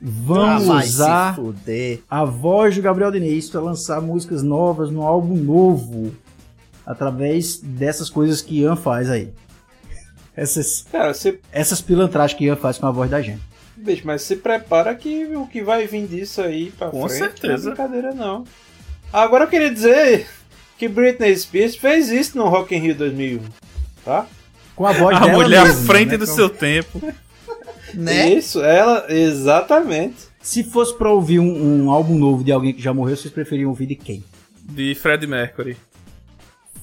Vão 0.00 0.42
Ah, 0.72 0.78
usar 0.78 1.36
a 2.08 2.24
voz 2.24 2.74
do 2.74 2.80
Gabriel 2.80 3.10
Diniz 3.10 3.50
para 3.50 3.60
lançar 3.60 4.00
músicas 4.00 4.42
novas 4.42 4.90
no 4.90 5.02
álbum 5.02 5.36
novo 5.36 6.14
através 6.86 7.58
dessas 7.58 8.08
coisas 8.08 8.40
que 8.40 8.60
Ian 8.60 8.76
faz 8.76 9.10
aí. 9.10 9.30
Essas, 10.34 10.86
Cara, 10.90 11.12
se, 11.12 11.38
essas 11.52 11.82
pilantragens 11.82 12.38
que 12.38 12.44
Ian 12.46 12.56
faz 12.56 12.78
com 12.78 12.86
a 12.86 12.90
voz 12.90 13.10
da 13.10 13.20
gente. 13.20 13.42
bicho, 13.76 14.02
mas 14.06 14.22
se 14.22 14.36
prepara 14.36 14.94
que 14.94 15.26
o 15.36 15.46
que 15.46 15.62
vai 15.62 15.86
vir 15.86 16.06
disso 16.06 16.40
aí 16.40 16.70
pra 16.70 16.88
Com 16.88 17.06
frente 17.06 17.18
certeza. 17.18 17.64
não 17.64 17.72
é 17.72 17.74
brincadeira 17.76 18.14
não. 18.14 18.44
Agora 19.12 19.44
eu 19.44 19.48
queria 19.48 19.70
dizer 19.70 20.26
que 20.78 20.88
Britney 20.88 21.36
Spears 21.36 21.76
fez 21.76 22.10
isso 22.10 22.38
no 22.38 22.48
Rock 22.48 22.74
in 22.74 22.78
Rio 22.78 22.94
2001, 22.94 23.40
tá? 24.04 24.26
Com 24.76 24.86
a 24.86 24.92
voz 24.92 25.16
A 25.16 25.20
dela 25.20 25.32
mulher 25.32 25.60
à 25.60 25.64
mesma, 25.64 25.86
frente 25.86 26.12
né? 26.12 26.16
do 26.16 26.26
seu 26.26 26.48
tempo. 26.48 27.00
Né? 27.92 28.34
Isso, 28.34 28.62
ela, 28.62 29.06
exatamente. 29.12 30.28
Se 30.40 30.62
fosse 30.62 30.96
pra 30.96 31.10
ouvir 31.10 31.40
um, 31.40 31.86
um 31.86 31.90
álbum 31.90 32.16
novo 32.16 32.44
de 32.44 32.52
alguém 32.52 32.72
que 32.72 32.80
já 32.80 32.94
morreu, 32.94 33.16
vocês 33.16 33.34
preferiam 33.34 33.68
ouvir 33.68 33.86
de 33.86 33.96
quem? 33.96 34.22
De 34.62 34.94
Fred 34.94 35.26
Mercury. 35.26 35.76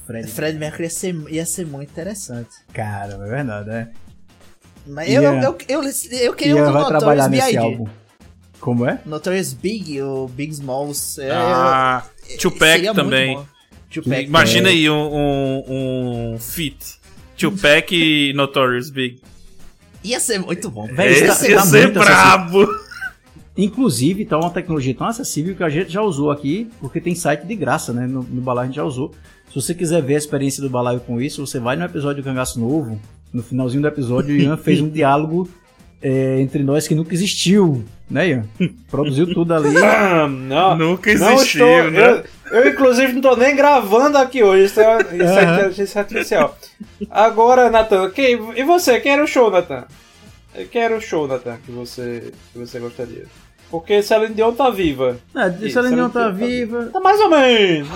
Fred. 0.06 0.30
Fred 0.30 0.58
Mercury 0.58 0.84
ia 0.84 0.90
ser, 0.90 1.14
ia 1.30 1.46
ser 1.46 1.66
muito 1.66 1.90
interessante. 1.90 2.50
Cara, 2.74 3.14
é 3.14 3.26
verdade, 3.26 3.70
né? 3.70 3.88
Mas 4.86 5.10
eu, 5.10 5.22
eu, 5.22 5.32
eu, 5.32 5.58
eu, 5.68 5.82
eu 6.20 6.34
queria 6.34 6.56
um 6.56 6.66
do 6.66 6.72
vai 6.72 6.86
trabalhar 6.86 7.28
Notorious 7.28 7.30
nesse 7.30 7.52
B.I.G. 7.52 7.58
álbum. 7.58 7.88
Como 8.60 8.84
é? 8.86 9.00
Notorious 9.06 9.52
Big, 9.52 10.00
o 10.02 10.28
Big 10.28 10.52
Smalls. 10.52 11.18
É, 11.18 11.30
Ah, 11.32 12.04
Tupac 12.40 12.58
seria 12.72 12.92
muito 12.92 13.04
também. 13.04 13.38
Tupac. 13.90 14.24
Imagina 14.24 14.68
aí 14.68 14.90
um, 14.90 14.94
um, 15.14 16.32
um 16.34 16.38
feat. 16.38 16.98
Tupac 17.36 17.94
e 17.94 18.32
Notorious 18.34 18.90
Big. 18.90 19.20
Ia 20.04 20.20
ser 20.20 20.38
muito 20.40 20.70
bom. 20.70 20.86
Véi, 20.92 21.12
isso 21.12 21.26
tá- 21.26 21.32
Esse 21.32 21.50
ia 21.50 21.56
tá 21.56 21.62
ser 21.64 21.76
acessível. 21.78 22.02
brabo. 22.04 22.68
Inclusive, 23.56 24.24
tá 24.24 24.38
uma 24.38 24.50
tecnologia 24.50 24.94
tão 24.94 25.06
acessível 25.06 25.54
que 25.56 25.62
a 25.64 25.68
gente 25.68 25.90
já 25.92 26.00
usou 26.02 26.30
aqui, 26.30 26.68
porque 26.80 27.00
tem 27.00 27.14
site 27.14 27.44
de 27.44 27.56
graça, 27.56 27.92
né? 27.92 28.06
No, 28.06 28.22
no 28.22 28.40
Balaio 28.40 28.64
a 28.64 28.66
gente 28.68 28.76
já 28.76 28.84
usou. 28.84 29.12
Se 29.48 29.54
você 29.54 29.74
quiser 29.74 30.00
ver 30.02 30.14
a 30.14 30.18
experiência 30.18 30.62
do 30.62 30.70
Balaio 30.70 31.00
com 31.00 31.20
isso, 31.20 31.44
você 31.44 31.58
vai 31.58 31.74
no 31.74 31.84
episódio 31.84 32.22
do 32.22 32.26
Cangaço 32.26 32.60
Novo. 32.60 33.00
No 33.32 33.42
finalzinho 33.42 33.82
do 33.82 33.88
episódio, 33.88 34.34
o 34.34 34.38
Ian 34.38 34.56
fez 34.56 34.80
um 34.80 34.88
diálogo 34.88 35.48
é, 36.02 36.40
entre 36.40 36.62
nós 36.62 36.86
que 36.86 36.94
nunca 36.94 37.14
existiu, 37.14 37.84
né, 38.10 38.28
Ian? 38.28 38.46
Produziu 38.90 39.32
tudo 39.32 39.54
ali. 39.54 39.74
Ah, 39.78 40.26
não, 40.28 40.76
Nunca 40.76 41.12
não 41.14 41.32
existiu, 41.32 41.66
estou, 41.66 41.90
né? 41.90 42.22
Eu, 42.50 42.60
eu, 42.60 42.68
inclusive, 42.70 43.12
não 43.12 43.20
tô 43.20 43.36
nem 43.36 43.54
gravando 43.54 44.16
aqui 44.18 44.42
hoje. 44.42 44.64
Isso 44.64 44.80
é, 44.80 45.00
isso 45.00 45.38
é 45.38 45.54
inteligência 45.54 46.00
artificial. 46.00 46.56
Agora, 47.10 47.70
Nathan, 47.70 48.10
quem, 48.10 48.38
e 48.56 48.62
você? 48.64 49.00
Quem 49.00 49.12
era 49.12 49.24
o 49.24 49.26
show, 49.26 49.50
Nathan? 49.50 49.84
Quem 50.70 50.82
era 50.82 50.96
o 50.96 51.00
show, 51.00 51.28
Nathan, 51.28 51.58
que 51.64 51.70
você, 51.70 52.32
que 52.52 52.58
você 52.58 52.78
gostaria? 52.80 53.24
Porque 53.70 54.02
Celine 54.02 54.34
Dion 54.34 54.52
tá 54.52 54.70
viva. 54.70 55.18
Ah, 55.34 55.48
Ih, 55.48 55.70
Celine 55.70 55.94
Dion 55.94 56.08
tá 56.08 56.30
Dion 56.30 56.46
viva. 56.46 56.90
Tá 56.92 57.00
mais 57.00 57.20
ou 57.20 57.28
menos. 57.30 57.88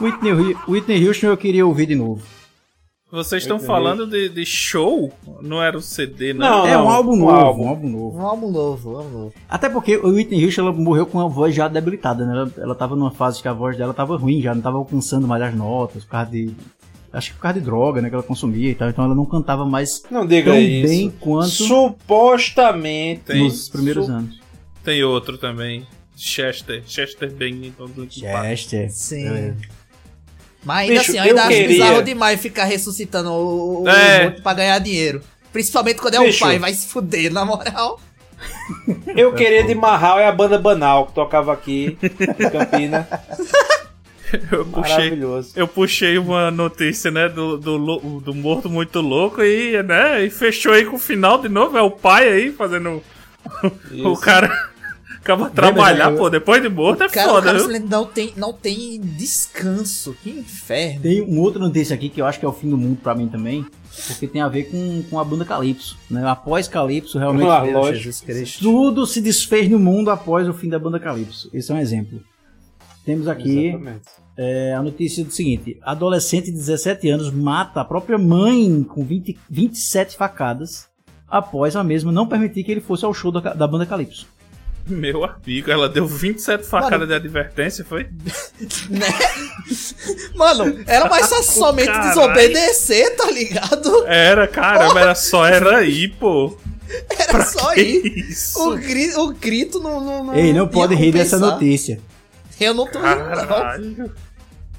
Whitney, 0.00 0.56
Whitney 0.68 1.06
Houston 1.08 1.26
eu 1.28 1.36
queria 1.36 1.66
ouvir 1.66 1.86
de 1.86 1.94
novo. 1.94 2.22
Vocês 3.14 3.44
estão 3.44 3.60
falando 3.60 4.08
de, 4.08 4.28
de 4.28 4.44
show? 4.44 5.12
Não 5.40 5.62
era 5.62 5.78
o 5.78 5.80
CD, 5.80 6.32
não? 6.34 6.48
Não, 6.48 6.66
é 6.66 6.76
um 6.76 6.88
álbum 6.88 7.12
um 7.12 7.16
novo, 7.16 7.32
álbum. 7.32 7.62
um 7.64 7.68
álbum 7.68 7.88
novo. 7.88 8.18
Um 8.18 8.26
álbum 8.26 8.50
novo, 8.50 8.90
um 8.92 8.96
álbum 8.96 9.10
novo. 9.10 9.34
Até 9.48 9.68
porque 9.68 9.96
o 9.96 10.08
Whitney 10.08 10.44
Houston 10.44 10.62
ela 10.62 10.72
morreu 10.72 11.06
com 11.06 11.20
a 11.20 11.28
voz 11.28 11.54
já 11.54 11.68
debilitada, 11.68 12.26
né? 12.26 12.32
Ela, 12.32 12.52
ela 12.58 12.74
tava 12.74 12.96
numa 12.96 13.12
fase 13.12 13.40
que 13.40 13.46
a 13.46 13.52
voz 13.52 13.76
dela 13.76 13.94
tava 13.94 14.16
ruim, 14.16 14.42
já 14.42 14.52
não 14.52 14.60
tava 14.60 14.78
alcançando 14.78 15.28
mais 15.28 15.40
as 15.44 15.54
notas, 15.54 16.02
por 16.02 16.10
causa 16.10 16.30
de. 16.32 16.50
Acho 17.12 17.30
que 17.30 17.36
por 17.36 17.42
causa 17.42 17.60
de 17.60 17.64
droga, 17.64 18.02
né? 18.02 18.08
Que 18.08 18.16
ela 18.16 18.24
consumia 18.24 18.70
e 18.70 18.74
tal. 18.74 18.88
Então 18.90 19.04
ela 19.04 19.14
não 19.14 19.24
cantava 19.26 19.64
mais 19.64 20.02
Não 20.10 20.26
diga 20.26 20.50
tão 20.50 20.60
isso. 20.60 20.88
bem 20.88 21.10
quanto 21.20 21.50
Supostamente. 21.50 23.20
Tem- 23.26 23.44
nos 23.44 23.68
primeiros 23.68 24.06
Su- 24.06 24.12
anos. 24.12 24.40
Tem 24.82 25.04
outro 25.04 25.38
também. 25.38 25.86
Chester. 26.16 26.82
Chester 26.84 27.32
Bennington. 27.32 27.88
Chester. 28.10 28.90
Sim. 28.90 29.28
É. 29.28 29.54
Mas 30.64 30.88
ainda 30.88 31.00
Bicho, 31.00 31.10
assim, 31.10 31.18
eu 31.18 31.24
ainda 31.24 31.34
eu 31.40 31.44
acho 31.44 31.48
queria- 31.48 31.68
bizarro 31.68 32.02
demais 32.02 32.40
ficar 32.40 32.64
ressuscitando 32.64 33.30
o, 33.30 33.82
o 33.82 33.88
É. 33.88 34.24
morto 34.24 34.42
pra 34.42 34.54
ganhar 34.54 34.78
dinheiro. 34.78 35.20
Principalmente 35.52 36.00
quando 36.00 36.14
é 36.14 36.20
o 36.20 36.24
Bicho. 36.24 36.40
pai, 36.40 36.58
vai 36.58 36.72
se 36.74 36.86
fuder, 36.88 37.32
na 37.32 37.44
moral. 37.44 38.00
Eu 39.16 39.32
queria 39.32 39.62
de 39.64 39.74
Marral 39.74 40.18
é 40.18 40.26
a 40.26 40.32
banda 40.32 40.58
Banal 40.58 41.06
que 41.06 41.12
tocava 41.14 41.52
aqui 41.52 41.96
em 42.02 42.50
Campina. 42.50 43.08
Eu 44.50 44.64
puxei, 44.64 44.94
Maravilhoso. 44.96 45.52
eu 45.54 45.68
puxei 45.68 46.18
uma 46.18 46.50
notícia, 46.50 47.08
né, 47.08 47.28
do, 47.28 47.56
do, 47.56 48.20
do 48.20 48.34
morto 48.34 48.68
muito 48.68 49.00
louco 49.00 49.40
e, 49.44 49.80
né, 49.84 50.24
e 50.24 50.30
fechou 50.30 50.72
aí 50.72 50.84
com 50.84 50.96
o 50.96 50.98
final 50.98 51.38
de 51.38 51.48
novo. 51.48 51.78
É 51.78 51.82
o 51.82 51.90
pai 51.90 52.26
aí 52.28 52.50
fazendo 52.50 53.00
o 53.62 53.72
Isso. 53.92 54.20
cara 54.20 54.70
acaba 55.24 55.50
trabalhar, 55.50 56.12
eu- 56.12 56.18
pô, 56.18 56.28
depois 56.30 56.62
de 56.62 56.68
morto 56.68 57.02
é 57.02 57.08
Cara, 57.08 57.28
o 57.28 57.34
foda, 57.34 57.46
cara 57.46 57.58
viu? 57.58 57.80
não 57.88 58.04
tem, 58.04 58.32
não 58.36 58.52
tem 58.52 59.00
descanso. 59.00 60.14
Que 60.22 60.30
inferno. 60.30 61.00
Tem 61.02 61.22
um 61.22 61.38
outro 61.40 61.58
notícia 61.60 61.94
aqui 61.94 62.08
que 62.08 62.20
eu 62.20 62.26
acho 62.26 62.38
que 62.38 62.44
é 62.44 62.48
o 62.48 62.52
fim 62.52 62.68
do 62.70 62.76
mundo 62.76 62.98
pra 63.02 63.14
mim 63.14 63.26
também, 63.28 63.64
porque 64.06 64.26
tem 64.28 64.40
a 64.42 64.48
ver 64.48 64.64
com, 64.70 65.02
com 65.10 65.18
a 65.18 65.24
banda 65.24 65.44
Calypso, 65.44 65.96
né? 66.10 66.22
Após 66.28 66.68
Calypso, 66.68 67.18
realmente 67.18 67.48
Ah, 67.48 67.62
Meu 67.62 67.72
lógico. 67.80 67.96
Jesus 67.96 68.20
Cristo. 68.20 68.62
tudo 68.62 69.06
se 69.06 69.20
desfez 69.20 69.68
no 69.68 69.78
mundo 69.78 70.10
após 70.10 70.48
o 70.48 70.52
fim 70.52 70.68
da 70.68 70.78
banda 70.78 71.00
Calypso. 71.00 71.48
Esse 71.52 71.72
é 71.72 71.74
um 71.74 71.78
exemplo. 71.78 72.20
Temos 73.04 73.28
aqui 73.28 73.78
é, 74.36 74.72
a 74.74 74.82
notícia 74.82 75.24
do 75.24 75.30
seguinte: 75.30 75.78
adolescente 75.82 76.46
de 76.46 76.52
17 76.52 77.08
anos 77.10 77.30
mata 77.30 77.80
a 77.80 77.84
própria 77.84 78.16
mãe 78.18 78.82
com 78.82 79.04
20, 79.04 79.38
27 79.50 80.16
facadas 80.16 80.86
após 81.28 81.74
a 81.76 81.82
mesma 81.84 82.10
não 82.12 82.26
permitir 82.26 82.62
que 82.64 82.70
ele 82.72 82.80
fosse 82.80 83.04
ao 83.04 83.12
show 83.12 83.30
da, 83.32 83.40
da 83.52 83.66
banda 83.66 83.84
Calypso. 83.84 84.26
Meu 84.88 85.24
amigo, 85.24 85.70
ela 85.70 85.88
deu 85.88 86.06
27 86.06 86.64
facadas 86.64 87.08
de 87.08 87.14
advertência, 87.14 87.84
foi? 87.84 88.06
Né? 88.90 89.06
Mano, 90.34 90.82
era 90.86 91.08
mais 91.08 91.26
só 91.26 91.40
somente 91.42 91.86
Caralho. 91.86 92.08
desobedecer, 92.10 93.16
tá 93.16 93.30
ligado? 93.30 94.06
Era, 94.06 94.46
caramba, 94.46 95.00
era 95.00 95.14
só, 95.14 95.46
era 95.46 95.78
aí, 95.78 96.08
pô. 96.08 96.56
Era 97.18 97.44
só 97.46 97.72
Que 97.72 97.80
ir. 97.80 98.18
isso? 98.30 98.72
O, 98.72 98.76
gri, 98.76 99.14
o 99.16 99.28
grito 99.32 99.80
não. 99.80 100.00
não, 100.00 100.24
não 100.24 100.34
Ei, 100.34 100.52
não 100.52 100.68
pode 100.68 100.94
rir 100.94 101.12
dessa 101.12 101.38
notícia. 101.38 101.98
Eu 102.60 102.74
não 102.74 102.86
tô 102.86 102.98
rindo, 102.98 103.08
não. 103.16 103.46
Caralho. 103.46 104.12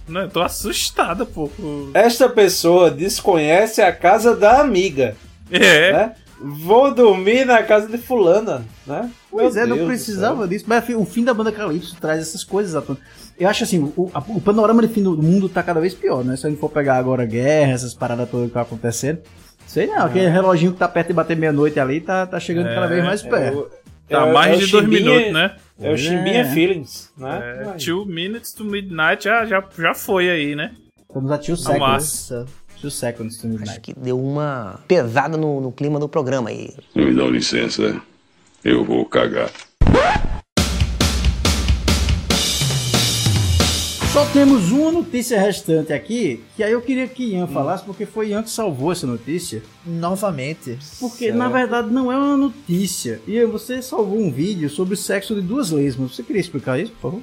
Não, 0.08 0.22
eu 0.22 0.30
tô 0.30 0.42
assustada, 0.42 1.26
pô. 1.26 1.50
Esta 1.94 2.30
pessoa 2.30 2.92
desconhece 2.92 3.82
a 3.82 3.92
casa 3.92 4.36
da 4.36 4.62
amiga. 4.62 5.16
É. 5.52 5.92
Né? 5.92 6.16
Vou 6.40 6.94
dormir 6.94 7.46
na 7.46 7.64
casa 7.64 7.88
de 7.88 7.98
fulana, 7.98 8.64
né? 8.86 9.10
Pois 9.32 9.56
Meu 9.56 9.64
é, 9.64 9.66
não 9.66 9.76
Deus 9.78 9.88
do 9.88 9.92
precisava 9.92 10.48
disso. 10.48 10.66
Mas 10.68 10.84
enfim, 10.84 10.96
o 10.96 11.06
fim 11.06 11.24
da 11.24 11.34
banda 11.34 11.52
Calypso 11.52 11.96
traz 12.00 12.20
essas 12.20 12.44
coisas 12.44 12.76
à 12.76 12.82
tona. 12.82 13.00
Eu 13.40 13.48
acho 13.50 13.64
assim, 13.64 13.80
o, 13.96 14.12
a- 14.14 14.24
o 14.28 14.42
panorama 14.42 14.82
de 14.82 14.90
fim 14.90 15.02
do 15.04 15.16
mundo 15.18 15.48
tá 15.48 15.64
cada 15.64 15.80
vez 15.80 15.94
pior, 15.94 16.24
né? 16.26 16.36
Se 16.36 16.46
a 16.46 16.50
gente 16.50 16.60
for 16.60 16.70
pegar 16.70 16.98
agora 16.98 17.26
guerra, 17.26 17.72
essas 17.72 17.94
paradas 17.94 18.30
todas 18.30 18.46
que 18.46 18.50
estão 18.50 18.62
acontecendo. 18.62 19.20
Sei 19.66 19.88
não, 19.88 20.06
aquele 20.06 20.28
reloginho 20.28 20.74
que 20.74 20.78
tá 20.80 20.88
perto 20.88 21.08
de 21.08 21.14
bater 21.14 21.36
meia-noite 21.38 21.80
ali 21.80 22.00
tá, 22.02 22.26
tá 22.28 22.40
chegando 22.40 22.68
cada 22.68 22.88
vez 22.88 23.04
mais 23.04 23.22
perto. 23.22 23.70
Tá 24.08 24.18
É 24.18 24.18
o- 24.20 24.34
mais 24.34 24.60
é 24.62 24.66
de 24.66 24.72
dois 24.72 24.88
minutos, 24.88 25.32
né? 25.34 25.56
É 25.80 25.92
o 25.92 25.98
Chimbinha 25.98 26.46
Feelings, 26.46 27.12
né? 27.18 27.40
É, 27.62 27.72
two 27.84 28.06
minutes 28.06 28.54
to 28.54 28.64
midnight 28.64 29.24
já, 29.24 29.46
já, 29.46 29.64
já 29.78 29.94
foi 29.94 30.30
aí, 30.30 30.56
né? 30.56 30.72
Estamos 31.08 31.32
a 31.32 31.38
Two 31.38 31.56
Ao 31.66 31.80
Máximo. 32.76 32.82
Two 32.82 32.92
Seconds 32.92 33.38
to 33.38 33.48
Midnight. 33.48 33.80
que 33.82 33.94
deu 33.94 34.20
uma 34.20 34.80
pesada 34.88 35.38
no, 35.38 35.62
no 35.62 35.72
clima 35.72 36.00
do 36.00 36.08
programa 36.08 36.50
aí. 36.50 36.74
Me 36.94 37.14
dá 37.14 37.24
licença, 37.26 38.02
eu 38.64 38.84
vou 38.84 39.06
cagar. 39.06 39.50
Só 44.12 44.26
temos 44.28 44.72
uma 44.72 44.94
notícia 44.94 45.38
restante 45.38 45.92
aqui, 45.92 46.42
que 46.56 46.64
aí 46.64 46.72
eu 46.72 46.82
queria 46.82 47.06
que 47.06 47.34
Ian 47.34 47.48
falasse, 47.48 47.84
porque 47.84 48.06
foi 48.06 48.30
Ian 48.30 48.44
que 48.44 48.50
salvou 48.50 48.94
essa 48.94 49.06
notícia. 49.06 49.62
Novamente. 49.86 50.80
Porque, 51.02 51.34
na 51.34 51.50
verdade, 51.50 51.92
não 51.92 52.10
é 52.10 52.16
uma 52.16 52.38
notícia. 52.38 53.20
Ian, 53.28 53.48
você 53.48 53.82
salvou 53.82 54.18
um 54.18 54.32
vídeo 54.32 54.70
sobre 54.70 54.94
o 54.94 54.98
sexo 54.98 55.36
de 55.36 55.42
duas 55.42 55.70
lesmas. 55.70 56.16
Você 56.16 56.24
queria 56.24 56.40
explicar 56.40 56.80
isso, 56.80 56.94
por 56.94 57.12
favor? 57.12 57.22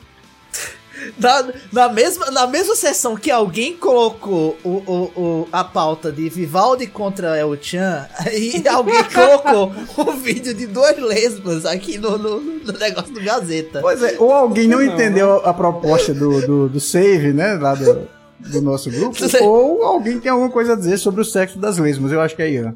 Na, 1.19 1.49
na, 1.73 1.89
mesma, 1.89 2.31
na 2.31 2.47
mesma 2.47 2.75
sessão 2.77 3.17
que 3.17 3.31
alguém 3.31 3.77
colocou 3.77 4.57
o, 4.63 4.69
o, 4.69 5.21
o- 5.21 5.49
a 5.53 5.65
pauta 5.65 6.13
de 6.13 6.29
Vivaldi 6.29 6.87
contra 6.87 7.37
El 7.39 7.57
Chan, 7.61 8.07
aí 8.19 8.63
alguém 8.69 9.03
colocou 9.05 9.73
um 10.07 10.17
vídeo 10.17 10.53
de 10.55 10.67
duas 10.67 10.97
lesmas 10.99 11.65
aqui 11.67 11.99
no, 11.99 12.17
no, 12.19 12.41
no 12.41 12.73
negócio 12.79 13.13
do 13.13 13.21
Gazeta. 13.21 13.81
Pois 13.81 14.03
é, 14.03 14.17
ou 14.19 14.33
alguém 14.33 14.69
não, 14.69 14.83
entendeu 14.83 15.45
a 15.45 15.53
proposta 15.55 16.13
do, 16.15 16.41
do, 16.47 16.69
do 16.69 16.81
save, 16.81 17.33
né, 17.33 17.55
lá 17.55 17.75
do, 17.75 18.09
do 18.39 18.61
nosso 18.63 18.91
grupo, 18.91 19.17
ou 19.43 19.83
alguém 19.85 20.21
tem 20.21 20.31
alguma 20.31 20.51
coisa 20.51 20.75
a 20.75 20.77
dizer 20.77 20.99
sobre 20.99 21.21
o 21.21 21.25
sexo 21.25 21.59
das 21.59 21.79
lesmas. 21.79 22.13
Eu 22.13 22.21
acho 22.21 22.37
que 22.37 22.43
é 22.43 22.51
Ian. 22.51 22.75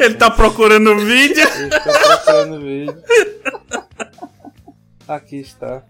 Ele 0.00 0.14
tá 0.14 0.30
procurando 0.30 0.92
o 0.92 0.98
vídeo. 0.98 1.42
Estou 1.44 1.92
procurando 1.92 2.56
o 2.56 2.60
vídeo. 2.60 2.96
Aqui 5.06 5.36
está. 5.40 5.82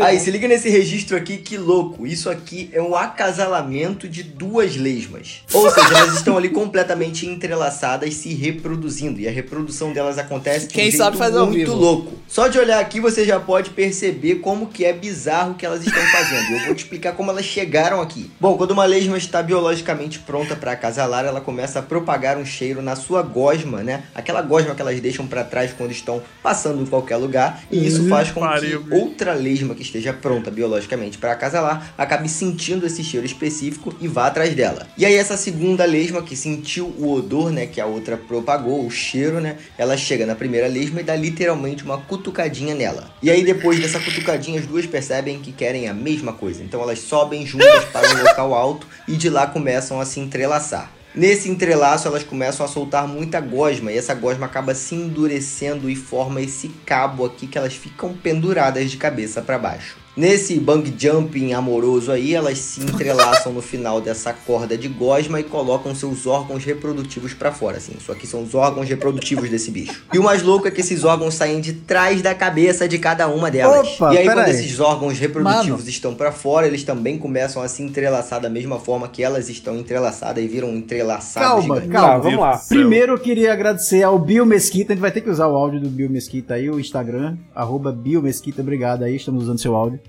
Aí, 0.00 0.18
se 0.18 0.30
liga 0.30 0.48
nesse 0.48 0.68
registro 0.68 1.16
aqui, 1.16 1.36
que 1.36 1.56
louco. 1.56 2.06
Isso 2.06 2.28
aqui 2.28 2.68
é 2.72 2.82
um 2.82 2.94
acasalamento 2.94 4.08
de 4.08 4.22
duas 4.22 4.76
lesmas. 4.76 5.42
Ou 5.52 5.70
seja, 5.70 5.98
elas 5.98 6.14
estão 6.14 6.36
ali 6.36 6.48
completamente 6.48 7.26
entrelaçadas, 7.26 8.14
se 8.14 8.34
reproduzindo. 8.34 9.20
E 9.20 9.28
a 9.28 9.30
reprodução 9.30 9.92
delas 9.92 10.18
acontece 10.18 10.66
de 10.66 10.72
um 10.72 10.76
Quem 10.76 10.84
jeito 10.90 10.98
sabe 10.98 11.16
faz 11.16 11.36
ao 11.36 11.46
muito 11.46 11.58
vivo. 11.58 11.74
louco. 11.74 12.12
Só 12.26 12.48
de 12.48 12.58
olhar 12.58 12.80
aqui, 12.80 13.00
você 13.00 13.24
já 13.24 13.38
pode 13.38 13.70
perceber 13.70 14.36
como 14.36 14.66
que 14.66 14.84
é 14.84 14.92
bizarro 14.92 15.52
o 15.52 15.54
que 15.54 15.64
elas 15.64 15.86
estão 15.86 16.02
fazendo. 16.02 16.52
Eu 16.52 16.66
vou 16.66 16.74
te 16.74 16.78
explicar 16.84 17.12
como 17.12 17.30
elas 17.30 17.44
chegaram 17.44 18.00
aqui. 18.00 18.30
Bom, 18.40 18.56
quando 18.56 18.72
uma 18.72 18.84
lesma 18.84 19.16
está 19.16 19.42
biologicamente 19.42 20.18
pronta 20.18 20.54
para 20.56 20.72
acasalar, 20.72 21.24
ela 21.24 21.40
começa 21.40 21.78
a 21.78 21.82
propagar 21.82 22.36
um 22.36 22.44
cheiro 22.44 22.82
na 22.82 22.96
sua 22.96 23.22
gosma, 23.22 23.82
né? 23.82 24.04
Aquela 24.14 24.42
gosma 24.42 24.74
que 24.74 24.82
elas 24.82 25.00
deixam 25.00 25.26
para 25.26 25.44
trás 25.44 25.72
quando 25.72 25.90
estão 25.92 26.22
passando 26.42 26.82
em 26.82 26.86
qualquer 26.86 27.16
lugar. 27.16 27.62
E 27.70 27.86
isso 27.86 28.08
faz 28.08 28.30
com 28.30 28.40
que 28.58 28.94
outra 28.94 29.32
lesma 29.32 29.67
que 29.74 29.82
esteja 29.82 30.12
pronta 30.12 30.50
biologicamente 30.50 31.18
para 31.18 31.32
acasalar 31.32 31.94
acabe 31.96 32.28
sentindo 32.28 32.86
esse 32.86 33.02
cheiro 33.02 33.26
específico 33.26 33.94
e 34.00 34.08
vá 34.08 34.26
atrás 34.26 34.54
dela. 34.54 34.86
E 34.96 35.04
aí 35.04 35.14
essa 35.14 35.36
segunda 35.36 35.84
lesma 35.84 36.22
que 36.22 36.36
sentiu 36.36 36.86
o 36.98 37.12
odor, 37.12 37.50
né, 37.50 37.66
que 37.66 37.80
a 37.80 37.86
outra 37.86 38.16
propagou, 38.16 38.86
o 38.86 38.90
cheiro, 38.90 39.40
né, 39.40 39.56
ela 39.76 39.96
chega 39.96 40.26
na 40.26 40.34
primeira 40.34 40.66
lesma 40.66 41.00
e 41.00 41.04
dá 41.04 41.14
literalmente 41.14 41.84
uma 41.84 41.98
cutucadinha 41.98 42.74
nela. 42.74 43.10
E 43.22 43.30
aí 43.30 43.44
depois 43.44 43.80
dessa 43.80 44.00
cutucadinha 44.00 44.60
as 44.60 44.66
duas 44.66 44.86
percebem 44.86 45.40
que 45.40 45.52
querem 45.52 45.88
a 45.88 45.94
mesma 45.94 46.32
coisa. 46.32 46.62
Então 46.62 46.82
elas 46.82 46.98
sobem 47.00 47.46
juntas 47.46 47.84
para 47.86 48.08
um 48.08 48.22
local 48.22 48.54
alto 48.54 48.86
e 49.06 49.16
de 49.16 49.28
lá 49.28 49.46
começam 49.46 50.00
a 50.00 50.04
se 50.04 50.20
entrelaçar. 50.20 50.97
Nesse 51.14 51.50
entrelaço, 51.50 52.06
elas 52.06 52.22
começam 52.22 52.64
a 52.64 52.68
soltar 52.68 53.08
muita 53.08 53.40
gosma 53.40 53.90
e 53.90 53.96
essa 53.96 54.14
gosma 54.14 54.46
acaba 54.46 54.74
se 54.74 54.94
endurecendo 54.94 55.88
e 55.88 55.96
forma 55.96 56.40
esse 56.40 56.68
cabo 56.84 57.24
aqui 57.24 57.46
que 57.46 57.56
elas 57.56 57.74
ficam 57.74 58.14
penduradas 58.14 58.90
de 58.90 58.96
cabeça 58.96 59.40
para 59.40 59.58
baixo. 59.58 59.96
Nesse 60.18 60.58
bang 60.58 60.92
jumping 60.98 61.52
amoroso 61.52 62.10
aí, 62.10 62.34
elas 62.34 62.58
se 62.58 62.80
entrelaçam 62.80 63.52
no 63.52 63.62
final 63.62 64.00
dessa 64.00 64.32
corda 64.32 64.76
de 64.76 64.88
gosma 64.88 65.38
e 65.38 65.44
colocam 65.44 65.94
seus 65.94 66.26
órgãos 66.26 66.64
reprodutivos 66.64 67.32
para 67.34 67.52
fora, 67.52 67.76
assim. 67.76 67.92
Isso 67.96 68.10
aqui 68.10 68.26
são 68.26 68.42
os 68.42 68.52
órgãos 68.52 68.88
reprodutivos 68.88 69.48
desse 69.48 69.70
bicho. 69.70 70.04
E 70.12 70.18
o 70.18 70.24
mais 70.24 70.42
louco 70.42 70.66
é 70.66 70.72
que 70.72 70.80
esses 70.80 71.04
órgãos 71.04 71.34
saem 71.34 71.60
de 71.60 71.72
trás 71.72 72.20
da 72.20 72.34
cabeça 72.34 72.88
de 72.88 72.98
cada 72.98 73.28
uma 73.28 73.48
delas. 73.48 73.94
Opa, 73.94 74.12
e 74.12 74.18
aí 74.18 74.24
quando 74.24 74.40
aí. 74.40 74.50
esses 74.50 74.80
órgãos 74.80 75.16
reprodutivos 75.20 75.68
Mano. 75.68 75.88
estão 75.88 76.12
para 76.16 76.32
fora, 76.32 76.66
eles 76.66 76.82
também 76.82 77.16
começam 77.16 77.62
a 77.62 77.68
se 77.68 77.84
entrelaçar 77.84 78.40
da 78.40 78.50
mesma 78.50 78.80
forma 78.80 79.06
que 79.06 79.22
elas 79.22 79.48
estão 79.48 79.76
entrelaçadas 79.78 80.42
e 80.42 80.48
viram 80.48 80.70
um 80.70 80.78
entrelaçado 80.78 81.46
Calma, 81.46 81.80
gigante. 81.80 81.92
calma. 81.92 82.60
Primeiro 82.68 83.12
eu 83.12 83.18
queria 83.20 83.52
agradecer 83.52 84.02
ao 84.02 84.18
Bill 84.18 84.44
Mesquita. 84.44 84.94
A 84.94 84.96
gente 84.96 85.00
vai 85.00 85.12
ter 85.12 85.20
que 85.20 85.30
usar 85.30 85.46
o 85.46 85.54
áudio 85.54 85.80
do 85.80 85.88
Bill 85.88 86.10
Mesquita 86.10 86.54
aí, 86.54 86.68
o 86.68 86.80
Instagram, 86.80 87.36
arroba 87.54 87.92
Bill 87.92 88.20
Mesquita. 88.20 88.62
Obrigado 88.62 89.04
aí, 89.04 89.14
estamos 89.14 89.44
usando 89.44 89.60
seu 89.60 89.76
áudio. 89.76 90.00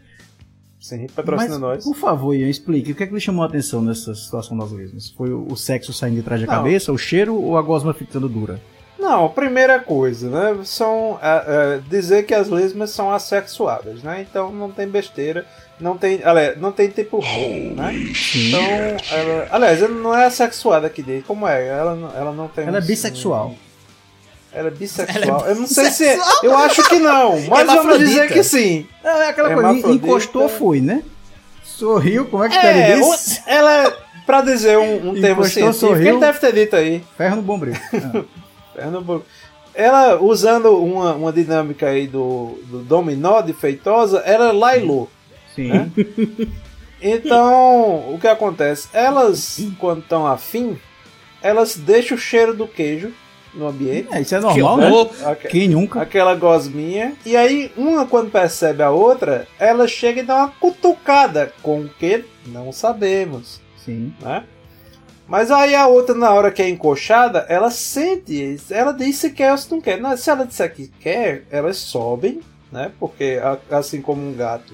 Sem 0.80 1.08
patrocina 1.08 1.52
Mas, 1.52 1.60
nós. 1.60 1.84
Por 1.84 1.96
favor, 1.96 2.34
Ian, 2.34 2.48
explique. 2.48 2.94
O 2.94 2.96
que 2.96 3.04
é 3.04 3.08
que 3.08 3.14
lhe 3.14 3.20
chamou 3.20 3.44
a 3.44 3.48
atenção 3.48 3.82
nessa 3.82 4.16
situação 4.16 4.58
das 4.58 4.72
lesmas? 4.72 5.10
Foi 5.10 5.32
o, 5.32 5.56
sexo 5.56 5.92
saindo 5.92 6.16
de 6.16 6.24
trás 6.24 6.40
da 6.40 6.48
cabeça, 6.48 6.92
o 6.94 6.98
cheiro 6.98 7.36
ou 7.36 7.58
a 7.58 7.62
gosma 7.62 7.94
ficando 7.94 8.30
dura? 8.30 8.62
Não, 8.98 9.24
Não, 9.24 9.30
primeira 9.30 9.80
coisa, 9.80 10.30
né? 10.30 10.60
São 10.64 11.20
é, 11.22 11.44
é, 11.78 11.82
dizer 11.90 12.24
que 12.24 12.34
as 12.34 12.48
lesmas 12.50 12.92
são 12.92 13.12
assexuadas, 13.12 14.04
né? 14.04 14.26
Então 14.30 14.52
não 14.52 14.72
tem 14.72 14.88
besteira, 14.88 15.46
não 15.80 15.98
tem, 15.98 16.22
aliás, 16.24 16.60
não 16.60 16.72
tem 16.72 16.90
tipo 16.90 17.20
roubo, 17.20 17.76
né? 17.76 17.94
Então, 18.36 18.62
ela, 19.18 19.48
aliás, 19.52 19.82
ela 19.82 19.94
não 19.94 20.16
é 20.16 20.26
assexuada 20.26 20.90
que 20.90 21.02
diz, 21.02 21.26
como 21.26 21.48
é? 21.48 21.68
Ela, 21.68 21.96
não- 21.96 22.16
ela 22.16 22.32
não 22.34 22.48
tem. 22.48 22.66
Ela 22.68 22.78
é 22.78 22.82
um- 22.82 22.86
bissexual. 22.86 23.48
Ela 23.48 23.69
é 24.54 24.70
bissexual. 24.70 25.46
É 25.48 25.52
eu 25.52 25.56
não 25.56 25.68
sei 25.68 25.86
se. 25.92 26.04
bissexual? 26.04 26.44
Eu 26.44 26.58
acho 26.58 26.84
que 26.90 27.00
não, 27.00 27.40
mas 27.48 27.68
vamos 27.68 28.00
dizer 28.00 28.32
que 28.32 28.44
sim. 28.44 28.88
Não, 29.04 29.22
é 29.22 29.30
aquela 29.30 29.54
coisa, 29.54 29.90
encostou, 29.90 30.50
foi, 30.50 30.82
né? 30.82 31.04
Sorriu, 31.64 32.26
como 32.26 32.44
é 32.44 32.50
que 32.50 32.58
É, 32.58 32.92
ele 32.92 33.02
disse? 33.02 33.42
ela, 33.48 33.96
pra 34.26 34.42
dizer 34.42 34.78
um, 34.78 35.12
um 35.12 35.22
termo 35.22 35.46
científico, 35.46 35.74
sorriu. 35.88 36.08
ele 36.10 36.20
deve 36.20 36.40
ter 36.40 36.54
dito 36.54 36.76
aí. 36.76 37.04
Ferro 37.18 37.38
no 37.38 37.42
bombril. 37.42 37.76
Pernambuco. 38.76 39.26
Ela, 39.74 40.22
usando 40.22 40.76
uma, 40.78 41.14
uma 41.14 41.32
dinâmica 41.32 41.88
aí 41.88 42.06
do, 42.08 42.60
do 42.66 42.80
dominó 42.80 43.42
de 43.42 43.54
feitosa, 43.54 44.20
ela 44.26 44.50
é 44.50 44.52
Lailô. 44.52 45.08
Sim. 45.56 45.92
Então, 47.02 48.14
o 48.14 48.18
que 48.20 48.28
acontece? 48.28 48.90
Elas, 48.94 49.58
quando 49.78 50.00
estão 50.00 50.28
afim, 50.28 50.78
elas 51.42 51.76
deixam 51.78 52.18
o 52.18 52.20
cheiro 52.20 52.54
do 52.54 52.68
queijo 52.68 53.14
no 53.54 53.68
ambiente. 53.68 54.08
É, 54.12 54.22
isso 54.22 54.36
é 54.36 54.40
normal, 54.40 54.78
né? 54.78 54.90
Aque- 55.26 55.48
Quem 55.48 55.68
nunca? 55.70 56.02
Aquela 56.02 56.36
gosminha. 56.36 57.14
E 57.26 57.36
aí, 57.36 57.72
uma 57.76 58.06
quando 58.06 58.32
percebe 58.32 58.84
a 58.84 58.92
outra, 58.92 59.48
ela 59.60 59.88
chega 59.88 60.22
e 60.22 60.26
dá 60.26 60.36
uma 60.38 60.48
cutucada. 60.50 61.52
Com 61.62 61.82
o 61.82 61.90
que? 61.90 62.24
Não 62.48 62.72
sabemos. 62.72 63.60
Sim. 63.84 64.14
Né? 64.22 64.44
Mas 65.28 65.52
aí 65.52 65.76
a 65.76 65.88
outra, 65.88 66.16
na 66.16 66.32
hora 66.34 66.52
que 66.52 66.62
é 66.62 66.68
encoxada, 66.70 67.46
ela 67.50 67.70
sente. 67.70 68.58
Ela 68.72 68.92
diz 68.92 69.16
se 69.18 69.30
quer 69.30 69.52
ou 69.52 69.58
se 69.58 69.70
não 69.72 69.80
quer. 69.80 70.00
Não, 70.00 70.16
Se 70.18 70.30
ela 70.30 70.46
disser 70.46 70.74
que 70.74 70.88
quer, 71.00 71.44
elas 71.52 71.78
sobem, 71.78 72.42
né? 72.72 72.92
Porque 73.00 73.40
assim 73.70 74.02
como 74.02 74.22
um 74.28 74.34
gato, 74.34 74.74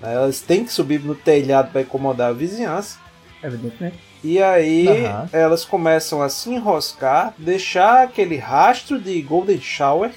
né, 0.00 0.12
elas 0.14 0.40
têm 0.40 0.64
que 0.64 0.72
subir 0.72 1.00
no 1.00 1.14
telhado 1.14 1.72
para 1.72 1.80
incomodar 1.80 2.28
a 2.30 2.34
vizinhança. 2.34 2.98
Evidentemente. 3.42 3.98
E 4.26 4.42
aí 4.42 4.88
Aham. 5.06 5.28
elas 5.32 5.64
começam 5.64 6.20
a 6.20 6.28
se 6.28 6.50
enroscar, 6.50 7.32
deixar 7.38 8.02
aquele 8.02 8.36
rastro 8.36 9.00
de 9.00 9.22
Golden 9.22 9.60
Shower, 9.60 10.10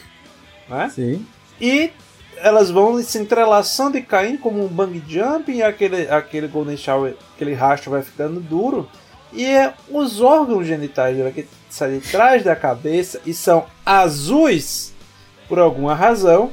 né? 0.67 0.89
Sim. 0.89 1.27
E 1.61 1.91
elas 2.37 2.71
vão 2.71 2.99
se 3.03 3.19
entrelaçando 3.19 3.99
e 3.99 4.01
caindo 4.01 4.39
como 4.39 4.65
um 4.65 4.67
bang 4.67 4.99
jump 5.07 5.51
e 5.51 5.61
aquele, 5.61 6.09
aquele 6.09 6.47
Golden 6.47 6.75
Shower, 6.75 7.15
aquele 7.35 7.53
rastro 7.53 7.91
vai 7.91 8.01
ficando 8.01 8.39
duro. 8.39 8.89
E 9.31 9.45
é 9.45 9.75
os 9.87 10.19
órgãos 10.19 10.65
genitais 10.65 11.15
dela 11.15 11.29
que 11.29 11.47
saem 11.69 11.99
de 11.99 12.09
trás 12.09 12.43
da 12.43 12.55
cabeça 12.55 13.21
e 13.27 13.31
são 13.31 13.67
azuis 13.85 14.91
por 15.47 15.59
alguma 15.59 15.93
razão. 15.93 16.49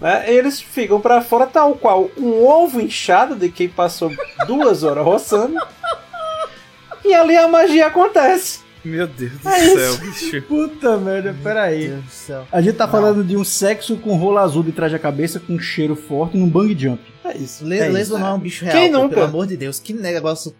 Né? 0.00 0.24
Eles 0.26 0.60
ficam 0.60 1.00
para 1.00 1.22
fora 1.22 1.46
tal 1.46 1.76
qual 1.76 2.10
um 2.18 2.44
ovo 2.44 2.80
inchado 2.80 3.36
de 3.36 3.48
quem 3.48 3.68
passou 3.68 4.10
duas 4.48 4.82
horas 4.82 5.04
roçando. 5.04 5.54
E 7.04 7.14
ali 7.14 7.36
a 7.36 7.48
magia 7.48 7.86
acontece. 7.86 8.60
Meu 8.84 9.06
Deus 9.06 9.32
do 9.32 9.48
É 9.48 9.58
céu, 9.60 9.92
isso. 9.92 10.00
bicho. 10.00 10.42
Puta 10.42 10.96
merda, 10.96 11.36
peraí. 11.42 11.92
A 12.50 12.60
gente 12.62 12.76
tá 12.76 12.88
falando 12.88 13.22
de 13.22 13.36
um 13.36 13.44
sexo 13.44 13.96
com 13.98 14.16
rolo 14.16 14.38
azul 14.38 14.62
de 14.62 14.72
trás 14.72 14.90
da 14.90 14.98
cabeça, 14.98 15.38
com 15.38 15.58
cheiro 15.58 15.94
forte 15.94 16.36
num 16.38 16.48
bang 16.48 16.74
jump. 16.78 17.02
É 17.24 17.36
isso. 17.36 17.64
Le 17.64 17.76
É 17.78 17.88
não 17.90 18.26
é 18.26 18.32
um 18.32 18.38
bicho 18.38 18.64
real, 18.64 18.76
Quem 18.76 18.90
pô, 18.90 18.98
nunca? 18.98 19.14
pelo 19.16 19.26
amor 19.26 19.46
de 19.46 19.56
Deus. 19.56 19.78
Que 19.78 19.92
negócio 19.92 20.54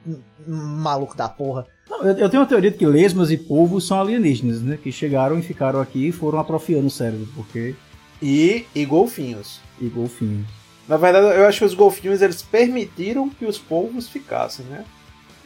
maluco 0.46 1.16
da 1.16 1.28
porra. 1.28 1.66
Não, 1.88 2.02
Eu, 2.04 2.16
eu 2.18 2.28
tenho 2.28 2.42
uma 2.42 2.48
teoria 2.48 2.70
de 2.70 2.76
que 2.76 2.86
lesmas 2.86 3.30
e 3.30 3.38
polvos 3.38 3.86
são 3.86 3.98
alienígenas, 4.00 4.60
né? 4.60 4.78
Que 4.82 4.92
chegaram 4.92 5.38
e 5.38 5.42
ficaram 5.42 5.80
aqui 5.80 6.08
e 6.08 6.12
foram 6.12 6.38
atrofiando 6.38 6.86
o 6.86 6.90
cérebro, 6.90 7.26
porque... 7.34 7.74
E, 8.22 8.66
e 8.74 8.84
golfinhos. 8.84 9.60
E 9.80 9.86
golfinhos. 9.86 10.46
Na 10.86 10.98
verdade, 10.98 11.38
eu 11.38 11.46
acho 11.46 11.60
que 11.60 11.64
os 11.64 11.72
golfinhos 11.74 12.20
eles 12.20 12.42
permitiram 12.42 13.30
que 13.30 13.46
os 13.46 13.56
povos 13.58 14.08
ficassem, 14.08 14.66
né? 14.66 14.84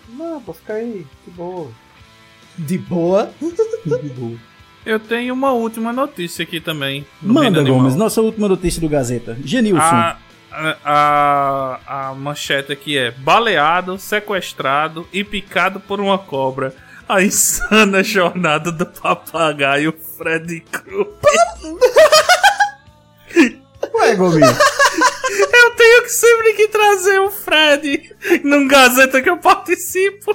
Não, 0.09 0.41
pra 0.41 0.55
ficar 0.55 0.75
aí, 0.75 1.07
de 1.25 1.31
boa. 1.31 1.71
De 2.59 2.79
boa? 2.79 3.31
De 3.85 4.09
boa. 4.11 4.39
Eu 4.87 5.01
tenho 5.01 5.33
uma 5.33 5.53
última 5.53 5.93
notícia 5.93 6.43
aqui 6.43 6.61
também. 6.61 7.07
no 7.23 7.35
Manda. 7.35 7.63
Gomes, 7.63 7.97
nossa 7.97 8.21
última 8.21 8.49
notícia 8.49 8.81
do 8.81 8.89
Gazeta. 8.89 9.37
Genilson. 9.43 9.81
A, 9.81 10.17
a, 10.53 10.77
a, 10.85 12.11
a 12.11 12.15
manchete 12.15 12.71
aqui 12.73 12.97
é 12.99 13.11
baleado, 13.11 13.99
sequestrado 13.99 15.09
e 15.13 15.25
picado 15.25 15.81
por 15.81 16.01
uma 16.01 16.19
cobra. 16.19 16.75
A 17.09 17.23
insana 17.23 18.03
jornada 18.03 18.71
do 18.71 18.87
papagaio 18.87 19.95
Freddy 20.17 20.61
Krueger. 20.61 21.15
Ué, 23.95 24.17
Gomes. 24.17 24.45
Que 26.05 26.11
sempre 26.11 26.53
que 26.55 26.69
trazer 26.69 27.19
o 27.21 27.31
Fred 27.31 28.15
num 28.45 28.69
Gazeta 28.69 29.23
que 29.23 29.31
eu 29.31 29.39
participo. 29.39 30.35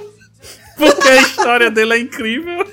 Porque 0.76 1.08
a 1.08 1.16
história 1.22 1.70
dele 1.70 1.94
é 1.94 1.98
incrível. 1.98 2.66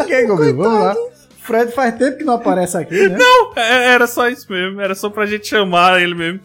ok, 0.00 0.26
Gomes, 0.26 0.54
vamos 0.54 0.80
lá. 0.80 0.94
Fred 1.42 1.72
faz 1.72 1.96
tempo 1.96 2.18
que 2.18 2.24
não 2.24 2.34
aparece 2.34 2.76
aqui, 2.76 3.08
né? 3.08 3.16
Não, 3.18 3.52
é- 3.56 3.92
era 3.92 4.06
só 4.06 4.28
isso 4.28 4.46
mesmo. 4.50 4.80
Era 4.80 4.94
só 4.94 5.08
pra 5.10 5.26
gente 5.26 5.46
chamar 5.48 6.00
ele 6.02 6.14
mesmo. 6.14 6.40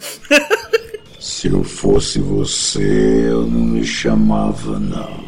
Se 1.19 1.47
eu 1.47 1.63
fosse 1.63 2.19
você, 2.19 3.25
eu 3.29 3.41
não 3.47 3.61
me 3.61 3.83
chamava, 3.85 4.77
não. 4.79 5.25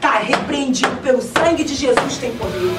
Tá 0.00 0.18
repreendido 0.18 0.94
pelo 1.02 1.20
sangue 1.20 1.64
de 1.64 1.74
Jesus 1.74 2.18
tem 2.18 2.34
poder. 2.36 2.72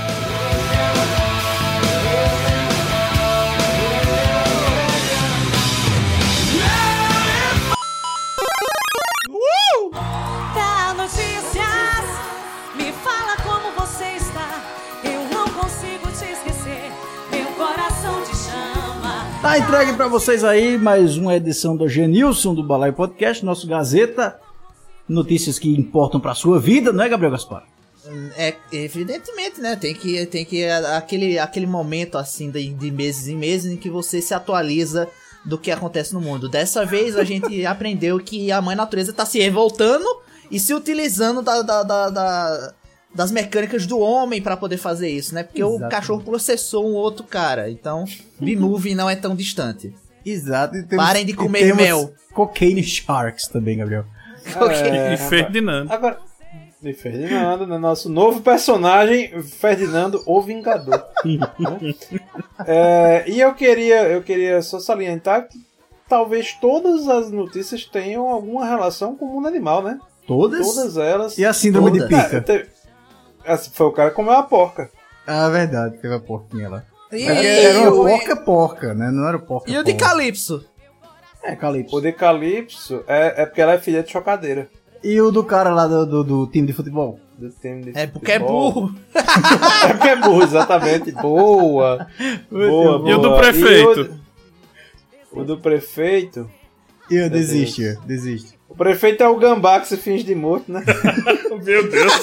Tá 19.45 19.59
entregue 19.59 19.93
pra 19.93 20.07
vocês 20.07 20.43
aí 20.43 20.75
mais 20.75 21.17
uma 21.17 21.35
edição 21.35 21.77
do 21.77 21.87
Genilson 21.87 22.55
do 22.55 22.63
Balai 22.63 22.91
Podcast, 22.91 23.45
nosso 23.45 23.67
Gazeta. 23.67 24.39
Notícias 25.07 25.59
que 25.59 25.69
importam 25.71 26.19
pra 26.19 26.33
sua 26.33 26.59
vida, 26.59 26.91
não 26.91 27.03
é, 27.03 27.09
Gabriel 27.09 27.31
Gaspar? 27.31 27.63
É, 28.35 28.55
evidentemente, 28.71 29.61
né? 29.61 29.75
Tem 29.75 29.93
que, 29.93 30.25
tem 30.25 30.43
que 30.43 30.65
aquele, 30.65 31.37
aquele 31.37 31.67
momento 31.67 32.17
assim 32.17 32.49
de, 32.49 32.73
de 32.73 32.89
meses 32.89 33.27
em 33.27 33.37
meses 33.37 33.71
em 33.71 33.77
que 33.77 33.87
você 33.87 34.19
se 34.19 34.33
atualiza 34.33 35.07
do 35.45 35.59
que 35.59 35.69
acontece 35.69 36.11
no 36.15 36.21
mundo. 36.21 36.49
Dessa 36.49 36.83
vez 36.83 37.15
a 37.15 37.23
gente 37.23 37.63
aprendeu 37.67 38.17
que 38.19 38.51
a 38.51 38.59
mãe 38.59 38.75
natureza 38.75 39.13
tá 39.13 39.27
se 39.27 39.39
revoltando 39.39 40.05
e 40.49 40.59
se 40.59 40.73
utilizando 40.73 41.43
da, 41.43 41.61
da- 41.61 41.83
da- 41.83 42.09
da- 42.09 42.73
das 43.15 43.31
mecânicas 43.31 43.85
do 43.87 43.97
homem 43.99 44.41
pra 44.41 44.55
poder 44.57 44.77
fazer 44.77 45.09
isso, 45.09 45.33
né? 45.33 45.41
Porque 45.43 45.63
o 45.63 45.69
Exatamente. 45.69 45.91
cachorro 45.91 46.21
processou 46.23 46.85
um 46.87 46.93
outro 46.93 47.23
cara. 47.23 47.69
Então, 47.71 48.03
B-Movie 48.39 48.93
não 48.93 49.09
é 49.09 49.15
tão 49.15 49.33
distante. 49.35 49.95
Exato. 50.25 50.75
e 50.75 50.83
Parem 50.83 51.25
de 51.25 51.33
comer 51.33 51.59
temos 51.59 51.77
mel. 51.83 52.13
Cocaine 52.33 52.83
Sharks 52.83 53.47
também, 53.47 53.77
Gabriel. 53.77 54.05
É, 54.45 55.13
e 55.13 55.17
Ferdinando. 55.17 55.91
Agora, 55.91 56.19
e 56.83 56.93
Ferdinando, 56.93 57.65
né? 57.65 57.77
Nosso 57.77 58.09
novo 58.09 58.41
personagem, 58.41 59.41
Ferdinando, 59.41 60.21
o 60.25 60.41
Vingador. 60.41 61.03
É, 62.65 63.23
e 63.27 63.39
eu 63.39 63.53
queria, 63.53 64.03
eu 64.07 64.21
queria 64.21 64.61
só 64.61 64.79
salientar 64.79 65.47
que 65.47 65.59
talvez 66.07 66.53
todas 66.53 67.07
as 67.07 67.29
notícias 67.31 67.85
tenham 67.85 68.27
alguma 68.27 68.65
relação 68.65 69.15
com 69.15 69.25
o 69.25 69.33
mundo 69.33 69.47
animal, 69.47 69.83
né? 69.83 69.99
Todas? 70.27 70.65
Todas 70.65 70.97
elas. 70.97 71.37
E 71.37 71.45
a 71.45 71.53
síndrome 71.53 71.91
de 71.91 71.99
Todas. 71.99 72.23
pica? 72.23 72.37
É, 72.37 72.39
teve- 72.41 72.74
essa- 73.45 73.69
foi 73.71 73.85
o 73.87 73.91
cara 73.91 74.09
que 74.09 74.15
comeu 74.15 74.33
a 74.33 74.43
porca. 74.43 74.89
Ah, 75.27 75.49
verdade, 75.49 75.97
teve 75.99 76.13
a 76.13 76.19
porquinha 76.19 76.69
lá. 76.69 76.83
E- 77.11 77.25
porque 77.25 77.47
era 77.47 77.79
uma 77.93 78.09
e- 78.11 78.17
porca 78.19 78.35
porca, 78.35 78.93
né? 78.93 79.09
Não 79.11 79.27
era 79.27 79.39
porca 79.39 79.69
E 79.71 79.77
o 79.77 79.83
de. 79.83 79.93
Calypso? 79.93 80.65
É, 81.43 81.55
Calypso. 81.55 81.95
O 81.95 82.01
de 82.01 82.11
Calypso 82.11 83.03
é, 83.07 83.43
é 83.43 83.45
porque 83.45 83.61
ela 83.61 83.73
é 83.73 83.77
filha 83.79 84.01
de 84.03 84.11
chocadeira. 84.11 84.67
E 85.03 85.21
o 85.21 85.29
do 85.31 85.43
cara 85.43 85.69
lá 85.69 85.85
do, 85.87 86.05
do, 86.05 86.23
do 86.23 86.47
time 86.47 86.65
de 86.67 86.73
futebol? 86.73 87.19
Do 87.37 87.49
time 87.51 87.83
de 87.83 87.97
É 87.97 88.07
porque 88.07 88.31
é 88.31 88.39
burro. 88.39 88.93
É 89.87 89.93
porque 89.93 90.07
é 90.09 90.15
burro, 90.15 90.41
exatamente. 90.43 91.11
Boa. 91.11 92.07
boa, 92.49 92.97
boa. 92.99 93.09
E 93.09 93.13
o 93.13 93.17
do 93.19 93.35
prefeito? 93.37 94.19
O, 95.31 95.41
o 95.41 95.45
do 95.45 95.59
prefeito. 95.59 96.49
Eu 97.11 97.29
desisto, 97.29 97.81
desisto. 98.05 98.53
O 98.67 98.75
prefeito 98.75 99.21
é 99.21 99.27
o 99.27 99.37
gambá 99.37 99.79
que 99.79 99.87
se 99.87 99.95
finge 99.97 100.23
de 100.23 100.33
morto, 100.33 100.71
né? 100.71 100.83
Meu 101.63 101.87
Deus. 101.87 102.13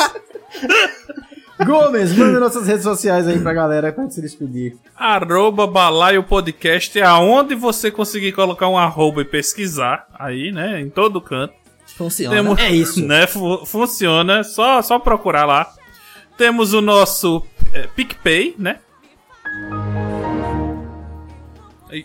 Gomes, 1.64 2.16
manda 2.16 2.40
nossas 2.40 2.66
redes 2.66 2.82
sociais 2.82 3.28
aí 3.28 3.38
pra 3.38 3.52
galera 3.52 3.92
pra 3.92 4.10
se 4.10 4.20
despedir. 4.20 4.76
Arroba 4.96 5.66
Balaio 5.66 6.22
Podcast 6.24 6.98
é 6.98 7.04
aonde 7.04 7.54
você 7.54 7.90
conseguir 7.90 8.32
colocar 8.32 8.68
um 8.68 8.76
arroba 8.76 9.22
e 9.22 9.24
pesquisar 9.24 10.06
aí, 10.18 10.50
né? 10.50 10.80
Em 10.80 10.90
todo 10.90 11.20
canto. 11.20 11.54
Funciona. 11.96 12.60
É 12.60 12.70
isso. 12.72 13.02
Né, 13.06 13.26
fu- 13.26 13.64
funciona, 13.64 14.42
só, 14.42 14.82
só 14.82 14.98
procurar 14.98 15.44
lá. 15.44 15.72
Temos 16.36 16.72
o 16.72 16.80
nosso 16.80 17.44
é, 17.72 17.86
PicPay, 17.86 18.56
né? 18.58 18.78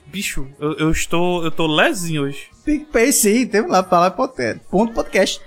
Bicho, 0.08 0.48
eu, 0.60 0.74
eu 0.74 0.92
estou 0.92 1.44
eu 1.44 1.50
tô 1.50 1.66
lesinho 1.66 2.24
hoje. 2.24 2.50
PicPay 2.66 3.12
sim, 3.14 3.48
temos 3.48 3.72
lá 3.72 3.82
falar 3.84 4.12
ponto 4.12 4.94
podcast. 4.94 5.40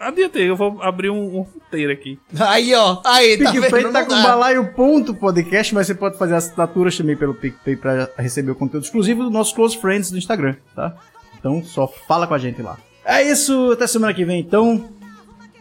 Adiantei, 0.00 0.50
eu 0.50 0.56
vou 0.56 0.82
abrir 0.82 1.08
um, 1.08 1.46
roteiro 1.66 1.92
aqui. 1.92 2.18
Aí, 2.38 2.74
ó. 2.74 3.00
Aí, 3.04 3.36
tá 3.36 3.52
PicPay 3.52 3.82
vendo? 3.82 3.92
tá 3.92 4.04
com 4.04 4.22
balaio 4.22 4.72
ponto 4.72 5.14
podcast, 5.14 5.74
mas 5.74 5.86
você 5.86 5.94
pode 5.94 6.16
fazer 6.16 6.34
assinaturas 6.34 6.96
também 6.96 7.16
pelo 7.16 7.34
PicPay 7.34 7.76
pra 7.76 8.08
receber 8.16 8.52
o 8.52 8.54
conteúdo 8.54 8.84
exclusivo 8.84 9.22
dos 9.24 9.32
nossos 9.32 9.52
close 9.52 9.76
friends 9.76 10.10
do 10.10 10.18
Instagram, 10.18 10.56
tá? 10.74 10.96
Então 11.38 11.62
só 11.64 11.86
fala 11.86 12.26
com 12.26 12.34
a 12.34 12.38
gente 12.38 12.62
lá. 12.62 12.78
É 13.04 13.22
isso, 13.22 13.72
até 13.72 13.86
semana 13.86 14.14
que 14.14 14.24
vem 14.24 14.40
então. 14.40 14.88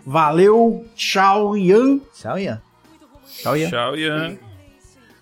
Valeu, 0.05 0.85
tchau, 0.95 1.57
Ian. 1.57 1.99
Tchau, 2.15 2.37
Ian. 2.37 2.61
Tchau, 3.27 3.57
Ian. 3.57 3.69
Tchau, 3.69 3.95
Ian. 3.97 4.37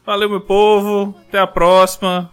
Valeu, 0.06 0.30
meu 0.30 0.42
povo. 0.42 1.16
Até 1.28 1.40
a 1.40 1.48
próxima. 1.48 2.30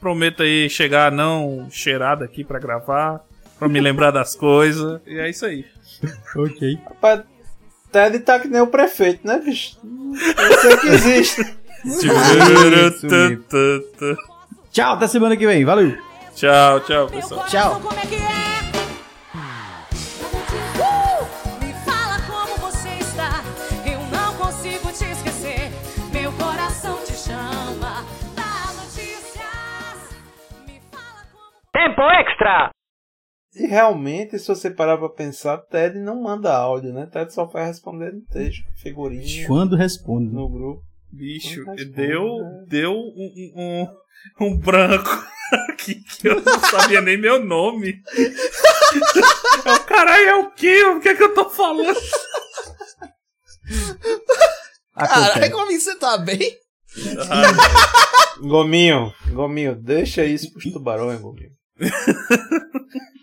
Prometo 0.00 0.42
aí 0.42 0.70
chegar 0.70 1.12
não 1.12 1.68
cheirado 1.70 2.24
aqui 2.24 2.44
pra 2.44 2.58
gravar. 2.58 3.20
Pra 3.58 3.68
me 3.68 3.80
lembrar 3.80 4.10
das 4.10 4.34
coisas. 4.34 5.00
E 5.06 5.18
é 5.18 5.28
isso 5.28 5.44
aí. 5.44 5.66
ok. 6.34 6.78
Rapaz, 6.86 7.22
Ted 7.92 8.18
tá 8.20 8.38
que 8.38 8.46
nem 8.48 8.60
o 8.60 8.66
prefeito, 8.68 9.26
né, 9.26 9.38
bicho? 9.38 9.76
Eu 9.82 10.58
sei 10.60 10.76
que 10.76 10.86
existe. 10.88 11.42
Tchau, 14.70 14.94
até 14.94 15.06
semana 15.08 15.36
que 15.36 15.44
vem. 15.46 15.64
Valeu. 15.64 15.96
Tchau, 16.34 16.80
tchau, 16.80 17.06
pessoal. 17.08 17.46
Tchau. 17.46 17.80
Como 17.80 17.98
é 17.98 18.06
que 18.06 18.14
é? 18.14 18.60
Uh! 20.78 21.26
Me 21.64 21.72
fala 21.84 22.20
como 22.28 22.56
você 22.70 22.90
está. 23.00 23.42
Eu 23.84 23.98
não 24.16 24.34
consigo 24.34 24.92
te 24.92 25.04
esquecer. 25.10 25.72
Meu 26.12 26.30
coração 26.32 26.98
te 27.04 27.12
chama. 27.14 28.04
Dá 28.36 28.72
notícias. 28.74 29.98
Tempo 31.72 32.02
extra! 32.20 32.70
E 33.54 33.66
realmente, 33.66 34.38
se 34.38 34.46
você 34.46 34.70
parar 34.70 34.96
pra 34.96 35.08
pensar, 35.08 35.58
Ted 35.58 35.98
não 35.98 36.22
manda 36.22 36.54
áudio, 36.54 36.92
né? 36.92 37.06
Ted 37.06 37.32
só 37.32 37.44
vai 37.46 37.66
responder 37.66 38.12
no 38.12 38.20
texto, 38.22 38.62
figurinha. 38.76 39.46
Quando 39.46 39.74
responde. 39.74 40.32
No 40.32 40.48
grupo. 40.48 40.82
Bicho, 41.12 41.64
responde, 41.64 41.84
deu, 41.86 42.38
né? 42.38 42.64
deu 42.68 42.92
um, 42.92 43.52
um, 43.56 44.46
um 44.46 44.56
branco 44.56 45.10
aqui 45.68 45.96
que 45.96 46.28
eu 46.28 46.40
não 46.40 46.60
sabia 46.60 47.00
nem 47.00 47.16
meu 47.16 47.44
nome. 47.44 48.00
O 49.66 49.84
caralho, 49.84 50.28
é 50.28 50.36
o 50.36 50.50
quê? 50.52 50.84
O 50.84 51.00
que 51.00 51.08
é 51.08 51.14
que 51.16 51.22
eu 51.24 51.34
tô 51.34 51.50
falando? 51.50 51.98
Caralho, 54.94 55.50
como 55.50 55.72
você 55.72 55.96
tá 55.96 56.16
bem? 56.18 56.56
Gominho, 58.40 59.12
Gominho, 59.32 59.74
deixa 59.74 60.24
isso 60.24 60.52
pros 60.52 60.72
tubarões, 60.72 61.20
Gominho. 61.20 61.50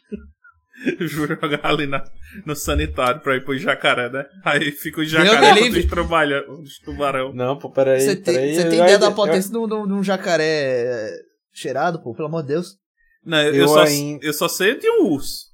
Jogar 0.99 1.65
ali 1.65 1.87
na, 1.87 2.03
no 2.45 2.55
sanitário 2.55 3.21
pra 3.21 3.35
ir 3.35 3.43
pro 3.43 3.57
jacaré, 3.57 4.09
né? 4.09 4.25
Aí 4.45 4.71
fica 4.71 5.01
o 5.01 5.05
jacaré 5.05 5.53
livre. 5.61 5.79
os, 5.79 5.85
trabalha, 5.87 6.43
os 6.51 6.77
tubarão. 6.79 7.33
Não, 7.33 7.57
pô, 7.57 7.69
peraí. 7.71 7.99
Você 8.01 8.15
tem, 8.15 8.35
peraí, 8.35 8.55
você 8.55 8.69
tem 8.69 8.77
eu- 8.79 8.83
ideia 8.85 8.99
da 8.99 9.07
eu- 9.07 9.15
potência 9.15 9.51
de 9.51 9.57
um- 9.57 10.01
de 10.01 10.07
jacaré 10.07 11.09
cheirado, 11.51 12.01
pô? 12.03 12.13
Pelo 12.13 12.27
amor 12.27 12.43
de 12.43 12.49
Deus. 12.49 12.75
Não, 13.25 13.41
eu, 13.41 13.53
Eu 13.55 13.67
só, 13.67 13.83
ainda- 13.83 14.25
eu 14.25 14.33
só 14.33 14.47
sei 14.47 14.77
de 14.77 14.89
um 14.89 15.05
urso. 15.07 15.47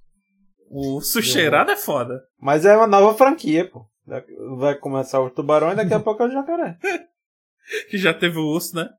O 0.70 0.96
urso 0.98 1.22
cheirado 1.22 1.72
é 1.72 1.78
foda. 1.78 2.20
Mas 2.40 2.66
é 2.66 2.76
uma 2.76 2.88
nova 2.88 3.18
franquia, 3.18 3.70
pô. 3.70 3.86
Vai 4.58 4.76
começar 4.76 5.22
o 5.22 5.30
tubarão 5.30 5.72
e 5.72 5.76
daqui 5.76 5.94
a 5.94 6.00
pouco 6.02 6.22
é 6.24 6.28
o 6.28 6.32
jacaré. 6.32 6.78
Que 7.90 7.98
já 7.98 8.14
teve 8.14 8.38
o 8.38 8.44
urso, 8.54 8.76
né? 8.76 8.90